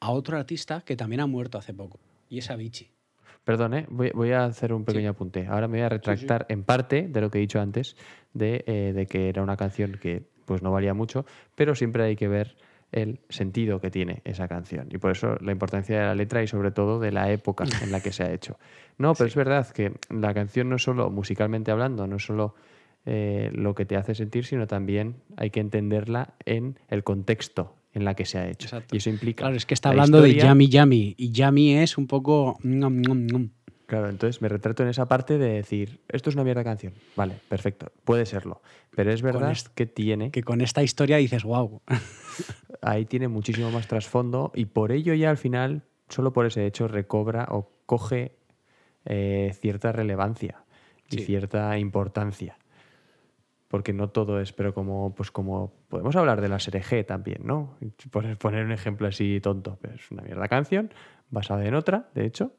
a 0.00 0.10
otro 0.10 0.36
artista 0.36 0.82
que 0.82 0.96
también 0.96 1.20
ha 1.20 1.26
muerto 1.26 1.58
hace 1.58 1.74
poco, 1.74 1.98
y 2.28 2.38
es 2.38 2.50
Avicii. 2.50 2.90
Perdón, 3.44 3.74
¿eh? 3.74 3.86
voy, 3.90 4.10
voy 4.14 4.32
a 4.32 4.46
hacer 4.46 4.72
un 4.72 4.84
pequeño 4.84 5.10
apunte. 5.10 5.46
Ahora 5.46 5.68
me 5.68 5.78
voy 5.78 5.84
a 5.84 5.88
retractar 5.90 6.46
en 6.48 6.64
parte 6.64 7.08
de 7.08 7.20
lo 7.20 7.30
que 7.30 7.38
he 7.38 7.40
dicho 7.42 7.60
antes, 7.60 7.94
de, 8.32 8.64
eh, 8.66 8.92
de 8.94 9.06
que 9.06 9.28
era 9.28 9.42
una 9.42 9.56
canción 9.56 9.98
que 10.00 10.22
pues 10.46 10.62
no 10.62 10.72
valía 10.72 10.94
mucho, 10.94 11.26
pero 11.54 11.74
siempre 11.74 12.04
hay 12.04 12.16
que 12.16 12.28
ver 12.28 12.56
el 12.92 13.20
sentido 13.28 13.80
que 13.80 13.90
tiene 13.90 14.22
esa 14.24 14.48
canción. 14.48 14.88
Y 14.90 14.98
por 14.98 15.10
eso 15.10 15.36
la 15.40 15.52
importancia 15.52 15.98
de 15.98 16.06
la 16.06 16.14
letra 16.14 16.42
y 16.42 16.46
sobre 16.46 16.70
todo 16.70 17.00
de 17.00 17.10
la 17.10 17.30
época 17.30 17.64
en 17.82 17.90
la 17.90 18.00
que 18.00 18.12
se 18.12 18.24
ha 18.24 18.32
hecho. 18.32 18.58
No, 18.96 19.12
pero 19.14 19.26
es 19.26 19.34
verdad 19.34 19.68
que 19.70 19.92
la 20.08 20.32
canción 20.32 20.68
no 20.68 20.76
es 20.76 20.84
solo 20.84 21.10
musicalmente 21.10 21.72
hablando, 21.72 22.06
no 22.06 22.14
es 22.14 22.24
solo 22.24 22.54
eh, 23.06 23.50
lo 23.52 23.74
que 23.74 23.84
te 23.84 23.96
hace 23.96 24.14
sentir, 24.14 24.46
sino 24.46 24.66
también 24.66 25.16
hay 25.36 25.50
que 25.50 25.60
entenderla 25.60 26.34
en 26.44 26.78
el 26.88 27.04
contexto 27.04 27.74
en 27.92 28.04
la 28.04 28.14
que 28.14 28.24
se 28.24 28.38
ha 28.38 28.48
hecho. 28.48 28.66
Exacto. 28.66 28.94
Y 28.94 28.98
eso 28.98 29.10
implica... 29.10 29.42
Claro, 29.42 29.56
es 29.56 29.66
que 29.66 29.74
está 29.74 29.90
la 29.90 29.92
hablando 29.92 30.20
de 30.20 30.34
Yami 30.34 30.68
Yami, 30.68 31.14
y 31.16 31.30
Yami 31.30 31.76
es 31.76 31.96
un 31.96 32.06
poco... 32.06 32.58
Claro, 33.86 34.08
entonces 34.08 34.40
me 34.40 34.48
retrato 34.48 34.82
en 34.82 34.88
esa 34.88 35.06
parte 35.06 35.36
de 35.36 35.50
decir, 35.50 36.00
esto 36.08 36.30
es 36.30 36.36
una 36.36 36.44
mierda 36.44 36.64
canción. 36.64 36.94
Vale, 37.16 37.34
perfecto, 37.48 37.92
puede 38.04 38.24
serlo. 38.24 38.62
Pero 38.96 39.12
es 39.12 39.20
verdad 39.20 39.56
que 39.74 39.86
tiene, 39.86 40.30
Que 40.30 40.42
con 40.42 40.60
esta 40.62 40.82
historia 40.82 41.18
dices, 41.18 41.44
wow. 41.44 41.82
ahí 42.82 43.04
tiene 43.04 43.28
muchísimo 43.28 43.70
más 43.70 43.86
trasfondo 43.86 44.50
y 44.54 44.64
por 44.66 44.90
ello 44.90 45.14
ya 45.14 45.30
al 45.30 45.36
final, 45.36 45.82
solo 46.08 46.32
por 46.32 46.46
ese 46.46 46.66
hecho, 46.66 46.88
recobra 46.88 47.46
o 47.50 47.70
coge 47.86 48.36
eh, 49.04 49.52
cierta 49.60 49.92
relevancia 49.92 50.64
y 51.10 51.18
cierta 51.18 51.78
importancia. 51.78 52.56
Porque 53.74 53.92
no 53.92 54.08
todo 54.08 54.40
es, 54.40 54.52
pero 54.52 54.72
como, 54.72 55.16
pues 55.16 55.32
como 55.32 55.74
podemos 55.88 56.14
hablar 56.14 56.40
de 56.40 56.48
la 56.48 56.60
SRG 56.60 57.04
también, 57.04 57.40
¿no? 57.42 57.76
Poner, 58.12 58.38
poner 58.38 58.64
un 58.64 58.70
ejemplo 58.70 59.08
así 59.08 59.40
tonto, 59.40 59.78
pero 59.82 59.96
es 59.96 60.12
una 60.12 60.22
mierda 60.22 60.46
canción, 60.46 60.94
basada 61.28 61.66
en 61.66 61.74
otra, 61.74 62.08
de 62.14 62.24
hecho. 62.24 62.54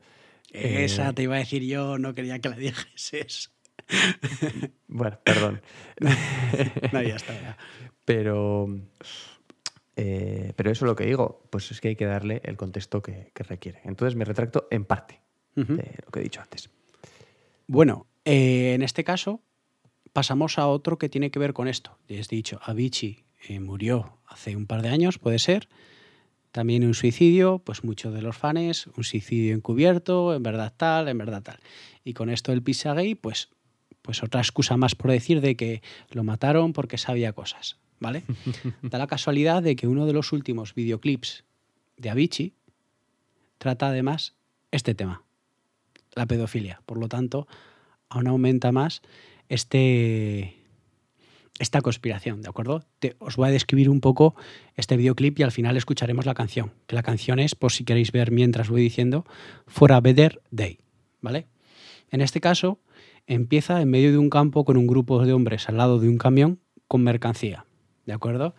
Eh, 0.51 0.83
Esa 0.83 1.13
te 1.13 1.23
iba 1.23 1.35
a 1.35 1.37
decir 1.37 1.63
yo, 1.63 1.97
no 1.97 2.13
quería 2.15 2.39
que 2.39 2.49
la 2.49 2.57
dijeses. 2.57 3.53
Bueno, 4.89 5.17
perdón. 5.23 5.61
No, 6.91 7.01
ya 7.01 7.15
está, 7.15 7.31
ya. 7.31 7.57
Pero, 8.03 8.67
eh, 9.95 10.51
pero 10.57 10.69
eso 10.69 10.83
es 10.83 10.89
lo 10.89 10.97
que 10.97 11.05
digo, 11.05 11.47
pues 11.49 11.71
es 11.71 11.79
que 11.79 11.87
hay 11.87 11.95
que 11.95 12.07
darle 12.07 12.41
el 12.43 12.57
contexto 12.57 13.01
que, 13.01 13.31
que 13.33 13.43
requiere. 13.43 13.79
Entonces 13.85 14.17
me 14.17 14.25
retracto 14.25 14.67
en 14.69 14.83
parte 14.83 15.21
de 15.55 15.95
lo 16.03 16.11
que 16.11 16.19
he 16.19 16.23
dicho 16.23 16.41
antes. 16.41 16.69
Bueno, 17.67 18.05
eh, 18.25 18.73
en 18.73 18.81
este 18.81 19.05
caso 19.05 19.41
pasamos 20.15 20.57
a 20.59 20.67
otro 20.67 20.97
que 20.97 21.09
tiene 21.09 21.29
que 21.29 21.39
ver 21.39 21.51
con 21.51 21.67
esto. 21.67 21.97
Ya 22.07 22.21
has 22.21 22.29
dicho, 22.29 22.61
Avicii 22.63 23.25
eh, 23.49 23.59
murió 23.59 24.17
hace 24.25 24.55
un 24.55 24.65
par 24.65 24.81
de 24.81 24.87
años, 24.87 25.19
puede 25.19 25.39
ser. 25.39 25.67
También 26.53 26.85
un 26.85 26.93
suicidio, 26.93 27.59
pues 27.59 27.83
muchos 27.83 28.13
de 28.13 28.21
los 28.21 28.37
fans, 28.37 28.87
un 28.95 29.03
suicidio 29.03 29.53
encubierto, 29.53 30.33
en 30.33 30.41
verdad 30.41 30.73
tal, 30.77 31.09
en 31.09 31.17
verdad 31.17 31.43
tal. 31.43 31.59
Y 32.05 32.13
con 32.13 32.29
esto 32.29 32.53
del 32.53 32.63
Pizzagate, 32.63 33.17
pues, 33.17 33.49
pues 34.01 34.23
otra 34.23 34.39
excusa 34.39 34.77
más 34.77 34.95
por 34.95 35.11
decir 35.11 35.41
de 35.41 35.57
que 35.57 35.81
lo 36.11 36.23
mataron 36.23 36.71
porque 36.71 36.97
sabía 36.97 37.33
cosas, 37.33 37.77
¿vale? 37.99 38.23
da 38.83 38.97
la 38.97 39.07
casualidad 39.07 39.61
de 39.63 39.75
que 39.75 39.85
uno 39.85 40.05
de 40.05 40.13
los 40.13 40.31
últimos 40.31 40.75
videoclips 40.75 41.43
de 41.97 42.09
Avicii 42.09 42.53
trata 43.57 43.89
además 43.89 44.33
este 44.71 44.95
tema, 44.95 45.23
la 46.13 46.25
pedofilia. 46.25 46.81
Por 46.85 46.99
lo 46.99 47.09
tanto, 47.09 47.49
aún 48.07 48.27
aumenta 48.27 48.71
más 48.71 49.01
este, 49.49 50.55
esta 51.59 51.81
conspiración, 51.81 52.41
¿de 52.41 52.49
acuerdo? 52.49 52.83
Te- 52.99 53.15
os 53.19 53.35
voy 53.35 53.47
a 53.47 53.51
describir 53.51 53.89
un 53.89 54.01
poco 54.01 54.35
este 54.75 54.97
videoclip 54.97 55.39
y 55.39 55.43
al 55.43 55.51
final 55.51 55.77
escucharemos 55.77 56.25
la 56.25 56.33
canción. 56.33 56.73
Que 56.87 56.95
la 56.95 57.03
canción 57.03 57.39
es, 57.39 57.55
por 57.55 57.71
si 57.71 57.83
queréis 57.83 58.11
ver 58.11 58.31
mientras 58.31 58.69
voy 58.69 58.81
diciendo, 58.81 59.25
For 59.67 59.91
a 59.93 60.01
Better 60.01 60.41
Day, 60.51 60.79
¿vale? 61.21 61.47
En 62.11 62.21
este 62.21 62.41
caso, 62.41 62.79
empieza 63.27 63.81
en 63.81 63.89
medio 63.89 64.11
de 64.11 64.17
un 64.17 64.29
campo 64.29 64.65
con 64.65 64.77
un 64.77 64.87
grupo 64.87 65.25
de 65.25 65.33
hombres 65.33 65.67
al 65.69 65.77
lado 65.77 65.99
de 65.99 66.09
un 66.09 66.17
camión 66.17 66.59
con 66.87 67.03
mercancía, 67.03 67.65
¿de 68.05 68.13
acuerdo? 68.13 68.55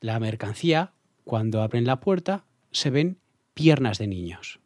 La 0.00 0.20
mercancía, 0.20 0.92
cuando 1.24 1.62
abren 1.62 1.86
la 1.86 2.00
puerta, 2.00 2.44
se 2.70 2.90
ven 2.90 3.18
piernas 3.54 3.96
de 3.98 4.06
niños, 4.06 4.60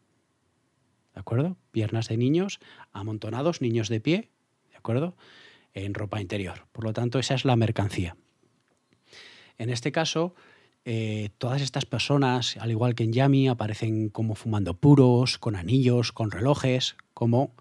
¿de 1.15 1.21
acuerdo? 1.21 1.57
Piernas 1.71 2.09
de 2.09 2.17
niños 2.17 2.59
amontonados, 2.93 3.63
niños 3.63 3.89
de 3.89 4.01
pie, 4.01 4.17
¿de 4.17 4.29
acuerdo? 4.81 5.17
En 5.73 5.95
ropa 5.95 6.21
interior. 6.21 6.67
Por 6.73 6.85
lo 6.85 6.93
tanto, 6.93 7.19
esa 7.19 7.35
es 7.35 7.45
la 7.45 7.57
mercancía. 7.57 8.17
En 9.57 9.71
este 9.71 9.93
caso, 9.93 10.35
eh, 10.85 11.31
todas 11.39 11.63
estas 11.63 11.87
personas, 11.87 12.57
al 12.57 12.71
igual 12.71 12.95
que 12.95 13.05
en 13.05 13.13
Yami, 13.13 13.49
aparecen 13.49 14.09
como 14.09 14.35
fumando 14.35 14.75
puros, 14.75 15.39
con 15.39 15.55
anillos, 15.55 16.13
con 16.13 16.31
relojes, 16.31 16.97
como 17.15 17.55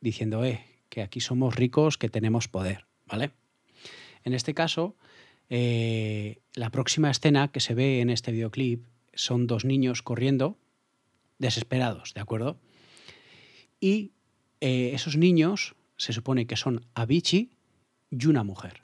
diciendo, 0.00 0.44
eh, 0.44 0.64
que 0.88 1.02
aquí 1.02 1.20
somos 1.20 1.54
ricos, 1.54 1.96
que 1.96 2.08
tenemos 2.08 2.48
poder, 2.48 2.86
¿vale? 3.06 3.30
En 4.24 4.34
este 4.34 4.54
caso, 4.54 4.96
eh, 5.48 6.40
la 6.54 6.70
próxima 6.70 7.10
escena 7.10 7.48
que 7.48 7.60
se 7.60 7.74
ve 7.74 8.00
en 8.00 8.10
este 8.10 8.32
videoclip 8.32 8.84
son 9.14 9.46
dos 9.46 9.64
niños 9.64 10.02
corriendo, 10.02 10.58
desesperados, 11.38 12.14
¿de 12.14 12.20
acuerdo? 12.20 12.58
Y 13.80 14.12
eh, 14.60 14.92
esos 14.94 15.16
niños 15.16 15.74
se 16.02 16.12
supone 16.12 16.48
que 16.48 16.56
son 16.56 16.84
Avicii 16.94 17.52
y 18.10 18.26
una 18.26 18.42
mujer 18.42 18.82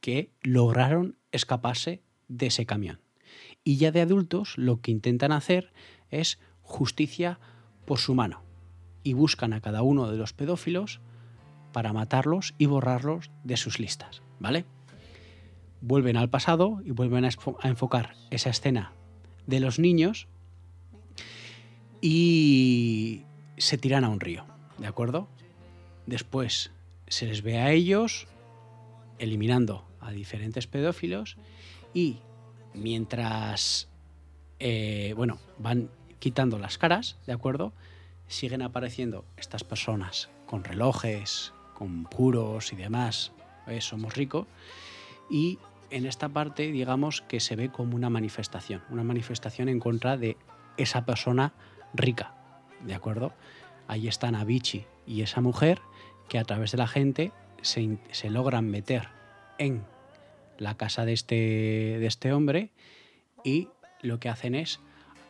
que 0.00 0.30
lograron 0.40 1.18
escaparse 1.32 2.00
de 2.28 2.46
ese 2.46 2.64
camión. 2.64 3.02
Y 3.62 3.76
ya 3.76 3.92
de 3.92 4.00
adultos 4.00 4.56
lo 4.56 4.80
que 4.80 4.90
intentan 4.90 5.32
hacer 5.32 5.74
es 6.10 6.38
justicia 6.62 7.38
por 7.84 7.98
su 7.98 8.14
mano 8.14 8.40
y 9.02 9.12
buscan 9.12 9.52
a 9.52 9.60
cada 9.60 9.82
uno 9.82 10.10
de 10.10 10.16
los 10.16 10.32
pedófilos 10.32 11.02
para 11.74 11.92
matarlos 11.92 12.54
y 12.56 12.64
borrarlos 12.64 13.30
de 13.42 13.58
sus 13.58 13.78
listas, 13.78 14.22
¿vale? 14.40 14.64
Vuelven 15.82 16.16
al 16.16 16.30
pasado 16.30 16.80
y 16.86 16.92
vuelven 16.92 17.26
a 17.26 17.68
enfocar 17.68 18.14
esa 18.30 18.48
escena 18.48 18.92
de 19.46 19.60
los 19.60 19.78
niños 19.78 20.26
y 22.00 23.24
se 23.58 23.76
tiran 23.76 24.04
a 24.04 24.08
un 24.08 24.20
río, 24.20 24.46
¿de 24.78 24.86
acuerdo? 24.86 25.28
Después 26.06 26.70
se 27.06 27.26
les 27.26 27.42
ve 27.42 27.58
a 27.58 27.70
ellos 27.72 28.26
eliminando 29.18 29.84
a 30.00 30.10
diferentes 30.10 30.66
pedófilos 30.66 31.36
y 31.92 32.18
mientras, 32.74 33.88
eh, 34.58 35.14
bueno, 35.16 35.38
van 35.58 35.90
quitando 36.18 36.58
las 36.58 36.78
caras, 36.78 37.18
¿de 37.26 37.32
acuerdo? 37.32 37.72
Siguen 38.26 38.62
apareciendo 38.62 39.24
estas 39.36 39.64
personas 39.64 40.30
con 40.46 40.64
relojes, 40.64 41.52
con 41.74 42.04
puros 42.04 42.72
y 42.72 42.76
demás. 42.76 43.32
eh, 43.66 43.80
somos 43.80 44.14
ricos. 44.14 44.46
Y 45.30 45.58
en 45.90 46.06
esta 46.06 46.28
parte, 46.28 46.70
digamos 46.70 47.22
que 47.22 47.40
se 47.40 47.56
ve 47.56 47.70
como 47.70 47.96
una 47.96 48.10
manifestación, 48.10 48.82
una 48.90 49.04
manifestación 49.04 49.68
en 49.68 49.80
contra 49.80 50.16
de 50.16 50.36
esa 50.76 51.04
persona 51.04 51.52
rica, 51.94 52.34
¿de 52.82 52.94
acuerdo? 52.94 53.32
Ahí 53.86 54.08
están 54.08 54.34
Avicii 54.34 54.86
y 55.06 55.22
esa 55.22 55.40
mujer 55.40 55.80
que 56.28 56.38
a 56.38 56.44
través 56.44 56.72
de 56.72 56.78
la 56.78 56.86
gente 56.86 57.32
se, 57.62 57.98
se 58.10 58.30
logran 58.30 58.70
meter 58.70 59.08
en 59.58 59.84
la 60.58 60.76
casa 60.76 61.04
de 61.04 61.12
este, 61.12 61.34
de 61.34 62.06
este 62.06 62.32
hombre 62.32 62.70
y 63.42 63.68
lo 64.02 64.20
que 64.20 64.28
hacen 64.28 64.54
es 64.54 64.80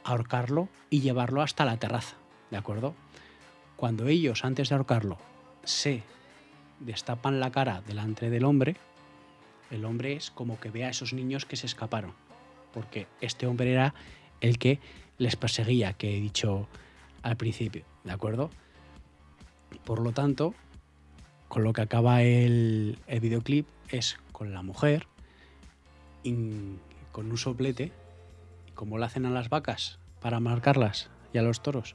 ahorcarlo 0.05 0.68
y 0.90 1.01
llevarlo 1.01 1.42
hasta 1.42 1.64
la 1.64 1.76
terraza, 1.76 2.16
¿de 2.51 2.57
acuerdo? 2.57 2.95
Cuando 3.76 4.07
ellos, 4.07 4.45
antes 4.45 4.68
de 4.68 4.74
ahorcarlo, 4.74 5.18
se 5.64 6.03
destapan 6.80 7.40
la 7.40 7.51
cara 7.51 7.82
delante 7.86 8.30
del 8.30 8.45
hombre, 8.45 8.76
el 9.70 9.84
hombre 9.84 10.14
es 10.14 10.30
como 10.30 10.61
que 10.61 10.70
ve 10.70 10.84
a 10.84 10.90
esos 10.90 11.12
niños 11.12 11.47
que 11.47 11.57
se 11.57 11.66
escaparon, 11.66 12.12
porque 12.72 13.07
este 13.20 13.47
hombre 13.47 13.72
era 13.72 13.95
el 14.40 14.59
que 14.59 14.78
les 15.18 15.36
perseguía, 15.36 15.95
que 15.95 16.16
he 16.16 16.20
dicho 16.20 16.68
al 17.22 17.36
principio, 17.36 17.84
¿de 18.05 18.12
acuerdo? 18.12 18.51
Por 19.84 20.01
lo 20.01 20.12
tanto, 20.12 20.55
con 21.55 21.62
lo 21.62 21.72
que 21.72 21.82
acaba 21.82 22.20
el, 22.24 22.98
el 23.07 23.20
videoclip 23.20 23.68
es 23.88 24.18
con 24.32 24.52
la 24.52 24.62
mujer, 24.62 25.07
in- 26.24 26.80
con 27.12 27.30
un 27.30 27.38
soplete, 27.38 27.92
como 28.74 28.98
lo 28.98 29.05
hacen 29.05 29.24
a 29.24 29.30
las 29.30 29.50
vacas 29.50 30.00
para 30.20 30.40
marcarlas 30.40 31.11
y 31.32 31.38
a 31.38 31.42
los 31.42 31.62
toros, 31.62 31.94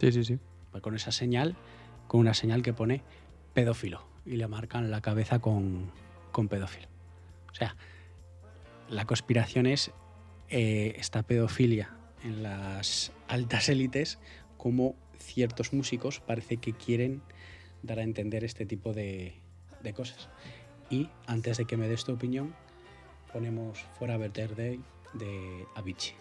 Sí, 0.00 0.10
sí, 0.10 0.24
sí. 0.24 0.38
pues 0.72 0.82
con 0.82 0.96
esa 0.96 1.12
señal, 1.12 1.54
con 2.08 2.18
una 2.18 2.34
señal 2.34 2.62
que 2.64 2.72
pone 2.72 3.02
pedófilo 3.54 4.04
y 4.26 4.34
le 4.34 4.48
marcan 4.48 4.90
la 4.90 5.00
cabeza 5.00 5.38
con, 5.38 5.92
con 6.32 6.48
pedófilo. 6.48 6.88
O 7.52 7.54
sea, 7.54 7.76
la 8.88 9.04
conspiración 9.04 9.66
es 9.66 9.92
eh, 10.50 10.94
esta 10.98 11.22
pedofilia 11.22 11.94
en 12.24 12.42
las 12.42 13.12
altas 13.28 13.68
élites, 13.68 14.18
como 14.56 14.96
ciertos 15.20 15.72
músicos 15.72 16.18
parece 16.18 16.56
que 16.56 16.72
quieren 16.72 17.22
dar 17.82 17.98
a 17.98 18.02
entender 18.02 18.44
este 18.44 18.66
tipo 18.66 18.92
de, 18.92 19.34
cosas. 19.94 20.28
Y 20.90 21.08
antes 21.26 21.58
de 21.58 21.64
que 21.64 21.76
me 21.76 21.88
des 21.88 22.04
tu 22.04 22.12
opinión, 22.12 22.54
ponemos 23.32 23.84
Forever 23.98 24.54
Day 24.54 24.80
de 25.14 25.66
Avicii. 25.74 26.14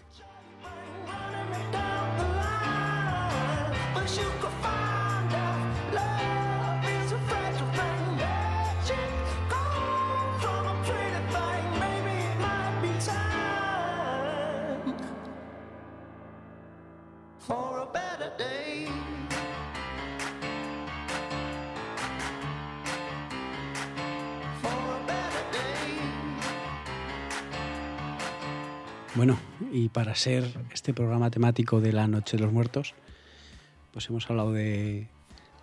Bueno, 29.18 29.36
y 29.72 29.90
para 29.90 30.14
ser 30.14 30.46
este 30.72 30.94
programa 30.94 31.32
temático 31.32 31.82
de 31.82 31.92
la 31.92 32.08
Noche 32.08 32.38
de 32.38 32.44
los 32.44 32.54
Muertos, 32.54 32.94
pues 33.92 34.08
hemos 34.10 34.30
hablado 34.30 34.54
de, 34.54 35.08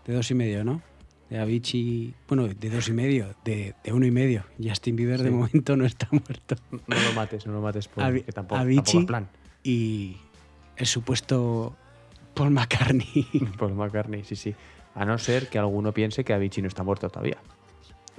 de 0.05 0.13
dos 0.13 0.29
y 0.33 0.35
medio, 0.35 0.65
¿no? 0.65 0.83
De 1.31 1.39
Avicii, 1.39 2.15
bueno, 2.27 2.49
de 2.49 2.69
dos 2.71 2.89
y 2.89 2.93
medio, 2.93 3.35
de, 3.45 3.75
de 3.85 3.93
uno 3.93 4.07
y 4.07 4.11
medio. 4.11 4.45
Justin 4.63 4.97
Bieber 4.97 5.23
de 5.23 5.31
momento 5.31 5.77
no 5.77 5.85
está 5.85 6.09
muerto. 6.11 6.57
No 6.73 6.97
lo 7.01 7.13
mates, 7.15 7.47
no 7.47 7.53
lo 7.53 7.61
mates 7.61 7.87
porque 7.87 8.25
tampoco, 8.33 8.61
Avicii 8.61 8.83
tampoco 8.83 9.07
plan. 9.07 9.29
y 9.63 10.17
el 10.77 10.87
supuesto 10.87 11.77
Paul 12.35 12.51
McCartney, 12.51 13.29
Paul 13.59 13.75
McCartney, 13.75 14.25
sí, 14.25 14.35
sí. 14.35 14.53
A 14.97 15.05
no 15.05 15.17
ser 15.19 15.49
que 15.49 15.59
alguno 15.59 15.93
piense 15.95 16.25
que 16.25 16.33
Avicii 16.35 16.63
no 16.63 16.69
está 16.69 16.83
muerto 16.83 17.09
todavía. 17.09 17.39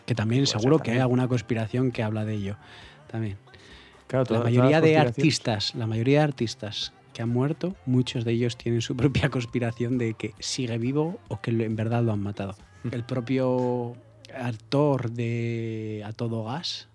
que 0.05 0.15
también 0.15 0.43
Puede 0.45 0.59
seguro 0.59 0.79
que 0.79 0.91
hay 0.91 0.99
alguna 0.99 1.27
conspiración 1.27 1.91
que 1.91 2.03
habla 2.03 2.23
de 2.23 2.36
ello. 2.36 2.55
También. 3.11 3.38
Claro, 4.24 4.34
La 4.43 4.43
mayoría 4.43 4.82
de 4.82 4.97
artistas, 4.97 5.76
la 5.76 5.88
mayoría 5.88 6.20
de 6.20 6.24
artistas 6.26 6.93
que 7.13 7.22
han 7.22 7.30
muerto, 7.30 7.76
muchos 7.86 8.24
de 8.26 8.32
ellos 8.34 8.57
tienen 8.57 8.82
su 8.82 8.95
propia 8.97 9.30
conspiración 9.30 9.97
de 9.97 10.13
que 10.13 10.34
sigue 10.39 10.78
vivo 10.78 11.20
o 11.28 11.41
que 11.41 11.51
en 11.51 11.76
verdad 11.76 12.03
lo 12.03 12.11
han 12.13 12.20
matado. 12.22 12.55
El 12.91 13.03
propio 13.03 13.95
actor 14.34 15.11
de 15.11 16.03
A 16.05 16.11
Todo 16.13 16.43
Gas, 16.45 16.88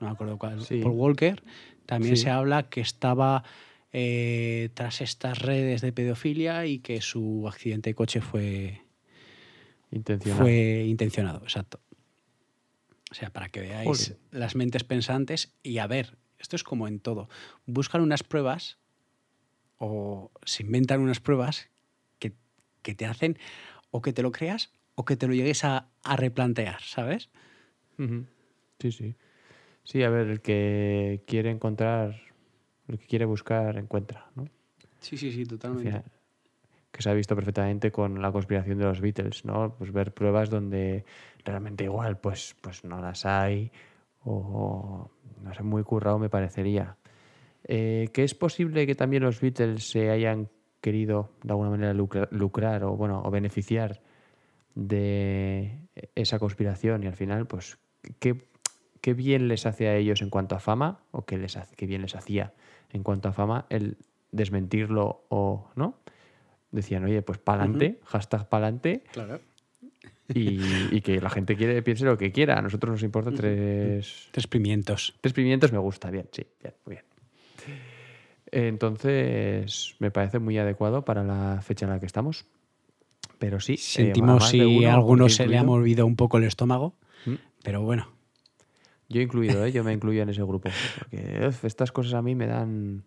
no 0.00 0.06
me 0.08 0.12
acuerdo 0.12 0.38
cuál, 0.38 0.62
Sí. 0.64 0.80
Paul 0.82 0.92
Walker, 0.94 1.42
también 1.86 2.16
Sí. 2.16 2.24
se 2.24 2.30
habla 2.30 2.64
que 2.64 2.80
estaba 2.80 3.42
eh, 3.94 4.70
tras 4.74 5.00
estas 5.02 5.38
redes 5.40 5.80
de 5.82 5.92
pedofilia 5.92 6.64
y 6.66 6.78
que 6.78 7.00
su 7.02 7.46
accidente 7.48 7.90
de 7.90 7.94
coche 7.94 8.20
fue, 8.22 8.80
Intencional. 9.90 10.40
fue 10.42 10.84
intencionado, 10.88 11.40
exacto. 11.42 11.80
O 13.10 13.14
sea, 13.14 13.30
para 13.30 13.50
que 13.50 13.60
veáis 13.60 13.86
Joder. 13.86 14.18
las 14.30 14.54
mentes 14.56 14.84
pensantes 14.84 15.52
y 15.62 15.76
a 15.78 15.86
ver, 15.86 16.16
esto 16.42 16.56
es 16.56 16.64
como 16.64 16.86
en 16.88 17.00
todo. 17.00 17.28
Buscan 17.66 18.02
unas 18.02 18.22
pruebas 18.22 18.78
o 19.78 20.30
se 20.44 20.62
inventan 20.62 21.00
unas 21.00 21.20
pruebas 21.20 21.70
que, 22.18 22.34
que 22.82 22.94
te 22.94 23.06
hacen 23.06 23.38
o 23.90 24.02
que 24.02 24.12
te 24.12 24.22
lo 24.22 24.32
creas 24.32 24.72
o 24.94 25.04
que 25.04 25.16
te 25.16 25.26
lo 25.26 25.34
llegues 25.34 25.64
a, 25.64 25.88
a 26.04 26.16
replantear, 26.16 26.82
¿sabes? 26.82 27.30
Sí, 28.78 28.92
sí. 28.92 29.14
Sí, 29.84 30.02
a 30.02 30.10
ver, 30.10 30.28
el 30.28 30.40
que 30.40 31.22
quiere 31.26 31.50
encontrar, 31.50 32.20
el 32.88 32.98
que 32.98 33.06
quiere 33.06 33.24
buscar, 33.24 33.78
encuentra, 33.78 34.30
¿no? 34.34 34.44
Sí, 35.00 35.16
sí, 35.16 35.32
sí, 35.32 35.42
Al 35.42 35.48
totalmente. 35.48 36.02
que 36.92 37.02
se 37.02 37.10
ha 37.10 37.14
visto 37.14 37.34
perfectamente 37.34 37.90
con 37.90 38.20
la 38.20 38.30
conspiración 38.30 38.78
de 38.78 38.84
los 38.84 39.00
Beatles, 39.00 39.44
¿no? 39.44 39.74
Pues 39.76 39.92
ver 39.92 40.12
pruebas 40.12 40.50
donde 40.50 41.04
realmente 41.44 41.84
igual 41.84 42.18
pues, 42.18 42.54
pues 42.60 42.84
no 42.84 43.00
las 43.00 43.24
hay 43.24 43.72
o 44.24 45.10
no 45.42 45.54
sé, 45.54 45.62
muy 45.62 45.82
currado 45.82 46.18
me 46.18 46.28
parecería. 46.30 46.96
Eh, 47.64 48.08
que 48.12 48.24
es 48.24 48.34
posible 48.34 48.86
que 48.86 48.94
también 48.94 49.22
los 49.22 49.40
Beatles 49.40 49.88
se 49.88 50.10
hayan 50.10 50.48
querido 50.80 51.30
de 51.44 51.52
alguna 51.52 51.70
manera 51.70 51.92
lucra- 51.94 52.28
lucrar 52.32 52.82
o 52.84 52.96
bueno 52.96 53.22
o 53.24 53.30
beneficiar 53.30 54.00
de 54.74 55.78
esa 56.14 56.38
conspiración 56.38 57.04
y 57.04 57.06
al 57.06 57.14
final 57.14 57.46
pues 57.46 57.78
qué, 58.18 58.48
qué 59.00 59.14
bien 59.14 59.48
les 59.48 59.66
hace 59.66 59.88
a 59.88 59.96
ellos 59.96 60.22
en 60.22 60.30
cuanto 60.30 60.54
a 60.56 60.60
fama 60.60 61.00
o 61.10 61.24
qué, 61.24 61.38
les 61.38 61.56
qué 61.76 61.86
bien 61.86 62.02
les 62.02 62.16
hacía 62.16 62.52
en 62.92 63.02
cuanto 63.02 63.28
a 63.28 63.32
fama 63.32 63.66
el 63.68 63.96
desmentirlo 64.32 65.24
o 65.28 65.68
no 65.76 65.98
decían 66.70 67.04
oye 67.04 67.22
pues 67.22 67.38
pa'lante 67.38 68.00
hashtag 68.04 68.48
pa'lante 68.48 69.04
Claro. 69.12 69.40
Y, 70.32 70.60
y 70.90 71.00
que 71.00 71.20
la 71.20 71.30
gente 71.30 71.56
quiere 71.56 71.82
piense 71.82 72.04
lo 72.04 72.16
que 72.16 72.32
quiera 72.32 72.58
a 72.58 72.62
nosotros 72.62 72.92
nos 72.92 73.02
importa 73.02 73.30
tres 73.32 74.28
Tres 74.30 74.46
pimientos. 74.46 75.14
Tres 75.20 75.32
pimientos 75.32 75.72
me 75.72 75.78
gusta, 75.78 76.10
bien, 76.10 76.28
sí, 76.32 76.46
bien, 76.62 76.74
muy 76.86 76.94
bien. 76.96 77.04
Entonces, 78.50 79.96
me 79.98 80.10
parece 80.10 80.38
muy 80.38 80.58
adecuado 80.58 81.04
para 81.04 81.24
la 81.24 81.60
fecha 81.62 81.86
en 81.86 81.90
la 81.92 82.00
que 82.00 82.06
estamos. 82.06 82.44
Pero 83.38 83.60
sí, 83.60 83.74
eh, 83.74 83.78
Sentimos 83.78 84.44
de 84.44 84.48
si 84.50 84.60
uno, 84.60 84.88
a 84.90 84.94
alguno 84.94 85.28
se 85.28 85.46
le 85.46 85.58
ha 85.58 85.64
movido 85.64 86.06
un 86.06 86.16
poco 86.16 86.38
el 86.38 86.44
estómago, 86.44 86.94
¿Mm? 87.26 87.34
pero 87.62 87.82
bueno. 87.82 88.12
Yo 89.08 89.20
incluido, 89.20 89.64
¿eh? 89.64 89.72
yo 89.72 89.84
me 89.84 89.92
incluyo 89.94 90.22
en 90.22 90.28
ese 90.28 90.42
grupo. 90.42 90.70
Porque 90.98 91.46
uf, 91.48 91.64
estas 91.64 91.92
cosas 91.92 92.14
a 92.14 92.22
mí 92.22 92.34
me 92.34 92.46
dan. 92.46 93.04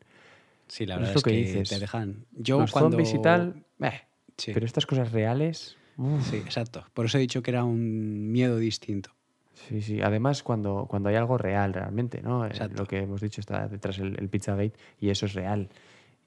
Sí, 0.67 0.85
la 0.85 0.97
verdad 0.97 1.15
es 1.15 1.23
que 1.23 1.31
que, 1.31 1.37
dices. 1.37 1.69
te 1.69 1.79
dejan. 1.79 2.25
Yo 2.31 2.59
los 2.59 2.71
cuando 2.71 2.91
zombies 2.91 3.13
y 3.13 3.21
tal. 3.21 3.63
eh, 3.81 4.01
Sí. 4.37 4.51
Pero 4.53 4.65
estas 4.65 4.85
cosas 4.85 5.13
reales. 5.13 5.77
Uf, 5.97 6.29
Sí, 6.29 6.37
exacto. 6.37 6.85
Por 6.93 7.05
eso 7.05 7.17
he 7.17 7.21
dicho 7.21 7.41
que 7.41 7.51
era 7.51 7.63
un 7.63 8.31
miedo 8.31 8.57
distinto. 8.57 9.11
Sí, 9.53 9.81
sí. 9.81 10.01
Además, 10.01 10.43
cuando, 10.43 10.85
cuando 10.89 11.09
hay 11.09 11.15
algo 11.15 11.37
real 11.37 11.73
realmente, 11.73 12.21
¿no? 12.21 12.45
Eh, 12.45 12.49
Exacto. 12.49 12.83
Lo 12.83 12.87
que 12.87 12.97
hemos 12.99 13.21
dicho 13.21 13.39
está 13.41 13.67
detrás 13.67 13.99
el, 13.99 14.15
el 14.19 14.27
Pizzagate 14.29 14.73
y 14.99 15.09
eso 15.09 15.25
es 15.25 15.33
real. 15.33 15.69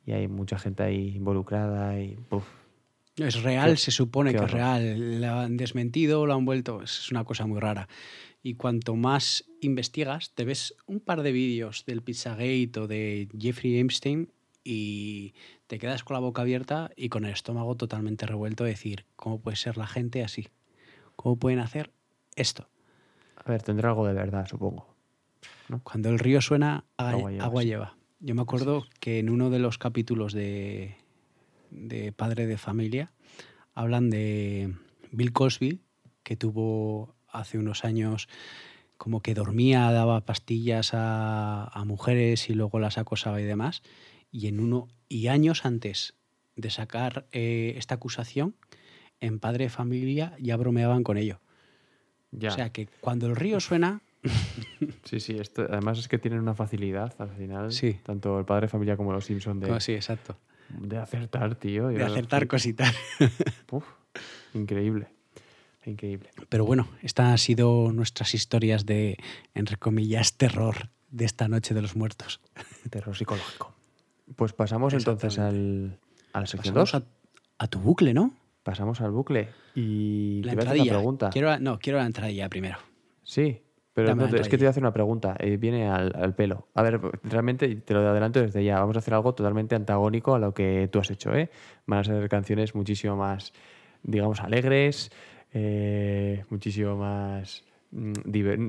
Y 0.06 0.12
hay 0.12 0.28
mucha 0.28 0.58
gente 0.58 0.82
ahí 0.82 1.16
involucrada 1.16 2.00
y. 2.00 2.16
uf, 2.30 2.44
Es 3.16 3.42
real, 3.42 3.72
Qué- 3.72 3.76
se 3.76 3.90
supone 3.90 4.32
que 4.32 4.42
es 4.42 4.50
real. 4.50 5.20
Lo 5.20 5.32
han 5.34 5.56
desmentido, 5.58 6.24
lo 6.24 6.34
han 6.34 6.46
vuelto. 6.46 6.82
Es 6.82 7.10
una 7.10 7.24
cosa 7.24 7.46
muy 7.46 7.60
rara. 7.60 7.86
Y 8.42 8.54
cuanto 8.54 8.96
más 8.96 9.44
investigas, 9.60 10.32
te 10.34 10.44
ves 10.46 10.74
un 10.86 11.00
par 11.00 11.22
de 11.22 11.32
vídeos 11.32 11.84
del 11.84 12.02
Pizzagate 12.02 12.70
o 12.80 12.86
de 12.86 13.28
Jeffrey 13.38 13.78
Epstein 13.78 14.30
y 14.70 15.32
te 15.66 15.78
quedas 15.78 16.04
con 16.04 16.12
la 16.12 16.20
boca 16.20 16.42
abierta 16.42 16.90
y 16.94 17.08
con 17.08 17.24
el 17.24 17.32
estómago 17.32 17.74
totalmente 17.74 18.26
revuelto. 18.26 18.64
de 18.64 18.70
decir, 18.70 19.06
¿cómo 19.16 19.40
puede 19.40 19.56
ser 19.56 19.78
la 19.78 19.86
gente 19.86 20.22
así? 20.22 20.48
¿Cómo 21.16 21.36
pueden 21.36 21.58
hacer 21.58 21.90
esto? 22.36 22.68
A 23.36 23.50
ver, 23.50 23.62
tendrá 23.62 23.88
algo 23.88 24.06
de 24.06 24.12
verdad, 24.12 24.46
supongo. 24.46 24.94
Cuando 25.82 26.10
el 26.10 26.18
río 26.18 26.42
suena, 26.42 26.84
agua, 26.98 27.30
lleva, 27.30 27.44
agua 27.44 27.62
sí. 27.62 27.68
lleva. 27.68 27.96
Yo 28.20 28.34
me 28.34 28.42
acuerdo 28.42 28.84
que 29.00 29.18
en 29.18 29.30
uno 29.30 29.48
de 29.48 29.58
los 29.58 29.78
capítulos 29.78 30.34
de, 30.34 30.96
de 31.70 32.12
Padre 32.12 32.46
de 32.46 32.58
Familia 32.58 33.12
hablan 33.74 34.10
de 34.10 34.74
Bill 35.12 35.32
Cosby, 35.32 35.80
que 36.24 36.36
tuvo 36.36 37.14
hace 37.26 37.56
unos 37.56 37.86
años 37.86 38.28
como 38.98 39.22
que 39.22 39.32
dormía, 39.32 39.90
daba 39.92 40.26
pastillas 40.26 40.92
a, 40.92 41.64
a 41.64 41.84
mujeres 41.84 42.50
y 42.50 42.54
luego 42.54 42.80
las 42.80 42.98
acosaba 42.98 43.40
y 43.40 43.44
demás. 43.44 43.82
Y 44.31 44.47
en 44.49 44.61
uno 44.61 44.89
y 45.09 45.29
años 45.29 45.64
antes 45.64 46.14
de 46.57 46.70
sacar 46.70 47.26
eh, 47.33 47.74
esta 47.76 47.95
acusación, 47.95 48.55
en 49.20 49.39
Padre 49.41 49.64
de 49.64 49.70
Familia 49.70 50.37
ya 50.41 50.57
bromeaban 50.57 51.03
con 51.03 51.16
ello. 51.16 51.41
Ya. 52.31 52.51
O 52.51 52.53
sea 52.53 52.70
que 52.70 52.89
cuando 53.01 53.26
el 53.26 53.37
río 53.37 53.59
suena, 53.61 54.03
sí, 55.05 55.20
sí, 55.20 55.37
esto, 55.39 55.66
además 55.70 55.99
es 55.99 56.09
que 56.09 56.18
tienen 56.18 56.41
una 56.41 56.55
facilidad 56.55 57.14
al 57.20 57.31
final, 57.31 57.72
Sí. 57.72 57.99
tanto 58.03 58.39
el 58.39 58.45
padre 58.45 58.66
de 58.66 58.68
familia 58.68 58.97
como 58.97 59.12
los 59.12 59.24
Simpson 59.24 59.61
de, 59.61 59.81
sí, 59.81 59.93
exacto, 59.93 60.37
de 60.68 60.99
acertar, 60.99 61.55
tío. 61.55 61.89
de 61.89 62.03
acertar 62.05 62.47
cositas. 62.47 62.95
Uf, 63.70 63.85
increíble. 64.55 65.09
Increíble. 65.87 66.29
Pero 66.51 66.66
bueno, 66.66 66.87
estas 67.03 67.29
han 67.29 67.39
sido 67.39 67.93
nuestras 67.93 68.35
historias 68.35 68.85
de, 68.85 69.16
entre 69.55 69.76
comillas, 69.76 70.37
terror 70.37 70.91
de 71.11 71.24
esta 71.24 71.49
noche 71.49 71.72
de 71.72 71.81
los 71.81 71.97
muertos. 71.97 72.41
Terror 72.91 73.16
psicológico. 73.16 73.74
Pues 74.37 74.53
pasamos 74.53 74.93
entonces 74.95 75.39
al, 75.39 75.99
a 76.33 76.41
la 76.41 76.47
sección 76.47 76.74
Pasamos 76.74 76.93
2. 76.93 77.03
a, 77.59 77.64
a 77.64 77.66
tu 77.68 77.79
bucle, 77.81 78.14
¿no? 78.14 78.35
Pasamos 78.62 79.01
al 79.01 79.11
bucle. 79.11 79.49
Y 79.74 80.43
La 80.45 80.51
te 80.53 80.57
voy 80.57 80.64
a 80.66 80.68
hacer 80.70 80.83
una 80.83 80.91
pregunta. 80.93 81.31
Quiero, 81.31 81.59
no, 81.59 81.79
quiero 81.79 81.99
la 81.99 82.07
entradilla 82.07 82.49
primero. 82.49 82.76
Sí, 83.22 83.62
pero 83.95 84.14
no 84.14 84.26
es 84.26 84.49
que 84.49 84.57
te 84.59 84.64
voy 84.64 84.66
a 84.66 84.70
hacer 84.70 84.83
una 84.83 84.93
pregunta. 84.93 85.37
eh, 85.39 85.57
viene 85.57 85.89
al, 85.89 86.12
al 86.14 86.35
pelo. 86.35 86.68
A 86.74 86.83
ver, 86.83 87.01
realmente 87.24 87.74
te 87.76 87.95
lo 87.95 88.01
adelanto 88.09 88.41
desde 88.41 88.62
ya. 88.62 88.79
Vamos 88.81 88.97
a 88.97 88.99
hacer 89.01 89.14
algo 89.14 89.35
totalmente 89.35 89.74
antagónico 89.74 90.35
a 90.35 90.39
lo 90.39 90.53
que 90.55 90.89
tú 90.93 90.99
has 90.99 91.11
hecho. 91.11 91.35
¿eh? 91.35 91.51
Van 91.87 92.01
a 92.01 92.05
ser 92.05 92.29
canciones 92.29 92.74
muchísimo 92.74 93.16
más, 93.16 93.53
digamos, 94.03 94.41
alegres, 94.41 95.11
eh, 95.53 96.45
muchísimo 96.51 96.97
más. 96.97 97.64
Mm, 97.91 98.12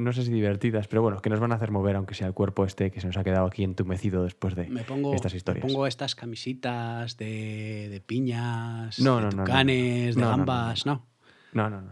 no 0.04 0.14
sé 0.14 0.24
si 0.24 0.32
divertidas, 0.32 0.88
pero 0.88 1.02
bueno, 1.02 1.22
que 1.22 1.30
nos 1.30 1.40
van 1.40 1.52
a 1.52 1.56
hacer 1.56 1.72
mover, 1.72 1.96
aunque 1.96 2.14
sea 2.16 2.28
el 2.28 2.34
cuerpo 2.34 2.66
este 2.66 2.92
que 2.92 3.02
se 3.02 3.08
nos 3.08 3.18
ha 3.18 3.24
quedado 3.24 3.46
aquí 3.48 3.64
entumecido 3.64 4.24
después 4.24 4.56
de 4.56 4.68
Me 4.70 4.84
pongo, 4.84 5.14
estas 5.16 5.34
me 5.34 5.38
historias. 5.38 5.66
pongo 5.66 5.88
estas 5.88 6.16
camisitas 6.16 7.18
de, 7.18 7.90
de 7.90 8.02
piñas, 8.02 9.00
No, 9.00 9.18
de 9.18 9.24
no, 9.24 9.30
tucanes, 9.30 10.16
no. 10.16 10.22
de 10.22 10.26
No, 10.26 10.32
no, 10.32 10.32
no, 10.32 10.38
gambas, 10.38 10.86
no. 10.86 11.06
No, 11.54 11.70
no, 11.70 11.82
no. 11.82 11.92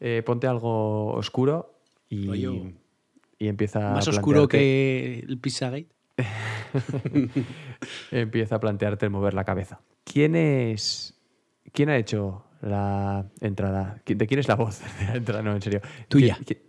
Eh, 0.00 0.22
ponte 0.24 0.46
algo 0.46 1.12
oscuro 1.14 1.78
y, 2.08 2.26
Rollo- 2.26 2.72
y 3.38 3.48
empieza 3.48 3.90
Más 3.92 4.06
a 4.08 4.10
oscuro 4.10 4.48
que 4.48 5.24
el 5.28 5.38
Pizzagate. 5.38 5.88
empieza 8.10 8.56
a 8.56 8.60
plantearte 8.60 9.06
el 9.06 9.10
mover 9.12 9.34
la 9.34 9.44
cabeza. 9.44 9.80
¿Quién 10.04 10.34
es. 10.36 11.14
¿Quién 11.72 11.88
ha 11.88 11.96
hecho 11.96 12.44
la 12.62 13.26
entrada? 13.40 14.00
¿Qui- 14.06 14.16
¿De 14.16 14.26
quién 14.26 14.40
es 14.40 14.48
la 14.48 14.54
voz 14.54 14.80
de 15.00 15.04
la 15.06 15.14
entrada? 15.16 15.42
No, 15.42 15.52
en 15.54 15.60
serio. 15.62 15.80
Tuya. 16.08 16.34
¿Quién, 16.36 16.44
quién- 16.46 16.62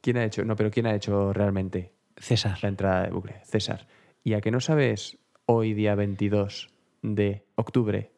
quién 0.00 0.16
ha 0.16 0.24
hecho? 0.24 0.44
No, 0.44 0.56
pero 0.56 0.70
¿quién 0.70 0.86
ha 0.86 0.94
hecho 0.94 1.32
realmente 1.32 1.92
César. 2.16 2.58
la 2.62 2.68
entrada 2.70 3.02
de 3.04 3.10
bucle? 3.10 3.40
César. 3.44 3.86
¿Y 4.24 4.32
a 4.34 4.40
que 4.40 4.50
no 4.50 4.60
sabes 4.60 5.18
hoy, 5.46 5.74
día 5.74 5.94
22 5.94 6.68
de 7.02 7.44
octubre, 7.56 8.12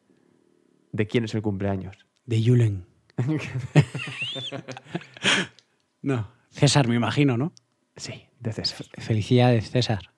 de 0.91 1.07
quién 1.07 1.23
es 1.25 1.33
el 1.35 1.41
cumpleaños? 1.41 2.05
De 2.25 2.41
Julen. 2.43 2.85
no. 6.01 6.31
César, 6.49 6.87
me 6.87 6.95
imagino, 6.95 7.37
¿no? 7.37 7.53
Sí, 7.95 8.25
de 8.39 8.53
César. 8.53 8.85
Felicidades, 8.97 9.71
César. 9.71 10.12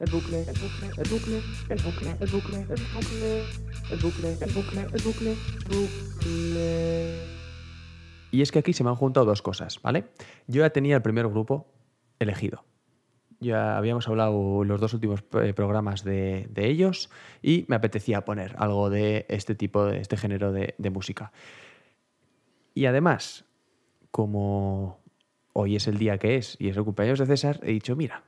El 0.00 0.10
bucle, 0.10 0.40
el 0.40 0.46
bucle, 0.46 0.88
el 0.96 1.08
bucle, 1.08 1.42
el 1.70 1.80
bucle, 1.80 2.10
el 2.18 2.30
bucle, 2.30 2.66
el 3.90 3.98
bucle, 4.02 4.32
el 4.40 4.52
bucle, 4.52 4.80
el 4.80 5.02
bucle, 5.02 5.30
el 5.30 5.64
bucle. 5.68 7.34
Y 8.32 8.42
es 8.42 8.50
que 8.50 8.58
aquí 8.58 8.72
se 8.72 8.82
me 8.82 8.90
han 8.90 8.96
juntado 8.96 9.24
dos 9.24 9.40
cosas, 9.40 9.80
¿vale? 9.82 10.06
Yo 10.48 10.62
ya 10.62 10.70
tenía 10.70 10.96
el 10.96 11.02
primer 11.02 11.28
grupo 11.28 11.68
elegido. 12.18 12.64
Ya 13.38 13.76
habíamos 13.76 14.08
hablado 14.08 14.64
los 14.64 14.80
dos 14.80 14.94
últimos 14.94 15.22
eh, 15.40 15.54
programas 15.54 16.02
de, 16.02 16.48
de 16.50 16.66
ellos 16.66 17.08
y 17.40 17.64
me 17.68 17.76
apetecía 17.76 18.24
poner 18.24 18.56
algo 18.58 18.90
de 18.90 19.26
este 19.28 19.54
tipo, 19.54 19.84
de 19.84 20.00
este 20.00 20.16
género 20.16 20.50
de, 20.50 20.74
de 20.76 20.90
música. 20.90 21.30
Y 22.74 22.86
además, 22.86 23.44
como 24.10 24.98
hoy 25.52 25.76
es 25.76 25.86
el 25.86 25.98
día 25.98 26.18
que 26.18 26.36
es 26.36 26.56
y 26.58 26.68
es 26.68 26.76
el 26.76 26.82
cumpleaños 26.82 27.20
de 27.20 27.26
César, 27.26 27.60
he 27.62 27.70
dicho, 27.70 27.94
mira, 27.94 28.24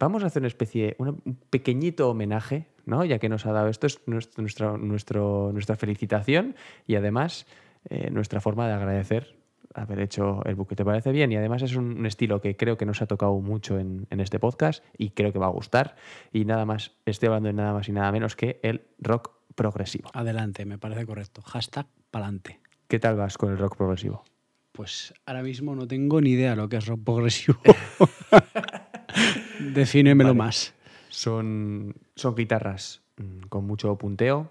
vamos 0.00 0.24
a 0.24 0.26
hacer 0.26 0.40
una 0.40 0.48
especie, 0.48 0.96
un 0.98 1.20
pequeñito 1.50 2.10
homenaje, 2.10 2.66
¿no? 2.86 3.04
Ya 3.04 3.18
que 3.20 3.28
nos 3.28 3.46
ha 3.46 3.52
dado 3.52 3.68
esto, 3.68 3.86
es 3.86 4.00
nuestro, 4.06 4.42
nuestro- 4.42 4.78
nuestro- 4.78 5.50
nuestra 5.52 5.76
felicitación 5.76 6.56
y 6.86 6.96
además 6.96 7.46
eh, 7.88 8.10
nuestra 8.10 8.40
forma 8.40 8.66
de 8.66 8.74
agradecer 8.74 9.36
haber 9.72 10.00
hecho 10.00 10.42
el 10.46 10.56
buque. 10.56 10.74
¿Te 10.74 10.84
parece 10.84 11.12
bien? 11.12 11.30
Y 11.30 11.36
además 11.36 11.62
es 11.62 11.76
un, 11.76 11.98
un 11.98 12.06
estilo 12.06 12.40
que 12.40 12.56
creo 12.56 12.76
que 12.76 12.84
nos 12.86 13.02
ha 13.02 13.06
tocado 13.06 13.38
mucho 13.40 13.78
en, 13.78 14.08
en 14.10 14.18
este 14.18 14.40
podcast 14.40 14.84
y 14.98 15.10
creo 15.10 15.32
que 15.32 15.38
va 15.38 15.46
a 15.46 15.50
gustar. 15.50 15.94
Y 16.32 16.44
nada 16.44 16.64
más, 16.64 16.90
estoy 17.06 17.28
hablando 17.28 17.46
de 17.46 17.52
nada 17.52 17.72
más 17.72 17.88
y 17.88 17.92
nada 17.92 18.10
menos 18.10 18.34
que 18.34 18.58
el 18.64 18.82
rock 18.98 19.30
progresivo. 19.54 20.10
Adelante, 20.12 20.64
me 20.64 20.76
parece 20.78 21.06
correcto. 21.06 21.40
Hashtag 21.42 21.86
pa'lante. 22.10 22.58
¿Qué 22.88 22.98
tal 22.98 23.14
vas 23.16 23.38
con 23.38 23.52
el 23.52 23.58
rock 23.58 23.76
progresivo? 23.76 24.24
Pues 24.72 25.14
ahora 25.24 25.42
mismo 25.44 25.76
no 25.76 25.86
tengo 25.86 26.20
ni 26.20 26.30
idea 26.30 26.56
lo 26.56 26.68
que 26.68 26.76
es 26.78 26.86
rock 26.86 27.00
progresivo. 27.04 27.58
Defínemelo 29.58 30.30
Vale. 30.30 30.38
más. 30.38 30.74
Son, 31.08 31.94
son 32.14 32.34
guitarras 32.34 33.02
mm, 33.16 33.46
con 33.48 33.66
mucho 33.66 33.96
punteo, 33.96 34.50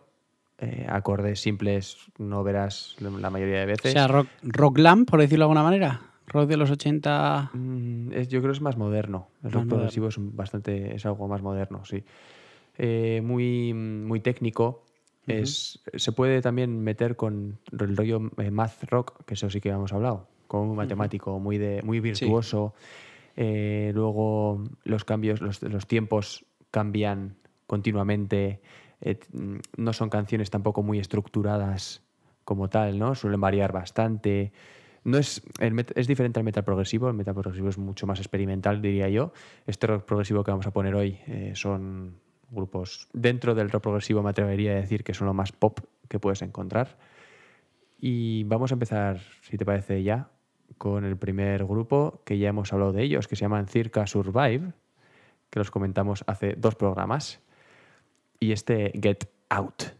eh, 0.57 0.85
acordes 0.89 1.39
simples 1.39 1.97
no 2.17 2.43
verás 2.43 2.95
la 2.99 3.29
mayoría 3.29 3.59
de 3.59 3.63
O 3.63 3.67
veces. 3.67 3.93
sea, 3.93 4.07
rock, 4.07 4.27
rock 4.43 4.75
glam, 4.75 5.05
por 5.05 5.21
decirlo 5.21 5.43
de 5.43 5.45
alguna 5.45 5.63
manera. 5.63 6.01
Rock 6.27 6.47
de 6.49 6.57
los 6.57 6.69
80. 6.69 7.49
Mm, 7.53 8.11
es- 8.11 8.27
yo 8.27 8.39
creo 8.41 8.51
que 8.51 8.57
es 8.57 8.61
más 8.61 8.77
moderno. 8.77 9.29
El 9.41 9.45
Más 9.45 9.53
rock 9.53 9.61
moderno. 9.63 9.69
progresivo 9.77 10.07
es 10.09 10.15
bastante, 10.19 10.95
es 10.95 11.05
algo 11.05 11.27
más 11.27 11.41
moderno, 11.41 11.85
sí. 11.85 12.03
Eh, 12.77 13.21
muy, 13.23 13.73
muy 13.73 14.19
técnico. 14.19 14.83
es, 15.27 15.79
se 15.95 16.11
puede 16.11 16.41
también 16.41 16.81
meter 16.83 17.15
con 17.15 17.59
el 17.71 17.95
rollo 17.95 18.31
eh, 18.37 18.49
math 18.51 18.83
rock, 18.89 19.23
que 19.25 19.35
eso 19.35 19.49
sí 19.49 19.61
que 19.61 19.69
hemos 19.69 19.93
hablado, 19.93 20.27
como 20.47 20.65
muy 20.65 20.75
matemático, 20.77 21.39
muy, 21.39 21.57
de, 21.59 21.81
muy 21.83 21.99
virtuoso. 21.99 22.73
Eh, 23.41 23.93
luego 23.95 24.65
los 24.83 25.05
cambios, 25.05 25.39
los, 25.39 25.87
tiempos 25.87 26.45
cambian 26.71 27.37
continuamente. 27.67 28.59
eh, 28.99 29.17
no 29.77 29.93
son 29.93 30.09
canciones 30.09 30.49
tampoco 30.49 30.83
muy 30.83 30.99
estructuradas 30.99 32.03
como 32.43 32.69
tal, 32.69 32.99
¿no? 32.99 33.15
Suelen 33.15 33.39
variar 33.39 33.71
bastante. 33.71 34.51
No 35.05 35.17
es, 35.17 35.41
es 35.95 36.07
diferente 36.07 36.37
al 36.41 36.43
metal 36.43 36.65
progresivo, 36.65 37.07
el 37.07 37.13
metal 37.13 37.33
progresivo 37.33 37.69
es 37.69 37.77
mucho 37.77 38.05
más 38.05 38.19
experimental, 38.19 38.81
diría 38.81 39.07
yo. 39.07 39.31
Este 39.65 39.87
rock 39.87 40.03
progresivo 40.03 40.43
que 40.43 40.51
vamos 40.51 40.67
a 40.67 40.71
poner 40.71 40.93
hoy 40.93 41.19
eh, 41.27 41.53
son 41.55 42.19
grupos 42.51 43.07
dentro 43.13 43.55
del 43.55 43.69
rock 43.69 43.83
progresivo, 43.83 44.21
me 44.21 44.31
atrevería 44.31 44.73
a 44.73 44.75
decir 44.75 45.05
que 45.05 45.13
son 45.13 45.27
lo 45.27 45.33
más 45.33 45.53
pop 45.53 45.79
que 46.09 46.19
puedes 46.19 46.41
encontrar. 46.41 46.97
Y 47.97 48.43
vamos 48.43 48.73
a 48.73 48.75
empezar, 48.75 49.21
si 49.43 49.55
te 49.55 49.63
parece 49.63 50.03
ya, 50.03 50.29
con 50.79 51.05
el 51.05 51.17
primer 51.17 51.65
grupo 51.65 52.21
que 52.25 52.39
ya 52.39 52.49
hemos 52.49 52.73
hablado 52.73 52.93
de 52.93 53.03
ellos, 53.03 53.27
que 53.27 53.35
se 53.35 53.41
llaman 53.41 53.67
Circa 53.67 54.07
Survive, 54.07 54.71
que 55.51 55.59
los 55.59 55.69
comentamos 55.69 56.23
hace 56.25 56.55
dos 56.57 56.73
programas. 56.73 57.41
Y 58.39 58.53
este 58.53 58.93
Get 58.99 59.29
Out. 59.49 59.98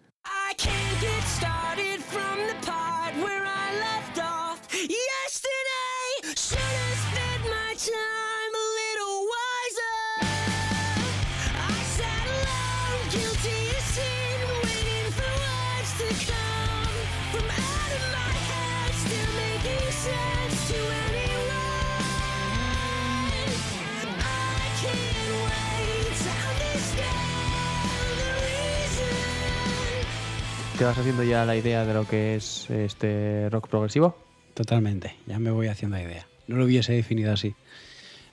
¿Te 30.79 30.85
vas 30.85 30.97
haciendo 30.97 31.25
ya 31.25 31.43
la 31.43 31.57
idea 31.57 31.85
de 31.85 31.93
lo 31.93 32.07
que 32.07 32.35
es 32.35 32.69
este 32.69 33.49
rock 33.49 33.67
progresivo? 33.67 34.15
Totalmente, 34.53 35.13
ya 35.27 35.37
me 35.37 35.51
voy 35.51 35.67
haciendo 35.67 35.97
la 35.97 36.03
idea. 36.03 36.25
No 36.47 36.55
lo 36.55 36.63
hubiese 36.63 36.93
definido 36.93 37.33
así. 37.33 37.53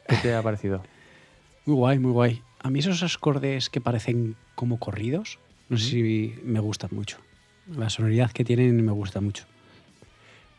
¿Qué 0.07 0.15
te 0.23 0.33
ha 0.33 0.45
parecido? 0.45 0.85
Muy 1.67 1.75
guay, 1.75 1.99
muy 1.99 2.13
guay. 2.13 2.43
A 2.61 2.71
mí 2.71 2.79
esos 2.79 3.03
acordes 3.03 3.69
que 3.69 3.81
parecen 3.81 4.37
como 4.55 4.79
corridos, 4.79 5.41
no 5.69 5.77
sé 5.77 5.87
si 5.87 6.35
me 6.45 6.61
gustan 6.61 6.91
mucho. 6.93 7.19
La 7.67 7.91
sonoridad 7.91 8.31
que 8.31 8.45
tienen 8.45 8.77
me 8.85 8.93
gusta 8.93 9.21
mucho. 9.21 9.45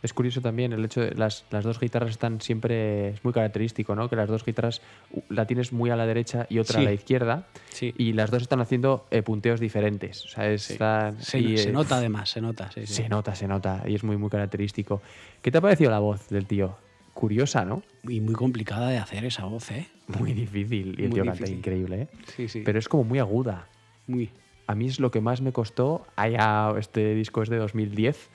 Es 0.07 0.13
curioso 0.13 0.39
también 0.39 0.71
el 0.71 0.85
hecho 0.85 1.01
de 1.01 1.11
las, 1.15 1.43
las 1.51 1.65
dos 1.65 1.81
guitarras 1.81 2.11
están 2.11 2.39
siempre. 2.39 3.09
Es 3.09 3.23
muy 3.25 3.33
característico, 3.33 3.93
¿no? 3.93 4.09
Que 4.09 4.15
las 4.15 4.29
dos 4.29 4.45
guitarras 4.45 4.81
la 5.27 5.45
tienes 5.45 5.73
muy 5.73 5.89
a 5.89 5.97
la 5.97 6.05
derecha 6.05 6.47
y 6.49 6.59
otra 6.59 6.79
Sí. 6.79 6.85
a 6.85 6.85
la 6.85 6.93
izquierda. 6.93 7.47
Sí. 7.69 7.93
Y 7.97 8.13
las 8.13 8.31
dos 8.31 8.41
están 8.43 8.61
haciendo 8.61 9.05
eh, 9.11 9.21
punteos 9.21 9.59
diferentes. 9.59 10.23
O 10.23 10.29
sea, 10.29 10.49
es- 10.49 10.71
están- 10.71 11.21
Se, 11.21 11.39
y, 11.39 11.57
se 11.57 11.69
eh, 11.69 11.73
nota 11.73 11.97
además, 11.97 12.29
se 12.29 12.39
nota. 12.39 12.71
sí, 12.71 12.87
sí. 12.87 12.93
Se 12.93 13.09
nota, 13.09 13.35
se 13.35 13.49
nota. 13.49 13.83
Y 13.85 13.95
es 13.95 14.03
muy, 14.05 14.15
muy 14.15 14.29
característico. 14.29 15.01
¿Qué 15.41 15.51
te 15.51 15.57
ha 15.57 15.61
parecido 15.61 15.91
la 15.91 15.99
voz 15.99 16.29
del 16.29 16.45
tío? 16.47 16.77
Curiosa, 17.13 17.65
¿no? 17.65 17.83
Y 18.07 18.21
muy 18.21 18.33
complicada 18.35 18.89
de 18.89 18.99
hacer 18.99 19.25
esa 19.25 19.43
voz, 19.45 19.71
¿eh? 19.71 19.87
Muy 20.19 20.31
difícil. 20.33 20.95
Y 20.97 21.03
el 21.03 21.09
Muy 21.09 21.15
tío 21.21 21.25
canta 21.25 21.49
increíble, 21.49 22.01
¿eh? 22.03 22.07
Sí, 22.35 22.47
sí. 22.47 22.61
Pero 22.63 22.79
es 22.79 22.87
como 22.87 23.03
muy 23.03 23.19
aguda. 23.19 23.67
Muy. 24.07 24.29
A 24.67 24.75
mí 24.75 24.85
es 24.87 24.99
lo 24.99 25.11
que 25.11 25.21
más 25.21 25.41
me 25.41 25.51
costó. 25.53 26.05
Allá, 26.15 26.73
este 26.77 27.15
disco 27.15 27.41
es 27.41 27.49
de 27.49 27.57
2010, 27.57 28.29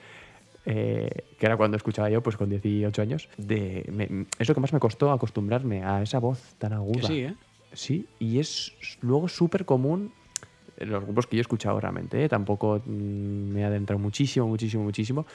eh, 0.65 1.09
que 1.37 1.45
era 1.45 1.57
cuando 1.57 1.77
escuchaba 1.77 2.09
yo, 2.09 2.21
pues 2.21 2.37
con 2.37 2.49
18 2.49 3.01
años. 3.01 3.29
De, 3.37 3.85
me- 3.91 4.25
es 4.39 4.47
lo 4.47 4.55
que 4.55 4.61
más 4.61 4.73
me 4.73 4.79
costó 4.79 5.11
acostumbrarme 5.11 5.83
a 5.83 6.01
esa 6.01 6.19
voz 6.19 6.55
tan 6.57 6.71
Que 6.71 6.75
aguda. 6.75 7.07
sí, 7.07 7.19
¿eh? 7.21 7.33
Sí, 7.73 8.05
y 8.19 8.39
es 8.39 8.71
luego 9.01 9.27
súper 9.27 9.65
común 9.65 10.11
en 10.77 10.89
los 10.89 11.03
grupos 11.03 11.27
que 11.27 11.35
yo 11.37 11.39
he 11.39 11.41
escuchado 11.41 11.79
realmente. 11.79 12.23
¿eh? 12.23 12.29
Tampoco 12.29 12.81
mm, 12.85 12.89
me 12.89 13.61
he 13.61 13.63
adentrado 13.63 13.99
muchísimo, 13.99 14.47
muchísimo, 14.47 14.83
muchísimo, 14.83 15.25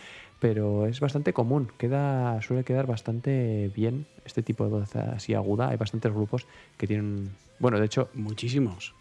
pero 0.41 0.87
es 0.87 1.01
bastante 1.01 1.33
común. 1.33 1.69
Queda, 1.79 2.41
suele 2.43 2.65
quedar 2.65 2.87
bastante 2.87 3.71
bien 3.75 4.07
este 4.25 4.43
tipo 4.43 4.65
de 4.65 4.71
voz 4.71 4.95
así 4.97 5.35
aguda. 5.35 5.69
Hay 5.71 5.77
bastantes 5.77 6.13
grupos 6.13 6.47
que 6.77 6.87
tienen. 6.87 7.31
Bueno, 7.59 7.79
de 7.81 7.87
hecho, 7.87 8.09
Muchísimos. 8.15 8.95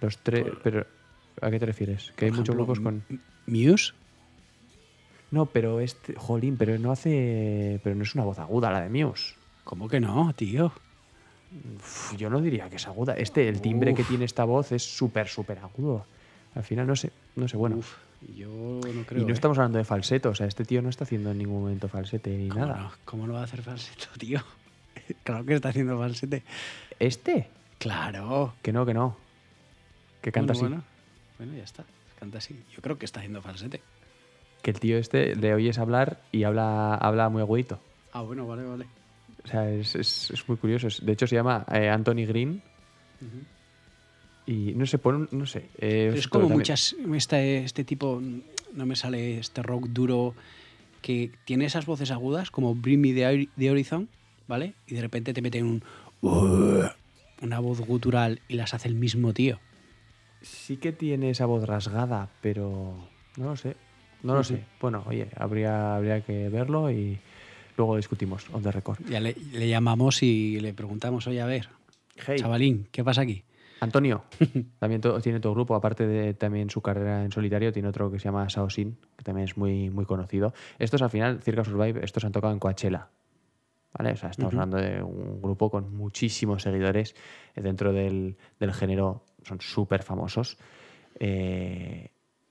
los 0.00 0.18
tres. 0.18 0.44
Pero, 0.62 0.84
¿a 1.40 1.50
qué 1.50 1.58
te 1.60 1.66
refieres? 1.66 2.12
Que 2.16 2.24
hay 2.26 2.32
muchos 2.32 2.54
grupos 2.56 2.80
con. 2.80 3.02
Muse. 3.46 3.92
No, 5.30 5.46
pero 5.46 5.80
este. 5.80 6.14
Jolín, 6.14 6.56
pero 6.56 6.78
no 6.78 6.92
hace. 6.92 7.80
Pero 7.82 7.96
no 7.96 8.02
es 8.02 8.14
una 8.14 8.24
voz 8.24 8.38
aguda 8.38 8.70
la 8.70 8.80
de 8.80 8.88
Muse. 8.88 9.34
¿Cómo 9.64 9.88
que 9.88 10.00
no, 10.00 10.32
tío? 10.34 10.72
Uf, 11.76 12.16
yo 12.16 12.30
no 12.30 12.40
diría 12.40 12.68
que 12.68 12.76
es 12.76 12.86
aguda. 12.86 13.14
Este, 13.14 13.48
el 13.48 13.60
timbre 13.60 13.94
que 13.94 14.04
tiene 14.04 14.24
esta 14.24 14.44
voz 14.44 14.72
es 14.72 14.82
súper, 14.82 15.28
súper 15.28 15.58
agudo. 15.58 16.06
Al 16.54 16.64
final, 16.64 16.86
no 16.86 16.96
sé, 16.96 17.12
no 17.36 17.48
sé, 17.48 17.56
bueno. 17.56 17.76
Uf, 17.76 17.96
yo 18.34 18.48
no 18.48 19.04
creo. 19.04 19.22
y 19.22 19.24
no 19.24 19.30
¿eh? 19.30 19.32
estamos 19.32 19.58
hablando 19.58 19.78
de 19.78 19.84
falseto, 19.84 20.30
o 20.30 20.34
sea, 20.34 20.46
este 20.46 20.64
tío 20.64 20.82
no 20.82 20.88
está 20.88 21.04
haciendo 21.04 21.30
en 21.30 21.38
ningún 21.38 21.62
momento 21.62 21.88
falsete 21.88 22.30
ni 22.36 22.48
¿Cómo 22.48 22.66
nada. 22.66 22.80
no? 22.80 22.92
¿Cómo 23.04 23.26
no 23.26 23.34
va 23.34 23.40
a 23.40 23.44
hacer 23.44 23.62
falsete, 23.62 24.06
tío? 24.18 24.40
claro 25.22 25.44
que 25.44 25.54
está 25.54 25.68
haciendo 25.68 25.98
falsete. 25.98 26.42
¿Este? 26.98 27.48
Claro. 27.78 28.54
Que 28.62 28.72
no, 28.72 28.84
que 28.84 28.94
no. 28.94 29.16
Que 30.20 30.32
canta 30.32 30.52
bueno, 30.54 30.66
así. 30.66 30.74
Bueno, 30.74 30.84
bueno, 31.38 31.54
ya 31.54 31.64
está. 31.64 31.84
Canta 32.18 32.38
así. 32.38 32.60
Yo 32.74 32.82
creo 32.82 32.98
que 32.98 33.04
está 33.04 33.20
haciendo 33.20 33.40
falsete. 33.40 33.80
Que 34.62 34.70
el 34.72 34.80
tío 34.80 34.98
este 34.98 35.34
le 35.36 35.54
oyes 35.54 35.78
hablar 35.78 36.20
y 36.32 36.42
habla, 36.44 36.94
habla 36.94 37.28
muy 37.28 37.42
agudito. 37.42 37.78
Ah, 38.12 38.22
bueno, 38.22 38.46
vale, 38.46 38.64
vale. 38.64 38.86
O 39.44 39.48
sea, 39.48 39.70
es, 39.70 39.94
es- 39.94 40.30
es 40.32 40.48
muy 40.48 40.56
curioso. 40.58 40.88
De 41.02 41.12
hecho, 41.12 41.26
se 41.26 41.36
llama 41.36 41.64
eh, 41.72 41.88
Anthony 41.88 42.26
Green. 42.26 42.62
Y 44.46 44.72
no 44.74 44.86
sé, 44.86 44.98
por 44.98 45.14
un- 45.14 45.28
no 45.30 45.46
sé. 45.46 45.68
eh, 45.78 46.06
Pero 46.08 46.14
es 46.14 46.28
como 46.28 46.42
también- 46.44 46.58
muchas. 46.60 46.96
Este, 47.14 47.58
este 47.64 47.84
tipo. 47.84 48.20
No 48.74 48.86
me 48.86 48.96
sale 48.96 49.38
este 49.38 49.62
rock 49.62 49.86
duro 49.88 50.34
que 51.02 51.30
tiene 51.44 51.64
esas 51.66 51.86
voces 51.86 52.10
agudas, 52.10 52.50
como 52.50 52.74
Bring 52.74 53.00
Me 53.00 53.12
the, 53.14 53.48
the 53.56 53.70
Horizon, 53.70 54.08
¿vale? 54.46 54.74
Y 54.86 54.94
de 54.94 55.00
repente 55.00 55.32
te 55.32 55.42
meten 55.42 55.64
un. 55.66 55.82
Una 57.40 57.60
voz 57.60 57.80
gutural 57.80 58.40
y 58.48 58.54
las 58.54 58.74
hace 58.74 58.88
el 58.88 58.94
mismo 58.96 59.32
tío. 59.32 59.60
Sí 60.42 60.76
que 60.76 60.92
tiene 60.92 61.30
esa 61.30 61.46
voz 61.46 61.64
rasgada, 61.66 62.28
pero 62.40 62.96
no 63.36 63.44
lo 63.44 63.56
sé. 63.56 63.76
No 64.22 64.34
lo 64.34 64.44
sé. 64.44 64.64
Bueno, 64.80 65.04
oye, 65.06 65.28
habría, 65.36 65.96
habría 65.96 66.20
que 66.22 66.48
verlo 66.48 66.90
y 66.90 67.18
luego 67.76 67.96
discutimos 67.96 68.46
on 68.52 68.62
the 68.62 68.72
record. 68.72 68.98
Ya 69.08 69.20
le, 69.20 69.34
le 69.52 69.68
llamamos 69.68 70.22
y 70.22 70.58
le 70.60 70.74
preguntamos, 70.74 71.26
oye, 71.26 71.40
a 71.40 71.46
ver, 71.46 71.68
Hey, 72.26 72.38
chavalín, 72.40 72.88
¿qué 72.90 73.04
pasa 73.04 73.20
aquí? 73.22 73.44
Antonio, 73.80 74.24
también 74.80 75.00
to- 75.00 75.20
tiene 75.20 75.38
otro 75.38 75.52
grupo, 75.54 75.76
aparte 75.76 76.04
de 76.06 76.34
también 76.34 76.68
su 76.68 76.82
carrera 76.82 77.24
en 77.24 77.30
solitario, 77.30 77.72
tiene 77.72 77.88
otro 77.88 78.10
que 78.10 78.18
se 78.18 78.24
llama 78.24 78.48
Saosin, 78.50 78.98
que 79.16 79.22
también 79.22 79.44
es 79.46 79.56
muy, 79.56 79.88
muy 79.90 80.04
conocido. 80.04 80.52
Estos 80.80 81.00
al 81.02 81.10
final, 81.10 81.40
Circa 81.42 81.64
Survive, 81.64 82.04
estos 82.04 82.24
han 82.24 82.32
tocado 82.32 82.52
en 82.52 82.58
Coachella. 82.58 83.08
¿Vale? 83.96 84.12
O 84.12 84.16
sea, 84.16 84.28
estamos 84.30 84.52
hablando 84.52 84.76
de 84.76 85.02
un 85.02 85.40
grupo 85.40 85.70
con 85.70 85.96
muchísimos 85.96 86.62
seguidores 86.62 87.14
eh, 87.54 87.62
dentro 87.62 87.92
del, 87.92 88.36
del 88.60 88.72
género, 88.74 89.24
son 89.44 89.60
súper 89.60 90.02
famosos. 90.02 90.58
Eh, 91.18 92.10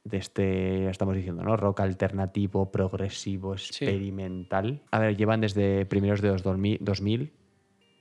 de 0.09 0.17
este, 0.17 0.89
estamos 0.89 1.15
diciendo, 1.15 1.43
¿no? 1.43 1.57
Rock 1.57 1.81
alternativo, 1.81 2.71
progresivo, 2.71 3.53
experimental. 3.53 4.81
A 4.91 4.99
ver, 4.99 5.15
llevan 5.17 5.41
desde 5.41 5.85
primeros 5.85 6.21
de 6.21 6.29
los 6.29 6.43
2000, 6.43 6.79
2000 6.81 7.33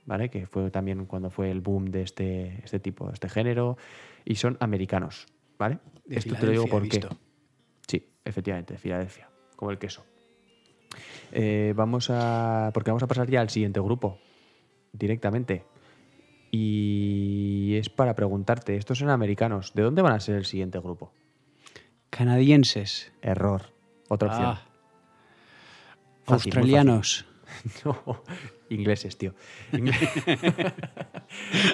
¿vale? 0.07 0.29
Que 0.29 0.47
fue 0.47 0.71
también 0.71 1.05
cuando 1.05 1.29
fue 1.29 1.51
el 1.51 1.61
boom 1.61 1.91
de 1.91 2.01
este, 2.01 2.61
este 2.63 2.79
tipo, 2.79 3.11
este 3.11 3.29
género. 3.29 3.77
Y 4.25 4.35
son 4.35 4.57
americanos, 4.59 5.27
¿vale? 5.59 5.77
De 6.05 6.17
Esto 6.17 6.35
te 6.35 6.45
lo 6.47 6.51
digo 6.53 6.65
porque... 6.67 6.97
visto. 6.97 7.09
Sí, 7.87 8.09
efectivamente, 8.25 8.73
de 8.73 8.79
Filadelfia, 8.79 9.29
como 9.55 9.69
el 9.69 9.77
queso. 9.77 10.03
Eh, 11.31 11.73
vamos 11.75 12.09
a... 12.09 12.71
Porque 12.73 12.89
vamos 12.89 13.03
a 13.03 13.07
pasar 13.07 13.29
ya 13.29 13.41
al 13.41 13.49
siguiente 13.49 13.79
grupo, 13.79 14.17
directamente. 14.91 15.65
Y 16.51 17.75
es 17.75 17.89
para 17.89 18.15
preguntarte, 18.15 18.77
estos 18.77 18.97
son 18.97 19.09
americanos, 19.09 19.73
¿de 19.73 19.83
dónde 19.83 20.01
van 20.01 20.13
a 20.13 20.19
ser 20.19 20.35
el 20.35 20.45
siguiente 20.45 20.79
grupo? 20.79 21.11
Canadienses. 22.09 23.11
Error. 23.21 23.63
Otra 24.09 24.29
opción. 24.29 24.45
Ah, 24.47 24.61
Fácil, 26.25 26.53
muy 26.53 26.61
australianos. 26.61 27.25
No, 27.85 28.21
ingleses, 28.69 29.17
tío. 29.17 29.33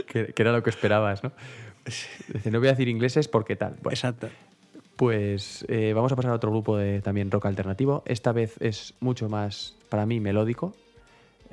Que, 0.08 0.34
que 0.34 0.42
era 0.42 0.52
lo 0.52 0.64
que 0.64 0.70
esperabas, 0.70 1.24
¿no? 1.24 1.32
Dice, 1.86 2.52
no 2.52 2.60
voy 2.60 2.68
a 2.68 2.72
decir 2.72 2.88
ingleses 2.88 3.28
porque 3.28 3.56
tal. 3.56 3.74
Bueno, 3.82 3.94
Exacto. 3.94 4.30
pues 4.96 5.66
eh, 5.68 5.94
vamos 5.94 6.12
a 6.12 6.16
pasar 6.16 6.32
a 6.32 6.36
otro 6.36 6.52
grupo 6.52 6.78
de 6.78 7.02
también 7.02 7.32
rock 7.32 7.48
alternativo. 7.48 8.04
Esta 8.06 8.32
vez 8.32 8.56
es 8.62 8.94
mucho 9.00 9.30
más, 9.30 9.76
para 9.90 10.06
mí, 10.06 10.20
melódico. 10.20 10.76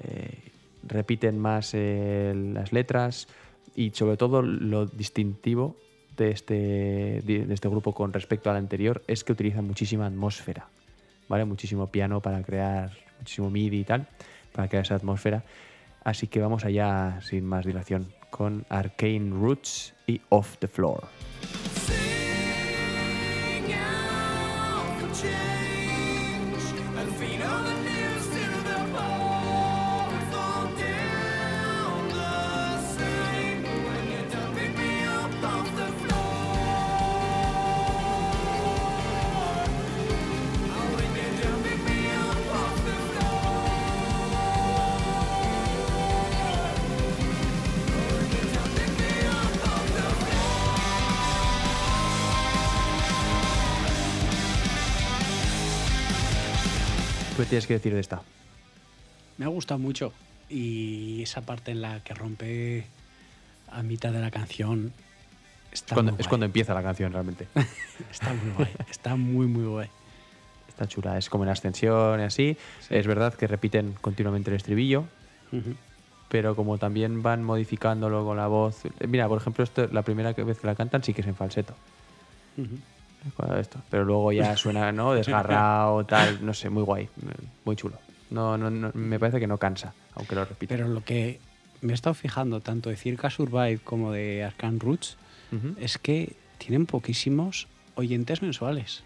Eh, 0.03 0.51
repiten 0.83 1.39
más 1.39 1.73
eh, 1.75 2.33
las 2.55 2.73
letras 2.73 3.29
y 3.75 3.91
sobre 3.91 4.17
todo 4.17 4.43
lo 4.43 4.87
distintivo 4.87 5.77
de 6.17 6.31
este, 6.31 6.55
de 7.25 7.47
este 7.51 7.69
grupo 7.69 7.95
con 7.95 8.13
respecto 8.13 8.51
al 8.51 8.57
anterior 8.57 9.03
es 9.07 9.25
que 9.25 9.33
utilizan 9.33 9.67
muchísima 9.67 10.07
atmósfera. 10.07 10.69
¿vale? 11.31 11.45
Muchísimo 11.45 11.87
piano 11.87 12.21
para 12.21 12.43
crear, 12.43 12.91
muchísimo 13.19 13.51
MIDI 13.51 13.79
y 13.79 13.85
tal, 13.85 14.09
para 14.53 14.69
crear 14.69 14.85
esa 14.85 14.97
atmósfera. 14.97 15.45
Así 16.03 16.27
que 16.27 16.41
vamos 16.41 16.65
allá 16.65 17.21
sin 17.23 17.47
más 17.47 17.65
dilación 17.65 18.13
con 18.31 18.67
Arcane 18.69 19.31
Roots 19.31 19.95
y 20.07 20.21
Off 20.29 20.59
the 20.59 20.67
Floor. 20.67 21.05
Tienes 57.51 57.67
que 57.67 57.75
decir 57.75 57.93
de 57.93 58.01
esta? 58.01 58.23
Me 59.37 59.45
ha 59.45 59.49
gustado 59.49 59.79
mucho. 59.79 60.13
Y 60.49 61.23
esa 61.23 61.43
parte 61.43 61.71
en 61.73 61.83
la 61.83 62.01
que 62.01 62.15
rompe 62.15 62.85
a 63.71 63.83
mitad 63.83 64.13
de 64.13 64.21
la 64.21 64.31
canción 64.31 64.93
está 65.71 65.95
Cuando- 65.95 66.13
muy 66.13 66.21
es 66.21 66.27
guay. 66.27 66.29
cuando 66.31 66.47
empieza 66.47 66.75
la 66.75 66.83
canción 66.83 67.13
realmente. 67.13 67.47
Está 68.11 68.33
muy 68.33 68.51
guay. 68.57 68.69
Está 68.91 69.17
muy, 69.17 69.47
muy 69.47 69.65
guay. 69.67 69.89
Está 70.69 70.89
chula, 70.89 71.19
es 71.19 71.29
como 71.29 71.45
en 71.45 71.51
ascensión 71.51 72.19
y 72.21 72.23
así. 72.25 72.57
Es 72.89 73.07
verdad 73.07 73.35
que 73.35 73.47
repiten 73.47 73.95
continuamente 74.01 74.51
el 74.51 74.57
estribillo, 74.57 75.05
pero 76.29 76.57
como 76.57 76.79
también 76.79 77.23
van 77.23 77.45
modificándolo 77.45 78.25
con 78.25 78.37
la 78.39 78.47
voz. 78.49 78.83
Mira, 79.07 79.29
por 79.29 79.39
ejemplo, 79.41 79.63
esto, 79.63 79.87
la 79.93 80.03
primera 80.03 80.33
vez 80.33 80.59
que 80.59 80.67
la 80.67 80.75
cantan 80.75 81.05
sí 81.05 81.13
que 81.15 81.21
es 81.21 81.27
en 81.29 81.37
falseto. 81.37 81.75
Esto. 83.59 83.81
Pero 83.91 84.05
luego 84.05 84.33
ya 84.33 84.57
suena, 84.59 84.93
¿no? 84.93 85.13
Desgarrado, 85.13 86.05
tal, 86.07 86.45
no 86.45 86.55
sé, 86.55 86.71
muy 86.71 86.83
guay, 86.83 87.09
muy 87.65 87.77
chulo. 87.77 87.97
No, 88.31 88.57
no, 88.57 88.71
no, 88.71 88.91
me 88.95 89.19
parece 89.19 89.41
que 89.41 89.47
no 89.47 89.59
cansa, 89.59 89.93
aunque 90.15 90.35
lo 90.35 90.45
repita. 90.45 90.75
Pero 90.75 90.89
lo 90.89 91.03
que 91.05 91.41
me 91.81 91.93
he 91.93 91.95
estado 91.95 92.15
fijando, 92.15 92.61
tanto 92.61 92.89
de 92.91 92.97
Circa 92.97 93.29
Survive 93.31 93.79
como 93.83 94.13
de 94.13 94.45
Arcane 94.45 94.79
Roots, 94.79 95.17
es 95.81 95.99
que 95.99 96.35
tienen 96.59 96.87
poquísimos 96.87 97.67
oyentes 97.97 98.41
mensuales. 98.43 99.03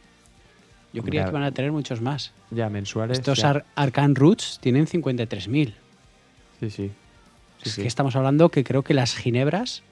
Yo 0.92 1.02
creía 1.02 1.22
Ya. 1.22 1.24
que 1.24 1.30
iban 1.30 1.42
a 1.42 1.52
tener 1.52 1.72
muchos 1.72 2.00
más. 2.02 2.32
Ya, 2.50 2.68
mensuales. 2.68 3.18
Estos 3.18 3.38
ya. 3.38 3.50
Ar- 3.50 3.64
Arcane 3.74 4.14
Roots 4.14 4.58
tienen 4.60 4.86
53.000. 4.86 5.72
Sí, 6.60 6.70
sí. 6.70 6.70
Sí, 6.70 6.90
es 7.62 7.72
sí. 7.72 7.82
que 7.82 7.88
estamos 7.88 8.14
hablando 8.14 8.50
que 8.50 8.62
creo 8.62 8.82
que 8.84 8.92
las 8.94 9.16
ginebras 9.16 9.82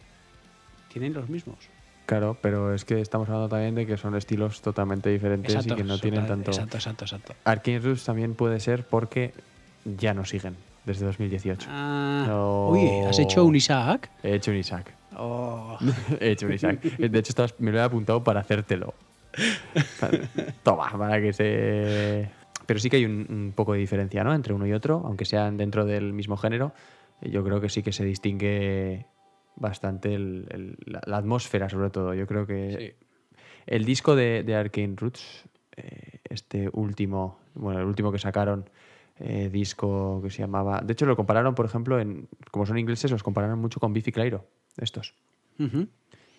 tienen 0.93 1.14
los 1.14 1.29
mismos. 1.29 1.57
Claro, 2.07 2.36
pero 2.40 2.74
es 2.74 2.84
que 2.84 3.00
estamos 3.00 3.28
hablando 3.28 3.48
también 3.48 3.74
de 3.74 3.86
que 3.86 3.96
son 3.96 4.16
estilos 4.16 4.61
totalmente 4.61 5.09
diferentes 5.11 5.66
y 5.66 5.74
que 5.74 5.84
no 5.84 5.98
tienen 5.98 6.26
tanto. 6.26 6.50
Exacto, 6.50 6.76
exacto, 6.76 7.05
exacto. 7.05 7.34
Arcane 7.44 7.78
Roots 7.78 8.05
también 8.05 8.34
puede 8.34 8.61
ser 8.61 8.84
porque 8.86 9.32
ya 9.84 10.12
no 10.12 10.24
siguen 10.24 10.57
desde 10.84 11.07
2018. 11.07 11.68
Ah, 11.70 12.24
No. 12.26 12.68
Uy, 12.70 12.88
¿has 13.09 13.18
hecho 13.18 13.44
un 13.44 13.55
Isaac? 13.55 14.11
He 14.22 14.34
hecho 14.34 14.50
un 14.50 14.57
Isaac. 14.57 14.92
Oh. 15.16 15.78
He 16.20 16.32
hecho 16.32 16.46
un 16.46 16.55
Isaac. 16.55 16.80
De 16.82 17.18
hecho, 17.18 17.32
me 17.59 17.70
lo 17.70 17.78
he 17.78 17.82
apuntado 17.82 18.22
para 18.24 18.40
hacértelo. 18.40 18.94
Toma, 20.62 20.90
para 20.98 21.20
que 21.20 21.32
se. 21.32 22.28
Pero 22.66 22.80
sí 22.80 22.90
que 22.90 22.96
hay 22.96 23.05
un, 23.05 23.26
un 23.28 23.53
poco 23.55 23.72
de 23.72 23.78
diferencia, 23.78 24.24
¿no? 24.24 24.34
Entre 24.34 24.53
uno 24.53 24.66
y 24.66 24.72
otro, 24.72 25.03
aunque 25.05 25.24
sean 25.24 25.57
dentro 25.57 25.84
del 25.84 26.12
mismo 26.12 26.36
género. 26.36 26.72
Yo 27.20 27.44
creo 27.44 27.61
que 27.61 27.68
sí 27.68 27.82
que 27.82 27.92
se 27.92 28.05
distingue 28.05 29.07
bastante 29.57 30.14
el- 30.14 30.46
el- 30.50 30.76
la, 30.86 31.00
la 31.07 31.16
atmósfera, 31.18 31.68
sobre 31.68 31.90
todo. 31.90 32.14
Yo 32.14 32.26
creo 32.26 32.46
que 32.46 32.96
el 33.66 33.84
disco 33.84 34.16
de, 34.16 34.42
de 34.42 34.55
Arcane 34.55 34.94
Roots, 34.96 35.44
eh, 35.76 36.18
este 36.28 36.68
último, 36.72 37.38
bueno, 37.55 37.80
el 37.80 37.86
último 37.86 38.11
que 38.12 38.18
sacaron, 38.18 38.68
eh, 39.18 39.50
disco 39.53 40.20
que 40.22 40.30
se 40.30 40.38
llamaba. 40.42 40.80
De 40.80 40.92
hecho, 40.94 41.07
lo 41.07 41.16
compararon, 41.16 41.55
por 41.55 41.66
ejemplo, 41.66 42.00
en, 42.00 42.28
como 42.50 42.66
son 42.66 42.78
ingleses, 42.78 43.11
los 43.11 43.22
compararon 43.22 43.59
mucho 43.59 43.78
con 43.78 43.92
Biffy 43.92 44.11
Clyro, 44.12 44.48
estos. 44.78 45.14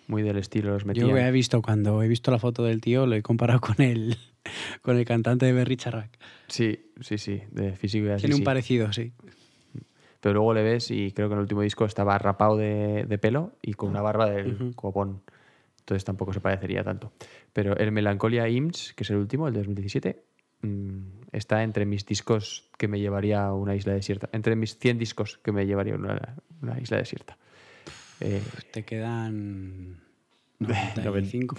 Muy 0.06 0.22
del 0.22 0.36
estilo, 0.36 0.72
los 0.72 0.84
metían. 0.84 1.08
Yo 1.08 1.16
he 1.16 1.30
visto, 1.30 1.62
cuando 1.62 2.02
he 2.02 2.08
visto 2.08 2.30
la 2.30 2.38
foto 2.38 2.62
del 2.64 2.80
tío, 2.82 3.06
lo 3.06 3.14
he 3.14 3.22
comparado 3.22 3.60
con 3.60 3.80
el, 3.80 4.16
con 4.82 4.98
el 4.98 5.04
cantante 5.06 5.46
de 5.46 5.52
Berry 5.54 5.76
Charrac. 5.76 6.18
Sí, 6.48 6.90
sí, 7.00 7.16
sí, 7.16 7.42
de 7.50 7.74
físico 7.74 8.06
y 8.06 8.10
así. 8.10 8.22
Tiene 8.22 8.34
un 8.34 8.40
sí. 8.40 8.44
parecido, 8.44 8.92
sí. 8.92 9.12
Pero 10.24 10.32
luego 10.36 10.54
le 10.54 10.62
ves 10.62 10.90
y 10.90 11.12
creo 11.12 11.28
que 11.28 11.34
en 11.34 11.38
el 11.38 11.42
último 11.42 11.60
disco 11.60 11.84
estaba 11.84 12.16
rapado 12.16 12.56
de, 12.56 13.04
de 13.06 13.18
pelo 13.18 13.52
y 13.60 13.74
con 13.74 13.90
una 13.90 14.00
barba 14.00 14.30
del 14.30 14.54
Ujú. 14.54 14.72
copón. 14.74 15.20
Entonces 15.80 16.02
tampoco 16.02 16.32
se 16.32 16.40
parecería 16.40 16.82
tanto. 16.82 17.12
Pero 17.52 17.76
el 17.76 17.92
Melancolia 17.92 18.48
Imps, 18.48 18.94
que 18.94 19.02
es 19.02 19.10
el 19.10 19.16
último, 19.18 19.48
el 19.48 19.52
de 19.52 19.58
2017, 19.60 20.22
mm, 20.62 20.98
está 21.32 21.62
entre 21.62 21.84
mis 21.84 22.06
discos 22.06 22.70
que 22.78 22.88
me 22.88 23.00
llevaría 23.00 23.44
a 23.44 23.52
una 23.52 23.76
isla 23.76 23.92
desierta. 23.92 24.30
Entre 24.32 24.56
mis 24.56 24.78
100 24.78 24.96
discos 24.98 25.36
que 25.42 25.52
me 25.52 25.66
llevaría 25.66 25.92
a 25.92 25.98
una, 25.98 26.36
una 26.62 26.80
isla 26.80 26.96
desierta. 26.96 27.36
Eh, 28.20 28.40
Te 28.72 28.82
quedan 28.86 30.00
Noven- 30.58 31.04
95. 31.04 31.56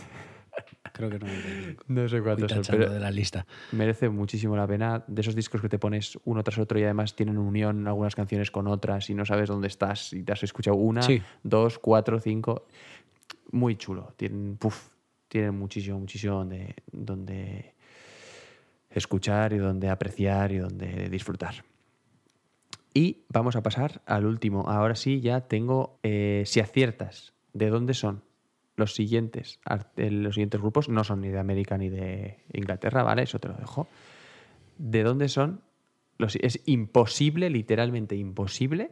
Creo 0.93 1.09
que 1.09 1.19
95. 1.19 1.83
no 1.87 2.07
sé 2.07 2.21
cuántos 2.21 2.51
son, 2.51 2.63
pero 2.69 2.89
de 2.91 2.99
la 2.99 3.11
lista. 3.11 3.45
merece 3.71 4.09
muchísimo 4.09 4.55
la 4.55 4.65
pena. 4.67 5.03
De 5.07 5.21
esos 5.21 5.35
discos 5.35 5.61
que 5.61 5.69
te 5.69 5.79
pones 5.79 6.17
uno 6.25 6.43
tras 6.43 6.57
otro 6.59 6.79
y 6.79 6.83
además 6.83 7.15
tienen 7.15 7.37
unión 7.37 7.87
algunas 7.87 8.15
canciones 8.15 8.51
con 8.51 8.67
otras 8.67 9.09
y 9.09 9.13
no 9.13 9.25
sabes 9.25 9.49
dónde 9.49 9.67
estás 9.67 10.13
y 10.13 10.23
te 10.23 10.31
has 10.31 10.43
escuchado 10.43 10.77
una, 10.77 11.01
Sí. 11.01 11.21
dos, 11.43 11.79
cuatro, 11.79 12.19
cinco. 12.19 12.65
Muy 13.51 13.75
chulo. 13.75 14.13
Tienen, 14.15 14.57
puf, 14.57 14.89
tienen 15.27 15.57
muchísimo, 15.57 15.99
muchísimo 15.99 16.35
donde, 16.35 16.75
donde 16.91 17.73
escuchar 18.89 19.53
y 19.53 19.57
donde 19.57 19.89
apreciar 19.89 20.51
y 20.51 20.57
donde 20.57 21.09
disfrutar. 21.09 21.55
Y 22.93 23.23
vamos 23.29 23.55
a 23.57 23.63
pasar 23.63 24.01
al 24.05 24.25
último. 24.25 24.69
Ahora 24.69 24.95
sí, 24.95 25.19
ya 25.19 25.41
tengo, 25.41 25.99
eh, 26.03 26.43
si 26.45 26.61
aciertas 26.61 27.33
de 27.53 27.69
dónde 27.69 27.93
son 27.93 28.21
los 28.75 28.93
siguientes, 28.93 29.59
eh, 29.97 30.11
los 30.11 30.35
siguientes 30.35 30.59
grupos, 30.59 30.89
no 30.89 31.03
son 31.03 31.21
ni 31.21 31.29
de 31.29 31.39
América 31.39 31.77
ni 31.77 31.89
de 31.89 32.39
Inglaterra, 32.53 33.03
¿vale? 33.03 33.23
Eso 33.23 33.39
te 33.39 33.47
lo 33.47 33.55
dejo. 33.55 33.87
¿De 34.77 35.03
dónde 35.03 35.29
son? 35.29 35.61
Los, 36.17 36.35
es 36.35 36.61
imposible, 36.65 37.49
literalmente 37.49 38.15
imposible, 38.15 38.91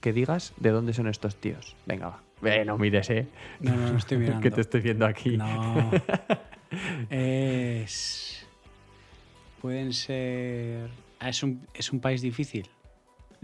que 0.00 0.12
digas 0.12 0.54
de 0.58 0.70
dónde 0.70 0.92
son 0.92 1.08
estos 1.08 1.36
tíos. 1.36 1.76
Venga, 1.86 2.08
va. 2.08 2.22
Ve, 2.40 2.64
no 2.64 2.78
mires, 2.78 3.10
¿eh? 3.10 3.26
No, 3.60 3.74
no, 3.74 3.92
no 3.92 3.98
estoy 3.98 4.18
mirando. 4.18 4.40
que 4.42 4.50
te 4.50 4.60
estoy 4.60 4.80
viendo 4.80 5.06
aquí. 5.06 5.36
No. 5.36 5.90
es. 7.10 8.46
Pueden 9.60 9.92
ser. 9.92 10.88
Ah, 11.18 11.30
es, 11.30 11.42
un, 11.42 11.66
es 11.74 11.92
un 11.92 12.00
país 12.00 12.22
difícil. 12.22 12.68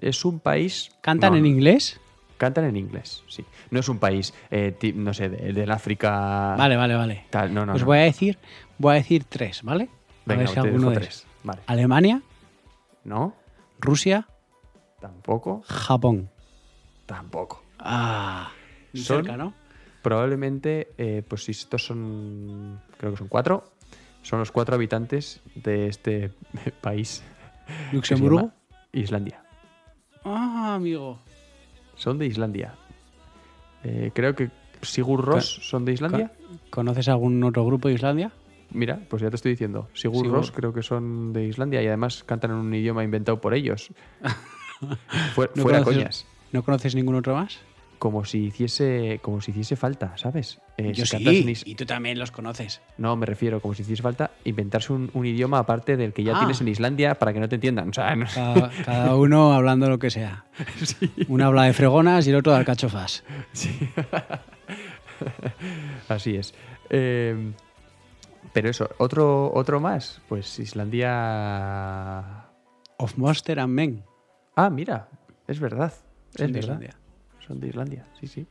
Es 0.00 0.24
un 0.24 0.38
país... 0.38 0.90
¿Cantan 1.00 1.32
no, 1.32 1.38
en 1.38 1.46
inglés? 1.46 2.00
Cantan 2.36 2.64
en 2.64 2.76
inglés, 2.76 3.22
sí. 3.28 3.44
No 3.70 3.80
es 3.80 3.88
un 3.88 3.98
país, 3.98 4.34
eh, 4.50 4.72
ti- 4.78 4.92
no 4.92 5.14
sé, 5.14 5.28
de- 5.28 5.52
del 5.52 5.70
África... 5.70 6.54
Vale, 6.58 6.76
vale, 6.76 6.94
vale. 6.94 7.24
tal, 7.30 7.54
no, 7.54 7.64
no, 7.64 7.72
Pues 7.72 7.82
no. 7.82 7.86
voy 7.86 7.98
a 7.98 8.02
decir, 8.02 8.38
voy 8.78 8.92
a 8.92 8.94
decir 8.96 9.24
tres, 9.24 9.62
¿vale? 9.62 9.84
A 9.84 9.88
Venga, 10.26 10.38
ver 10.40 10.48
si 10.48 10.54
te 10.54 10.60
alguno 10.60 10.88
dejo 10.88 10.92
es. 10.92 10.98
tres. 10.98 11.26
Vale. 11.44 11.62
Alemania, 11.66 12.22
¿No? 13.04 13.34
Rusia, 13.78 14.26
Tampoco. 15.00 15.62
Japón. 15.66 16.30
Tampoco. 17.06 17.62
Ah, 17.78 18.50
Son- 18.94 19.22
cerca, 19.24 19.36
¿no? 19.36 19.52
Probablemente, 20.02 20.92
eh, 20.98 21.22
pues 21.26 21.44
si 21.44 21.52
estos 21.52 21.84
son, 21.86 22.80
creo 22.98 23.12
que 23.12 23.16
son 23.18 23.28
cuatro, 23.28 23.64
son 24.22 24.38
los 24.38 24.50
cuatro 24.50 24.74
habitantes 24.74 25.40
de 25.54 25.88
este 25.88 26.30
país. 26.80 27.22
que 27.66 27.72
se 27.90 27.94
Luxemburgo. 27.94 28.38
llama 28.40 28.54
Islandia. 28.92 29.42
Ah, 30.24 30.74
amigo. 30.76 31.18
Son 31.96 32.18
de 32.18 32.26
Islandia. 32.26 32.74
Eh, 33.84 34.10
creo 34.14 34.34
que 34.34 34.50
Sigur 34.82 35.24
Rós 35.24 35.44
son 35.62 35.84
de 35.84 35.92
Islandia. 35.92 36.32
¿Conoces 36.70 37.08
algún 37.08 37.42
otro 37.44 37.64
grupo 37.64 37.88
de 37.88 37.94
Islandia? 37.94 38.32
Mira, 38.70 38.98
pues 39.08 39.22
ya 39.22 39.30
te 39.30 39.36
estoy 39.36 39.52
diciendo. 39.52 39.88
Sigur 39.94 40.26
Sigur- 40.26 40.32
Rós 40.32 40.50
creo 40.50 40.72
que 40.72 40.82
son 40.82 41.32
de 41.32 41.44
Islandia 41.46 41.82
y 41.82 41.86
además 41.86 42.24
cantan 42.24 42.50
en 42.52 42.56
un 42.56 42.74
idioma 42.74 43.04
inventado 43.04 43.40
por 43.40 43.54
ellos. 43.54 43.90
Fuera, 45.34 45.52
¿No 45.54 45.62
fuera 45.62 45.78
conoces- 45.80 45.84
coñas. 45.84 46.26
¿No 46.52 46.62
conoces 46.62 46.94
ningún 46.94 47.14
otro 47.14 47.34
más? 47.34 47.58
Como 47.98 48.24
si 48.24 48.46
hiciese, 48.46 49.18
como 49.22 49.40
si 49.40 49.50
hiciese 49.52 49.76
falta, 49.76 50.16
¿sabes? 50.18 50.60
Eh, 50.76 50.92
Yo 50.92 51.06
sí, 51.06 51.12
cantas 51.24 51.62
y 51.66 51.74
tú 51.76 51.86
también 51.86 52.18
los 52.18 52.32
conoces. 52.32 52.80
No, 52.98 53.14
me 53.14 53.26
refiero, 53.26 53.60
como 53.60 53.74
si 53.74 53.82
hiciese 53.82 54.02
falta 54.02 54.32
inventarse 54.42 54.92
un, 54.92 55.08
un 55.14 55.24
idioma 55.24 55.60
aparte 55.60 55.96
del 55.96 56.12
que 56.12 56.24
ya 56.24 56.34
Ah. 56.34 56.38
tienes 56.40 56.60
en 56.60 56.66
Islandia 56.68 57.14
para 57.14 57.32
que 57.32 57.38
no 57.38 57.48
te 57.48 57.54
entiendan. 57.54 57.90
O 57.90 57.92
sea, 57.92 58.16
no- 58.16 58.26
Cada, 58.34 58.70
cada 58.84 59.14
uno 59.16 59.52
hablando 59.52 59.88
lo 59.88 59.98
que 60.00 60.10
sea. 60.10 60.46
Uno 61.28 61.46
habla 61.46 61.62
de 61.64 61.72
fregonas 61.74 62.26
y 62.26 62.30
el 62.30 62.36
otro 62.36 62.52
de 62.52 62.58
alcachofas. 62.58 63.22
Así 66.08 66.36
es. 66.36 66.54
Eh, 66.90 67.52
pero 68.52 68.68
eso, 68.70 68.88
otro, 68.98 69.52
otro 69.54 69.80
más. 69.80 70.20
Pues 70.28 70.58
Islandia. 70.58 72.46
Of 72.96 73.16
Monster 73.16 73.58
and 73.60 73.72
Men. 73.72 74.04
Ah, 74.56 74.70
mira, 74.70 75.08
es 75.48 75.58
verdad. 75.60 75.92
Son 76.36 76.46
es 76.46 76.52
de 76.52 76.60
verdad. 76.60 76.60
Islandia. 76.80 76.96
Son 77.46 77.60
de 77.60 77.68
Islandia, 77.68 78.06
sí, 78.20 78.26
sí. 78.26 78.46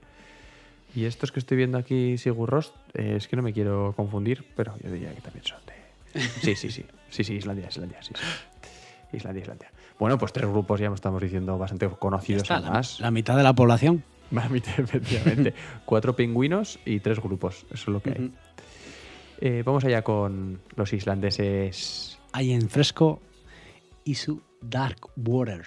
Y 0.96 1.06
estos 1.06 1.32
que 1.32 1.40
estoy 1.40 1.58
viendo 1.58 1.78
aquí, 1.78 2.18
Sigur 2.18 2.50
Rós, 2.50 2.72
eh, 2.94 3.16
es 3.18 3.28
que 3.28 3.36
no 3.36 3.42
me 3.42 3.52
quiero 3.54 3.94
confundir, 3.96 4.46
pero 4.56 4.76
yo 4.84 4.92
diría 4.92 5.14
que 5.14 5.22
también 5.22 5.44
son 5.46 5.60
de. 5.66 6.22
Sí, 6.42 6.56
sí, 6.56 6.70
sí. 6.70 6.86
Sí, 7.10 7.24
sí, 7.24 7.34
Islandia, 7.36 7.68
Islandia, 7.68 8.02
sí, 8.04 8.14
sí. 8.16 9.18
Islandia, 9.18 9.42
Islandia. 9.42 9.72
Bueno, 10.00 10.18
pues 10.18 10.34
tres 10.34 10.48
grupos 10.50 10.80
ya 10.80 10.90
me 10.90 10.96
estamos 10.96 11.22
diciendo 11.22 11.58
bastante 11.58 11.88
conocidos 11.90 12.44
Está, 12.44 12.60
la, 12.60 12.68
además. 12.68 13.00
la 13.00 13.12
mitad 13.12 13.38
de 13.38 13.44
la 13.44 13.54
población. 13.54 14.04
Más 14.32 14.50
mitad, 14.50 14.80
efectivamente. 14.80 15.54
Cuatro 15.86 16.16
pingüinos 16.16 16.80
y 16.86 17.00
tres 17.00 17.20
grupos. 17.20 17.66
Eso 17.72 17.84
es 17.84 17.88
lo 17.88 18.02
que 18.02 18.10
hay. 18.12 18.32
Eh, 19.42 19.64
vamos 19.66 19.84
allá 19.84 20.04
con 20.04 20.62
los 20.76 20.94
islandeses. 20.94 22.20
Hay 22.32 22.52
en 22.54 22.70
fresco 22.70 23.22
y 24.04 24.16
su 24.16 24.42
Dark 24.62 25.10
Water. 25.18 25.66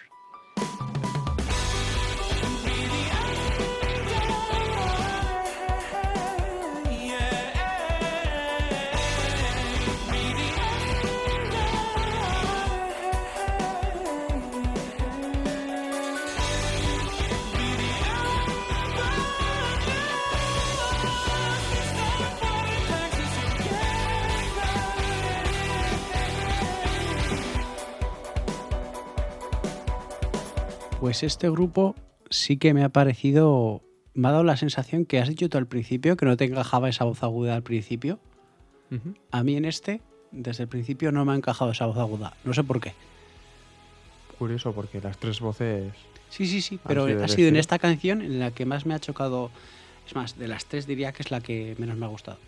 Pues 31.06 31.22
este 31.22 31.48
grupo 31.48 31.94
sí 32.30 32.56
que 32.56 32.74
me 32.74 32.82
ha 32.82 32.88
parecido. 32.88 33.80
Me 34.12 34.26
ha 34.26 34.32
dado 34.32 34.42
la 34.42 34.56
sensación 34.56 35.04
que 35.04 35.20
has 35.20 35.28
dicho 35.28 35.48
tú 35.48 35.56
al 35.56 35.68
principio, 35.68 36.16
que 36.16 36.26
no 36.26 36.36
te 36.36 36.46
encajaba 36.46 36.88
esa 36.88 37.04
voz 37.04 37.22
aguda 37.22 37.54
al 37.54 37.62
principio. 37.62 38.18
A 39.30 39.44
mí 39.44 39.56
en 39.56 39.66
este, 39.66 40.00
desde 40.32 40.64
el 40.64 40.68
principio, 40.68 41.12
no 41.12 41.24
me 41.24 41.30
ha 41.30 41.36
encajado 41.36 41.70
esa 41.70 41.86
voz 41.86 41.96
aguda. 41.98 42.36
No 42.42 42.52
sé 42.54 42.64
por 42.64 42.80
qué. 42.80 42.92
Curioso, 44.36 44.72
porque 44.72 45.00
las 45.00 45.16
tres 45.16 45.38
voces. 45.38 45.92
Sí, 46.28 46.44
sí, 46.48 46.60
sí, 46.60 46.80
pero 46.84 47.06
sido 47.06 47.22
ha 47.22 47.28
sido 47.28 47.48
en 47.50 47.54
estilo. 47.54 47.60
esta 47.60 47.78
canción 47.78 48.20
en 48.20 48.40
la 48.40 48.50
que 48.50 48.66
más 48.66 48.84
me 48.84 48.92
ha 48.94 48.98
chocado. 48.98 49.52
Es 50.08 50.16
más, 50.16 50.36
de 50.36 50.48
las 50.48 50.66
tres 50.66 50.88
diría 50.88 51.12
que 51.12 51.22
es 51.22 51.30
la 51.30 51.40
que 51.40 51.76
menos 51.78 51.96
me 51.96 52.06
ha 52.06 52.08
gustado. 52.08 52.38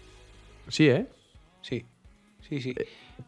Sí, 0.67 0.89
¿eh? 0.89 1.07
Sí. 1.63 1.85
Sí, 2.49 2.61
sí. 2.61 2.75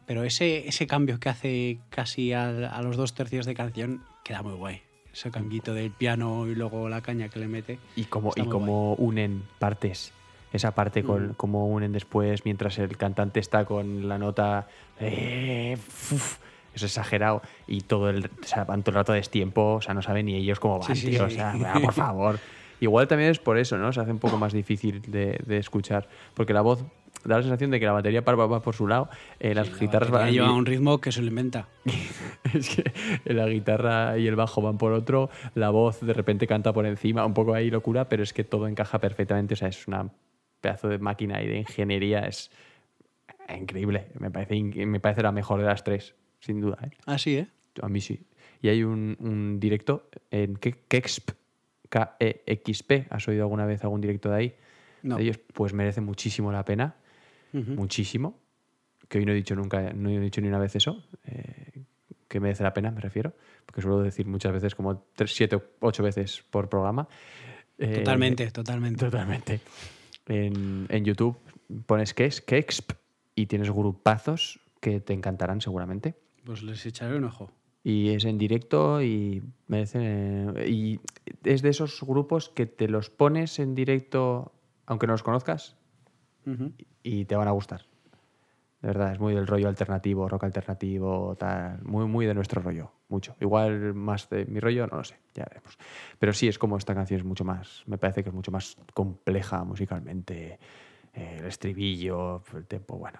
Pero 0.05 0.25
ese, 0.25 0.67
ese 0.67 0.87
cambio 0.87 1.21
que 1.21 1.29
hace 1.29 1.79
casi 1.89 2.33
al- 2.33 2.65
a, 2.65 2.81
los 2.81 2.97
dos 2.97 3.13
tercios 3.13 3.45
de 3.45 3.53
canción 3.53 4.03
queda 4.25 4.41
muy 4.43 4.55
guay. 4.55 4.81
Ese 5.13 5.29
cambiito 5.31 5.73
del 5.73 5.91
piano 5.91 6.47
y 6.47 6.55
luego 6.55 6.87
la 6.89 7.01
caña 7.01 7.27
que 7.29 7.39
le 7.39 7.47
mete. 7.47 7.79
Y 7.95 8.05
cómo, 8.05 8.31
y 8.35 8.43
cómo 8.45 8.93
unen 8.95 9.43
partes. 9.59 10.13
Esa 10.53 10.71
parte 10.75 11.03
con 11.03 11.29
Mm. 11.29 11.33
cómo 11.35 11.67
unen 11.67 11.91
después 11.93 12.43
mientras 12.45 12.77
el 12.79 12.97
cantante 12.97 13.39
está 13.39 13.65
con 13.65 14.07
la 14.07 14.17
nota. 14.17 14.67
eh, 14.99 15.77
uf, 16.11 16.37
es 16.73 16.83
exagerado. 16.83 17.41
Y 17.67 17.81
todo 17.81 18.09
el, 18.09 18.25
o 18.25 18.45
sea, 18.47 18.63
van 18.65 18.81
todo 18.83 18.91
el 18.91 18.95
rato 18.95 19.11
a 19.11 19.15
destiempo. 19.15 19.75
O 19.75 19.81
sea, 19.81 19.93
no 19.93 20.01
saben 20.01 20.25
ni 20.27 20.35
ellos 20.35 20.59
cómo 20.59 20.79
van, 20.79 20.95
Sí, 20.95 21.09
tío. 21.09 21.27
sí. 21.29 21.35
O 21.35 21.37
sea, 21.37 21.73
por 21.81 21.93
favor. 21.93 22.39
Igual 22.81 23.07
también 23.07 23.29
es 23.31 23.39
por 23.39 23.57
eso, 23.57 23.77
¿no? 23.77 23.93
Se 23.93 23.99
hace 23.99 24.11
un 24.11 24.17
poco 24.19 24.37
más 24.37 24.53
difícil 24.53 25.01
de, 25.03 25.39
de 25.45 25.57
escuchar. 25.57 26.07
Porque 26.33 26.51
la 26.53 26.61
voz 26.61 26.83
da 27.23 27.37
la 27.37 27.41
sensación 27.43 27.71
de 27.71 27.79
que 27.79 27.85
la 27.85 27.91
batería 27.91 28.21
va 28.21 28.61
por 28.61 28.75
su 28.75 28.87
lado. 28.87 29.09
eh, 29.39 29.53
las 29.53 29.77
guitarras 29.79 30.09
Ya 30.09 30.15
van. 30.17 30.31
lleva 30.31 30.53
un 30.53 30.65
ritmo 30.65 30.99
que 31.01 31.11
se 31.11 31.21
lo 31.21 31.27
inventa. 31.27 31.67
Es 32.53 32.75
que 32.75 33.33
la 33.33 33.47
guitarra 33.47 34.17
y 34.17 34.27
el 34.27 34.35
bajo 34.35 34.61
van 34.61 34.77
por 34.77 34.91
otro, 34.93 35.29
la 35.55 35.69
voz 35.69 36.01
de 36.01 36.13
repente 36.13 36.47
canta 36.47 36.73
por 36.73 36.85
encima, 36.85 37.25
un 37.25 37.33
poco 37.33 37.53
ahí 37.53 37.69
locura, 37.69 38.09
pero 38.09 38.23
es 38.23 38.33
que 38.33 38.43
todo 38.43 38.67
encaja 38.67 38.99
perfectamente. 38.99 39.53
O 39.53 39.57
sea, 39.57 39.67
es 39.69 39.87
una 39.87 40.09
pedazo 40.59 40.89
de 40.89 40.97
máquina 40.99 41.41
y 41.41 41.47
de 41.47 41.57
ingeniería, 41.59 42.21
es 42.27 42.51
increíble. 43.57 44.07
Me 44.19 44.29
parece, 44.31 44.61
me 44.63 44.99
parece 44.99 45.21
la 45.23 45.31
mejor 45.31 45.59
de 45.61 45.65
las 45.67 45.83
tres, 45.83 46.15
sin 46.39 46.59
duda. 46.61 46.77
¿eh? 46.83 46.89
Ah, 47.05 47.17
sí, 47.17 47.37
¿eh? 47.37 47.47
A 47.81 47.87
mí 47.89 48.01
sí. 48.01 48.19
Y 48.61 48.69
hay 48.69 48.83
un, 48.83 49.15
un 49.19 49.59
directo 49.59 50.09
en 50.29 50.55
Ke- 50.55 50.75
Kexp, 50.87 51.31
K-E-X-P. 51.89 53.07
¿Has 53.09 53.27
oído 53.27 53.43
alguna 53.43 53.65
vez 53.65 53.83
algún 53.83 54.01
directo 54.01 54.29
de 54.29 54.35
ahí? 54.35 54.55
No. 55.03 55.17
De 55.17 55.23
ellos, 55.23 55.39
pues 55.53 55.73
merece 55.73 56.01
muchísimo 56.01 56.51
la 56.51 56.63
pena 56.65 56.95
Muchísimo. 57.53 58.39
Que 59.07 59.17
hoy 59.17 59.25
no 59.25 59.31
he 59.31 59.35
dicho 59.35 59.55
nunca, 59.55 59.91
no 59.93 60.09
he 60.09 60.19
dicho 60.19 60.39
ni 60.41 60.47
una 60.47 60.59
vez 60.59 60.75
eso. 60.75 61.03
eh, 61.25 61.83
que 62.27 62.39
merece 62.39 62.63
la 62.63 62.73
pena, 62.73 62.91
me 62.91 63.01
refiero. 63.01 63.33
Porque 63.65 63.81
suelo 63.81 63.99
decir 64.01 64.25
muchas 64.25 64.53
veces, 64.53 64.73
como 64.73 65.03
tres, 65.15 65.35
siete 65.35 65.57
o 65.57 65.63
ocho 65.81 66.01
veces 66.01 66.43
por 66.49 66.69
programa. 66.69 67.07
Eh, 67.77 67.95
Totalmente, 67.95 68.49
totalmente. 68.51 69.03
Totalmente. 69.05 69.59
En, 70.27 70.85
en 70.87 71.03
YouTube 71.03 71.37
pones 71.85 72.15
Kex- 72.15 72.41
Kexp 72.45 72.91
y 73.35 73.47
tienes 73.47 73.69
grupazos 73.69 74.59
que 74.79 75.01
te 75.01 75.11
encantarán 75.13 75.59
seguramente. 75.59 76.15
Pues 76.45 76.63
les 76.63 76.85
echaré 76.85 77.17
un 77.17 77.25
ojo. 77.25 77.51
Y 77.83 78.09
es 78.11 78.23
en 78.25 78.37
directo 78.37 79.01
y 79.01 79.43
merecen. 79.67 80.53
eh, 80.55 80.69
y 80.69 80.99
es 81.43 81.61
de 81.61 81.69
esos 81.69 82.01
grupos 82.01 82.47
que 82.49 82.65
te 82.65 82.87
los 82.87 83.09
pones 83.09 83.59
en 83.59 83.75
directo, 83.75 84.53
aunque 84.85 85.05
no 85.07 85.13
los 85.13 85.23
conozcas, 85.23 85.75
Y 87.03 87.25
te 87.25 87.35
van 87.35 87.47
a 87.47 87.51
gustar. 87.51 87.81
De 88.81 88.87
verdad, 88.87 89.13
es 89.13 89.19
muy 89.19 89.35
del 89.35 89.45
rollo 89.45 89.67
alternativo, 89.67 90.27
rock 90.27 90.45
alternativo, 90.45 91.35
tal. 91.37 91.81
Muy, 91.83 92.07
muy 92.07 92.25
de 92.25 92.33
nuestro 92.33 92.61
rollo, 92.61 92.91
mucho. 93.09 93.35
Igual 93.39 93.93
más 93.93 94.27
de 94.29 94.45
mi 94.45 94.59
rollo, 94.59 94.87
no 94.87 94.97
lo 94.97 95.03
sé, 95.03 95.19
ya 95.35 95.45
veremos. 95.45 95.77
Pero 96.17 96.33
sí, 96.33 96.47
es 96.47 96.57
como 96.57 96.77
esta 96.77 96.95
canción 96.95 97.19
es 97.19 97.25
mucho 97.25 97.43
más, 97.43 97.83
me 97.85 97.99
parece 97.99 98.23
que 98.23 98.29
es 98.29 98.35
mucho 98.35 98.51
más 98.51 98.77
compleja 98.93 99.63
musicalmente. 99.63 100.59
eh, 101.13 101.37
el 101.39 101.45
estribillo, 101.45 102.41
el 102.55 102.65
tempo, 102.65 102.97
bueno. 102.97 103.19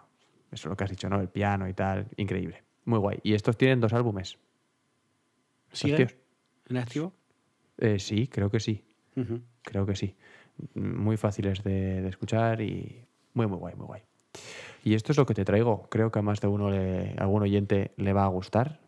Eso 0.51 0.67
es 0.67 0.69
lo 0.71 0.75
que 0.75 0.83
has 0.83 0.89
dicho, 0.89 1.09
¿no? 1.09 1.19
El 1.21 1.29
piano 1.29 1.67
y 1.67 1.73
tal, 1.73 2.07
increíble. 2.17 2.63
Muy 2.85 2.99
guay. 2.99 3.19
Y 3.23 3.33
estos 3.33 3.57
tienen 3.57 3.79
dos 3.79 3.93
álbumes. 3.93 4.37
¿Sigue 5.71 6.07
en 6.67 6.77
activo? 6.77 7.13
Eh, 7.77 7.99
sí, 7.99 8.27
creo 8.27 8.49
que 8.49 8.59
sí. 8.59 8.83
Creo 9.61 9.85
que 9.85 9.95
sí. 9.95 10.15
Muy 10.73 11.17
fáciles 11.17 11.63
de, 11.63 12.01
de 12.01 12.09
escuchar 12.09 12.61
y 12.61 13.05
muy, 13.33 13.47
muy 13.47 13.57
guay, 13.57 13.75
muy 13.75 13.85
guay. 13.87 14.01
Y 14.83 14.95
esto 14.95 15.11
es 15.11 15.17
lo 15.17 15.25
que 15.25 15.33
te 15.33 15.45
traigo. 15.45 15.87
Creo 15.89 16.11
que 16.11 16.19
a 16.19 16.21
más 16.21 16.39
de 16.41 16.47
uno, 16.47 16.69
le, 16.69 17.11
a 17.17 17.21
algún 17.21 17.43
oyente 17.43 17.91
le 17.97 18.13
va 18.13 18.23
a 18.25 18.27
gustar 18.27 18.79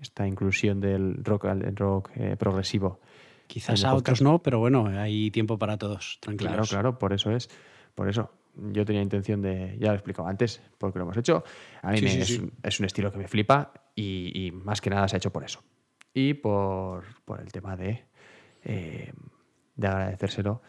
esta 0.00 0.26
inclusión 0.26 0.80
del 0.80 1.24
rock, 1.24 1.46
el 1.46 1.74
rock 1.74 2.10
eh, 2.14 2.36
progresivo. 2.38 3.00
Quizás 3.46 3.84
a 3.84 3.94
otros 3.94 4.22
no, 4.22 4.42
pero 4.42 4.58
bueno, 4.58 4.86
hay 4.86 5.30
tiempo 5.30 5.58
para 5.58 5.78
todos. 5.78 6.18
Tranquilos. 6.20 6.52
Claro, 6.52 6.64
claro, 6.68 6.98
por 6.98 7.12
eso 7.12 7.30
es. 7.30 7.48
Por 7.94 8.08
eso. 8.08 8.30
Yo 8.72 8.84
tenía 8.86 9.02
intención 9.02 9.42
de, 9.42 9.76
ya 9.78 9.88
lo 9.88 9.92
he 9.92 9.96
explicado 9.96 10.28
antes, 10.28 10.62
porque 10.78 10.98
lo 10.98 11.04
hemos 11.04 11.16
hecho. 11.18 11.44
A 11.82 11.90
mí 11.90 11.98
Sí, 11.98 12.04
me- 12.04 12.10
sí, 12.10 12.20
es, 12.20 12.28
sí. 12.28 12.38
un- 12.38 12.52
es 12.62 12.80
un 12.80 12.86
estilo 12.86 13.12
que 13.12 13.18
me 13.18 13.28
flipa 13.28 13.72
y, 13.94 14.46
y 14.46 14.50
más 14.50 14.80
que 14.80 14.88
nada 14.90 15.06
se 15.08 15.16
ha 15.16 15.18
hecho 15.18 15.30
por 15.32 15.44
eso. 15.44 15.62
Y 16.14 16.34
por, 16.34 17.04
por 17.24 17.40
el 17.40 17.52
tema 17.52 17.76
de, 17.76 18.04
eh, 18.64 19.12
de 19.76 19.86
agradecérselo 19.86 20.62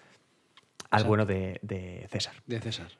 al 0.90 1.04
bueno 1.04 1.26
de, 1.26 1.60
de 1.62 2.08
César. 2.10 2.36
De 2.46 2.60
César. 2.60 2.92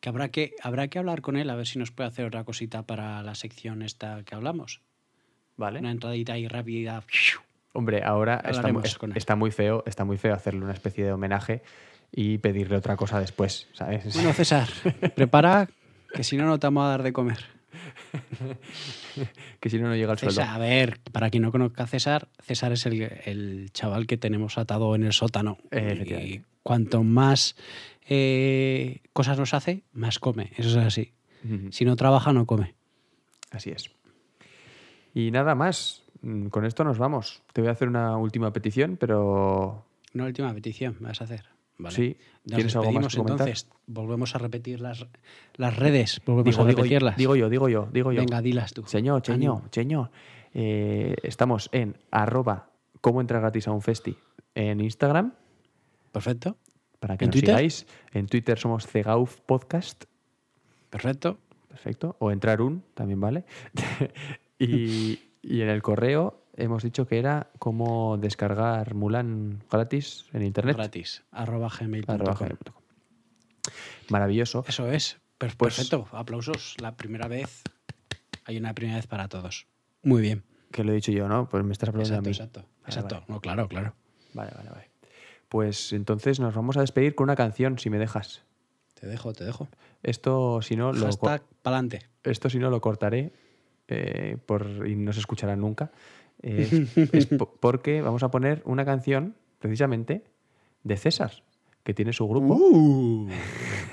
Que 0.00 0.08
habrá, 0.08 0.28
que 0.28 0.54
habrá 0.62 0.88
que 0.88 0.98
hablar 0.98 1.20
con 1.20 1.36
él 1.36 1.50
a 1.50 1.56
ver 1.56 1.66
si 1.66 1.78
nos 1.78 1.90
puede 1.90 2.08
hacer 2.08 2.26
otra 2.26 2.44
cosita 2.44 2.82
para 2.82 3.22
la 3.22 3.34
sección 3.34 3.82
esta 3.82 4.22
que 4.24 4.34
hablamos. 4.34 4.82
¿Vale? 5.56 5.80
Una 5.80 5.90
entradita 5.90 6.34
ahí 6.34 6.46
rápida. 6.48 7.02
Hombre, 7.72 8.02
ahora 8.04 8.42
está, 8.44 8.70
está 9.14 9.36
muy 9.36 9.50
feo, 9.50 9.82
está 9.86 10.04
muy 10.04 10.18
feo 10.18 10.34
hacerle 10.34 10.62
una 10.62 10.72
especie 10.72 11.04
de 11.04 11.12
homenaje 11.12 11.62
y 12.12 12.38
pedirle 12.38 12.76
otra 12.76 12.96
cosa 12.96 13.20
después, 13.20 13.68
¿sabes? 13.72 14.14
Bueno, 14.14 14.32
César, 14.32 14.68
prepara 15.14 15.68
que 16.14 16.24
si 16.24 16.36
no, 16.36 16.46
no 16.46 16.58
te 16.58 16.66
vamos 16.66 16.84
a 16.84 16.88
dar 16.88 17.02
de 17.02 17.12
comer. 17.12 17.38
que 19.60 19.70
si 19.70 19.78
no, 19.78 19.88
no 19.88 19.96
llega 19.96 20.12
el 20.12 20.18
sueldo. 20.18 20.42
A 20.42 20.58
ver, 20.58 21.00
para 21.12 21.30
quien 21.30 21.42
no 21.42 21.52
conozca 21.52 21.84
a 21.84 21.86
César, 21.86 22.28
César 22.40 22.72
es 22.72 22.86
el, 22.86 23.02
el 23.24 23.70
chaval 23.72 24.06
que 24.06 24.16
tenemos 24.16 24.56
atado 24.56 24.94
en 24.94 25.04
el 25.04 25.12
sótano. 25.12 25.58
Eh, 25.70 26.42
y 26.42 26.55
cuanto 26.66 27.04
más 27.04 27.54
eh, 28.08 29.00
cosas 29.12 29.38
nos 29.38 29.54
hace, 29.54 29.84
más 29.92 30.18
come. 30.18 30.50
Eso 30.56 30.68
es 30.68 30.76
así. 30.86 31.12
Si 31.70 31.84
no 31.84 31.94
trabaja, 31.94 32.32
no 32.32 32.44
come. 32.44 32.74
Así 33.52 33.70
es. 33.70 33.90
Y 35.14 35.30
nada 35.30 35.54
más. 35.54 36.02
Mm, 36.22 36.46
Con 36.48 36.64
esto 36.64 36.82
nos 36.82 36.98
vamos. 36.98 37.42
Te 37.52 37.60
voy 37.60 37.68
a 37.68 37.72
hacer 37.72 37.86
una 37.88 38.16
última 38.16 38.52
petición, 38.52 38.96
pero 38.98 39.86
Una 40.14 40.24
última 40.24 40.52
petición 40.52 40.96
me 41.00 41.08
vas 41.08 41.20
a 41.20 41.24
hacer. 41.24 41.44
Vale. 41.78 41.94
sí. 41.94 42.16
Nos 42.46 42.56
¿Tienes 42.56 42.74
algo 42.76 42.90
más 42.90 43.04
despedimos 43.04 43.30
entonces. 43.32 43.68
Volvemos 43.86 44.34
a 44.34 44.38
repetir 44.38 44.80
las, 44.80 45.06
las 45.54 45.76
redes. 45.76 46.20
Volvemos 46.26 46.56
Digo, 46.56 46.62
a 46.64 46.66
repetirlas. 46.68 47.16
digo 47.16 47.36
yo, 47.36 47.48
digo 47.48 47.68
yo, 47.68 47.88
digo 47.92 48.10
yo. 48.12 48.20
Venga, 48.22 48.42
dilas 48.42 48.72
tú. 48.72 48.84
Señor, 48.86 49.22
Ánimo. 49.28 49.62
señor. 49.70 50.10
Eh, 50.54 51.14
estamos 51.22 51.68
en 51.72 51.96
arroba 52.10 52.70
cómo 53.00 53.20
entrar 53.20 53.40
gratis 53.42 53.68
a 53.68 53.72
un 53.72 53.82
festi 53.82 54.16
en 54.54 54.80
Instagram, 54.80 55.34
Perfecto. 56.24 56.56
para 57.00 57.16
que 57.16 57.24
¿En 57.24 57.28
nos 57.28 57.34
Twitter? 57.34 57.48
sigáis. 57.56 57.86
En 58.12 58.26
Twitter 58.26 58.58
somos 58.58 58.86
Cegauf 58.86 59.40
Podcast. 59.42 60.04
Perfecto. 60.90 61.38
Perfecto. 61.68 62.16
O 62.20 62.30
entrar 62.32 62.60
un, 62.62 62.82
también 62.94 63.20
vale. 63.20 63.44
y, 64.58 65.20
y 65.42 65.60
en 65.60 65.68
el 65.68 65.82
correo 65.82 66.42
hemos 66.56 66.82
dicho 66.82 67.06
que 67.06 67.18
era 67.18 67.50
cómo 67.58 68.16
descargar 68.16 68.94
Mulan 68.94 69.62
gratis 69.70 70.24
en 70.32 70.42
internet. 70.42 70.76
Gratis. 70.76 71.22
Arroba 71.32 71.68
gmail.com. 71.68 72.48
Maravilloso. 74.08 74.64
Eso 74.66 74.90
es. 74.90 75.18
Pues- 75.38 75.54
Perfecto. 75.56 76.08
Aplausos. 76.12 76.76
La 76.80 76.96
primera 76.96 77.28
vez. 77.28 77.62
Hay 78.46 78.56
una 78.56 78.72
primera 78.74 78.96
vez 78.96 79.06
para 79.06 79.28
todos. 79.28 79.66
Muy 80.02 80.22
bien. 80.22 80.44
Que 80.72 80.84
lo 80.84 80.92
he 80.92 80.94
dicho 80.94 81.12
yo, 81.12 81.28
¿no? 81.28 81.48
Pues 81.48 81.64
me 81.64 81.72
estás 81.72 81.88
aplaudiendo 81.90 82.28
Exacto, 82.30 82.60
a 82.60 82.62
mí. 82.62 82.66
exacto. 82.66 82.80
Vale, 82.82 82.86
exacto. 82.88 83.14
vale. 83.16 83.26
No, 83.28 83.40
claro, 83.40 83.68
claro. 83.68 83.94
Vale, 84.34 84.50
vale, 84.56 84.70
vale. 84.70 84.90
Pues 85.48 85.92
entonces 85.92 86.40
nos 86.40 86.54
vamos 86.54 86.76
a 86.76 86.80
despedir 86.80 87.14
con 87.14 87.24
una 87.24 87.36
canción, 87.36 87.78
si 87.78 87.90
me 87.90 87.98
dejas. 87.98 88.42
Te 88.94 89.06
dejo, 89.06 89.32
te 89.32 89.44
dejo. 89.44 89.68
Esto, 90.02 90.60
si 90.62 90.74
no, 90.76 90.92
lo, 90.92 91.06
Hashtag 91.06 91.42
pa'lante. 91.62 92.00
esto 92.24 92.48
si 92.50 92.58
no 92.58 92.70
lo 92.70 92.80
cortaré 92.80 93.32
eh, 93.88 94.38
por, 94.46 94.86
y 94.88 94.96
no 94.96 95.12
se 95.12 95.20
escuchará 95.20 95.54
nunca. 95.56 95.92
Es, 96.42 96.72
es 97.12 97.26
po- 97.26 97.54
porque 97.60 98.00
vamos 98.02 98.22
a 98.22 98.30
poner 98.30 98.62
una 98.64 98.84
canción, 98.84 99.36
precisamente, 99.58 100.24
de 100.82 100.96
César, 100.96 101.32
que 101.84 101.94
tiene 101.94 102.12
su 102.12 102.26
grupo. 102.28 102.54
Uh. 102.54 103.28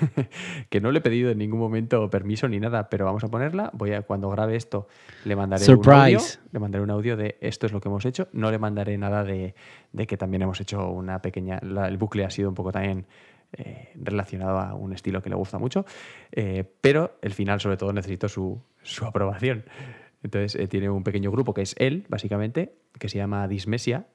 que 0.70 0.80
no 0.80 0.90
le 0.92 0.98
he 0.98 1.02
pedido 1.02 1.30
en 1.30 1.38
ningún 1.38 1.58
momento 1.60 2.08
permiso 2.10 2.48
ni 2.48 2.60
nada, 2.60 2.88
pero 2.88 3.04
vamos 3.04 3.24
a 3.24 3.28
ponerla. 3.28 3.70
Voy 3.74 3.92
a, 3.92 4.02
cuando 4.02 4.28
grabe 4.30 4.56
esto, 4.56 4.88
le 5.24 5.36
mandaré 5.36 5.64
un 5.74 5.78
audio. 5.78 6.18
Le 6.52 6.58
mandaré 6.58 6.82
un 6.84 6.90
audio 6.90 7.16
de 7.16 7.36
esto 7.40 7.66
es 7.66 7.72
lo 7.72 7.80
que 7.80 7.88
hemos 7.88 8.04
hecho. 8.04 8.28
No 8.32 8.50
le 8.50 8.58
mandaré 8.58 8.96
nada 8.98 9.24
de, 9.24 9.54
de 9.92 10.06
que 10.06 10.16
también 10.16 10.42
hemos 10.42 10.60
hecho 10.60 10.88
una 10.90 11.20
pequeña. 11.22 11.58
la- 11.62 11.88
el 11.88 11.96
bucle 11.96 12.24
ha 12.24 12.30
sido 12.30 12.48
un 12.48 12.54
poco 12.54 12.72
también 12.72 13.06
eh, 13.56 13.90
relacionado 13.94 14.58
a 14.58 14.74
un 14.74 14.92
estilo 14.92 15.22
que 15.22 15.30
le 15.30 15.36
gusta 15.36 15.58
mucho. 15.58 15.84
eh, 16.32 16.64
pero 16.80 17.18
el 17.22 17.32
final, 17.32 17.60
sobre 17.60 17.76
todo, 17.76 17.92
necesito 17.92 18.28
su, 18.28 18.60
su 18.82 19.04
aprobación. 19.04 19.64
Entonces, 20.22 20.54
eh, 20.60 20.66
tiene 20.68 20.88
un 20.90 21.04
pequeño 21.04 21.30
grupo 21.30 21.52
que 21.54 21.62
es 21.62 21.74
él, 21.78 22.06
básicamente, 22.08 22.74
que 22.98 23.08
se 23.08 23.18
llama 23.18 23.46
Dismesia. 23.46 24.06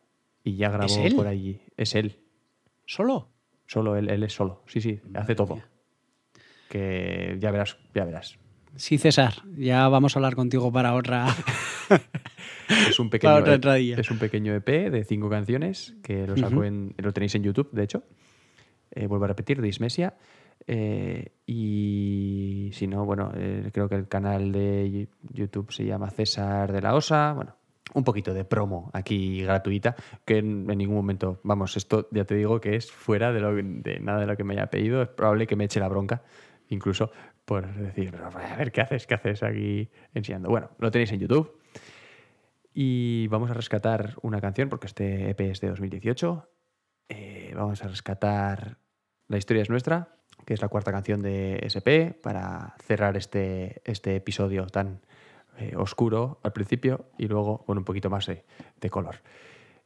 Y 0.43 0.55
ya 0.55 0.69
grabó 0.69 0.87
por 1.15 1.27
allí. 1.27 1.61
Es 1.77 1.95
él. 1.95 2.17
¿Solo? 2.85 3.27
Solo 3.69 3.95
él, 3.95 4.09
él 4.09 4.23
es 4.23 4.33
solo. 4.33 4.63
Sí, 4.65 4.81
sí, 4.81 4.99
hace 5.13 5.35
todo. 5.35 5.53
mía. 5.55 5.65
Que 6.69 7.37
ya 7.39 7.51
verás, 7.51 7.77
ya 7.93 8.03
verás. 8.03 8.39
Sí, 8.75 8.97
César. 8.97 9.33
Ya 9.57 9.87
vamos 9.89 10.15
a 10.15 10.19
hablar 10.19 10.35
contigo 10.35 10.71
para 10.71 10.95
otra. 10.95 11.27
Es 12.89 12.99
un 12.99 13.09
pequeño, 13.09 13.29
Para 13.31 13.41
otra 13.41 13.53
E- 13.53 13.55
entradilla. 13.55 13.95
es 13.99 14.11
un 14.11 14.19
pequeño 14.19 14.53
EP 14.53 14.67
de 14.91 15.03
cinco 15.03 15.27
canciones 15.29 15.95
que 16.03 16.27
lo 16.27 16.35
saco 16.37 16.63
en, 16.63 16.93
lo 16.97 17.11
tenéis 17.13 17.33
en 17.35 17.43
YouTube, 17.43 17.71
de 17.71 17.83
hecho. 17.83 18.03
Eh, 18.91 19.07
vuelvo 19.07 19.25
a 19.25 19.29
repetir, 19.29 19.59
Dismesia. 19.61 20.15
Eh, 20.67 21.31
y 21.47 22.69
si 22.73 22.85
no, 22.87 23.05
bueno, 23.05 23.31
eh, 23.35 23.69
creo 23.73 23.89
que 23.89 23.95
el 23.95 24.07
canal 24.07 24.51
de 24.51 25.07
YouTube 25.33 25.71
se 25.71 25.85
llama 25.85 26.11
César 26.11 26.71
de 26.71 26.81
la 26.81 26.93
Osa. 26.95 27.33
Bueno, 27.33 27.55
un 27.93 28.03
poquito 28.03 28.33
de 28.33 28.45
promo 28.45 28.89
aquí 28.93 29.43
gratuita, 29.43 29.95
que 30.25 30.37
en, 30.37 30.67
ningún 30.67 30.95
momento, 30.95 31.39
vamos, 31.43 31.77
esto 31.77 32.07
ya 32.11 32.25
te 32.25 32.35
digo 32.35 32.59
que 32.61 32.75
es 32.75 32.91
fuera 32.91 33.31
de, 33.31 33.39
lo, 33.39 33.55
de 33.55 33.99
nada 33.99 34.19
de 34.19 34.27
lo 34.27 34.37
que 34.37 34.43
me 34.43 34.53
haya 34.53 34.67
pedido. 34.67 35.01
Es 35.01 35.09
probable 35.09 35.47
que 35.47 35.55
me 35.55 35.65
eche 35.65 35.79
la 35.79 35.87
bronca, 35.87 36.23
incluso 36.67 37.11
por 37.45 37.73
decir, 37.73 38.11
"Pero, 38.11 38.27
a 38.27 38.55
ver, 38.57 38.71
¿qué 38.71 38.81
haces? 38.81 39.07
¿Qué 39.07 39.15
haces 39.15 39.41
aquí 39.43 39.89
enseñando? 40.13 40.49
Bueno, 40.49 40.69
lo 40.77 40.91
tenéis 40.91 41.11
en 41.11 41.19
YouTube. 41.19 41.59
Y 42.73 43.27
vamos 43.27 43.49
a 43.49 43.53
rescatar 43.53 44.15
una 44.21 44.39
canción, 44.39 44.69
porque 44.69 44.87
este 44.87 45.31
EP 45.31 45.49
es 45.49 45.59
de 45.59 45.69
2018. 45.69 46.47
Eh, 47.09 47.51
vamos 47.55 47.83
a 47.83 47.87
rescatar 47.87 48.77
La 49.27 49.37
historia 49.37 49.61
es 49.61 49.69
nuestra, 49.69 50.15
que 50.45 50.53
es 50.53 50.61
la 50.61 50.69
cuarta 50.69 50.91
canción 50.91 51.21
de 51.21 51.59
SP, 51.65 52.13
para 52.21 52.75
cerrar 52.81 53.17
este, 53.17 53.81
este 53.85 54.15
episodio 54.15 54.65
tan 54.67 55.01
eh, 55.59 55.75
oscuro 55.75 56.39
al 56.43 56.53
principio 56.53 57.05
y 57.17 57.27
luego 57.27 57.63
con 57.65 57.77
un 57.77 57.83
poquito 57.83 58.09
más 58.09 58.25
de, 58.25 58.43
de 58.79 58.89
color. 58.89 59.17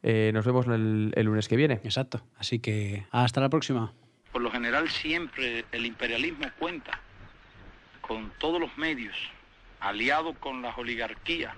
Eh, 0.01 0.31
nos 0.33 0.45
vemos 0.45 0.67
el, 0.67 1.13
el 1.15 1.25
lunes 1.25 1.47
que 1.47 1.55
viene. 1.55 1.75
Exacto. 1.83 2.21
Así 2.37 2.59
que 2.59 3.05
hasta 3.11 3.41
la 3.41 3.49
próxima. 3.49 3.93
Por 4.31 4.41
lo 4.41 4.51
general 4.51 4.89
siempre 4.89 5.65
el 5.71 5.85
imperialismo 5.85 6.45
cuenta 6.59 6.99
con 8.01 8.31
todos 8.37 8.59
los 8.59 8.77
medios, 8.77 9.15
aliado 9.79 10.33
con 10.33 10.61
las 10.61 10.77
oligarquías 10.77 11.55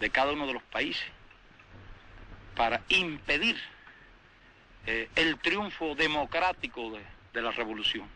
de 0.00 0.10
cada 0.10 0.32
uno 0.32 0.46
de 0.46 0.54
los 0.54 0.62
países, 0.62 1.06
para 2.54 2.82
impedir 2.88 3.56
eh, 4.86 5.08
el 5.16 5.38
triunfo 5.38 5.94
democrático 5.94 6.90
de, 6.92 7.00
de 7.34 7.42
la 7.42 7.50
revolución. 7.50 8.08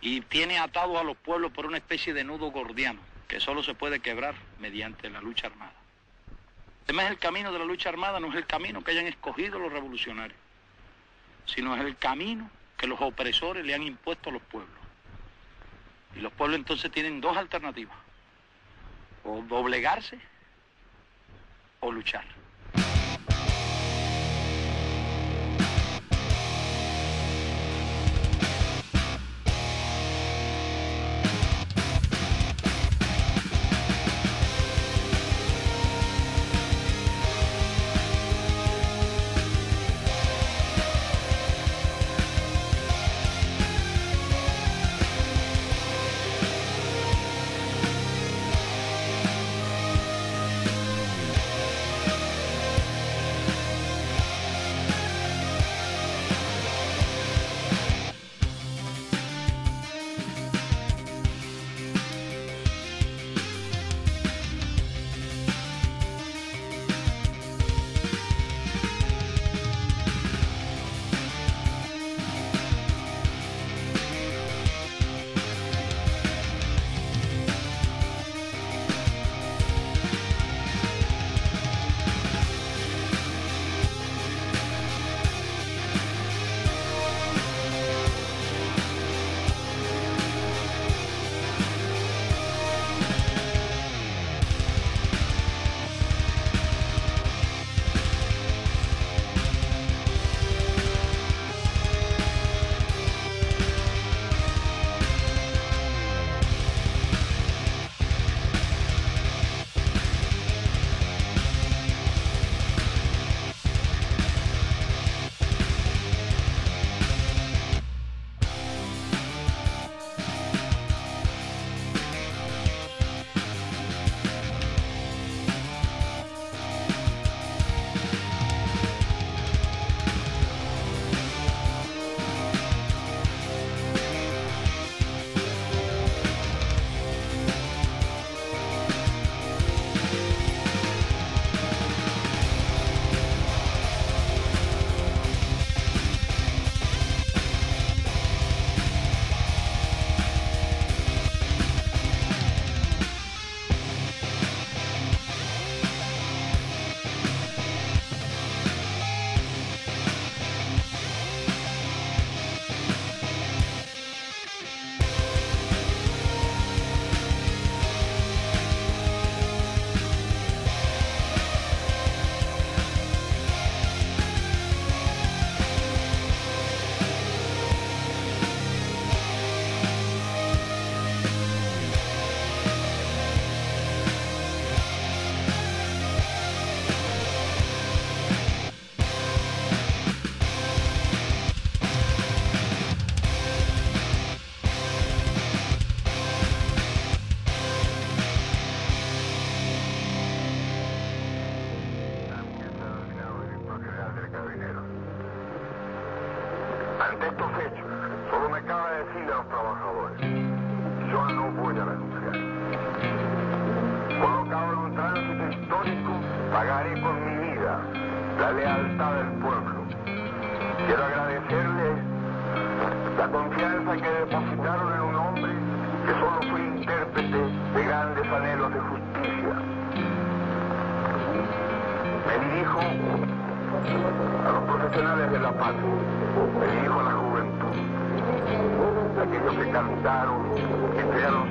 Y 0.00 0.20
tiene 0.22 0.58
atado 0.58 0.98
a 0.98 1.04
los 1.04 1.16
pueblos 1.16 1.52
por 1.52 1.66
una 1.66 1.78
especie 1.78 2.14
de 2.14 2.24
nudo 2.24 2.50
gordiano, 2.50 3.00
que 3.26 3.40
solo 3.40 3.62
se 3.62 3.74
puede 3.74 4.00
quebrar 4.00 4.34
mediante 4.58 5.10
la 5.10 5.20
lucha 5.20 5.48
armada. 5.48 5.72
Además, 6.84 7.10
el 7.10 7.18
camino 7.18 7.52
de 7.52 7.58
la 7.58 7.64
lucha 7.64 7.88
armada 7.88 8.20
no 8.20 8.28
es 8.28 8.36
el 8.36 8.46
camino 8.46 8.82
que 8.82 8.92
hayan 8.92 9.06
escogido 9.06 9.58
los 9.58 9.72
revolucionarios 9.72 10.38
sino 11.54 11.74
es 11.74 11.84
el 11.84 11.96
camino 11.96 12.50
que 12.76 12.86
los 12.86 13.00
opresores 13.00 13.64
le 13.64 13.74
han 13.74 13.82
impuesto 13.82 14.30
a 14.30 14.32
los 14.32 14.42
pueblos. 14.42 14.76
Y 16.14 16.20
los 16.20 16.32
pueblos 16.32 16.58
entonces 16.58 16.90
tienen 16.90 17.20
dos 17.20 17.36
alternativas, 17.36 17.96
o 19.24 19.42
doblegarse 19.42 20.18
o 21.80 21.90
luchar. 21.90 22.24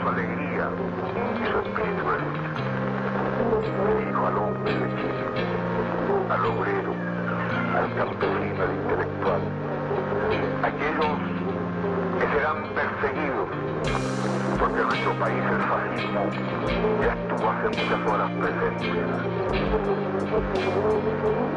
Alegría 0.10 0.70
y 0.70 1.46
su 1.52 1.58
espíritu 1.60 2.04
de 2.08 2.18
lucha. 2.20 2.50
Dirijo 3.98 4.28
al 4.28 4.38
hombre 4.38 4.74
de 4.74 4.88
al 6.34 6.46
obrero, 6.46 6.94
al 7.76 7.94
campesino, 7.96 8.64
al 8.64 8.74
intelectual, 8.76 9.42
aquellos 10.64 11.18
que 12.20 12.26
serán 12.34 12.58
perseguidos 12.74 13.50
porque 14.60 14.82
nuestro 14.82 15.14
país 15.20 15.38
el 15.38 15.62
fascismo 15.62 16.22
ya 17.02 17.14
estuvo 17.14 17.50
hace 17.50 17.68
muchas 17.68 18.12
horas 18.12 18.32
presente. 18.32 18.88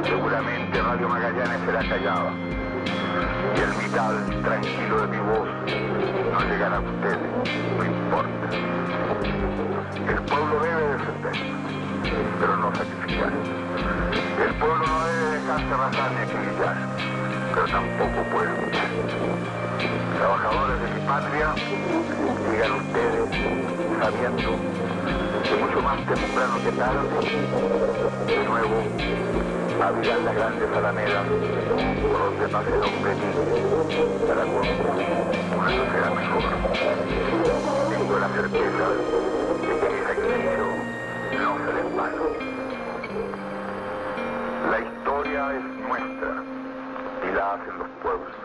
Seguramente 0.05 0.83
Radio 0.83 1.09
Magallanes 1.09 1.61
será 1.65 1.81
callada 1.89 2.33
y 3.57 3.61
el 3.61 3.73
vital 3.83 4.43
tranquilo 4.43 5.01
de 5.01 5.07
mi 5.09 5.19
voz 5.19 6.20
no 6.31 6.41
llegará 6.41 6.77
a 6.77 6.81
ustedes, 6.81 7.19
no 7.77 7.85
importa. 7.85 8.47
El 10.09 10.23
pueblo 10.23 10.61
debe 10.61 10.93
defenderse, 10.93 11.45
pero 12.39 12.57
no 12.57 12.75
sacrificar. 12.75 13.33
El 14.47 14.55
pueblo 14.55 14.87
no 14.87 15.07
debe 15.07 15.31
dejarse 15.41 15.75
arrasar 15.75 16.13
ni 16.13 16.19
acribillar, 16.19 16.77
pero 17.55 17.67
tampoco 17.67 18.23
puede 18.31 18.51
luchar. 18.63 18.89
Trabajadores 20.17 20.81
de 20.81 20.89
mi 20.95 21.01
patria, 21.07 21.55
digan 22.51 22.73
ustedes, 22.73 23.29
sabiendo 24.01 24.51
que 25.45 25.57
mucho 25.57 25.83
más 25.83 25.99
temprano 26.07 26.55
que 26.63 26.73
tarde, 26.73 27.09
de 28.27 28.45
nuevo, 28.45 29.30
abrirán 29.83 30.25
las 30.25 30.35
grandes 30.35 30.77
alamedas 30.77 31.27
donde 31.29 32.49
pase 32.49 32.69
el 32.69 32.83
hombre 32.83 33.15
libre 33.15 33.53
para 34.27 34.43
construir 34.45 35.09
una 35.57 35.71
sociedad 35.71 36.13
mejor. 36.15 36.43
Tengo 37.89 38.19
la 38.19 38.29
certeza 38.29 38.89
de 38.91 39.73
que 39.81 39.89
mi 39.89 40.01
sacrificio 40.07 40.67
no 41.39 41.59
será 41.65 41.81
en 41.81 41.97
vano. 41.97 42.25
La 44.71 44.79
historia 44.81 45.41
es 45.57 45.65
nuestra 45.89 46.33
y 47.23 47.35
la 47.35 47.55
hacen 47.55 47.79
los 47.79 47.89
pueblos. 48.03 48.40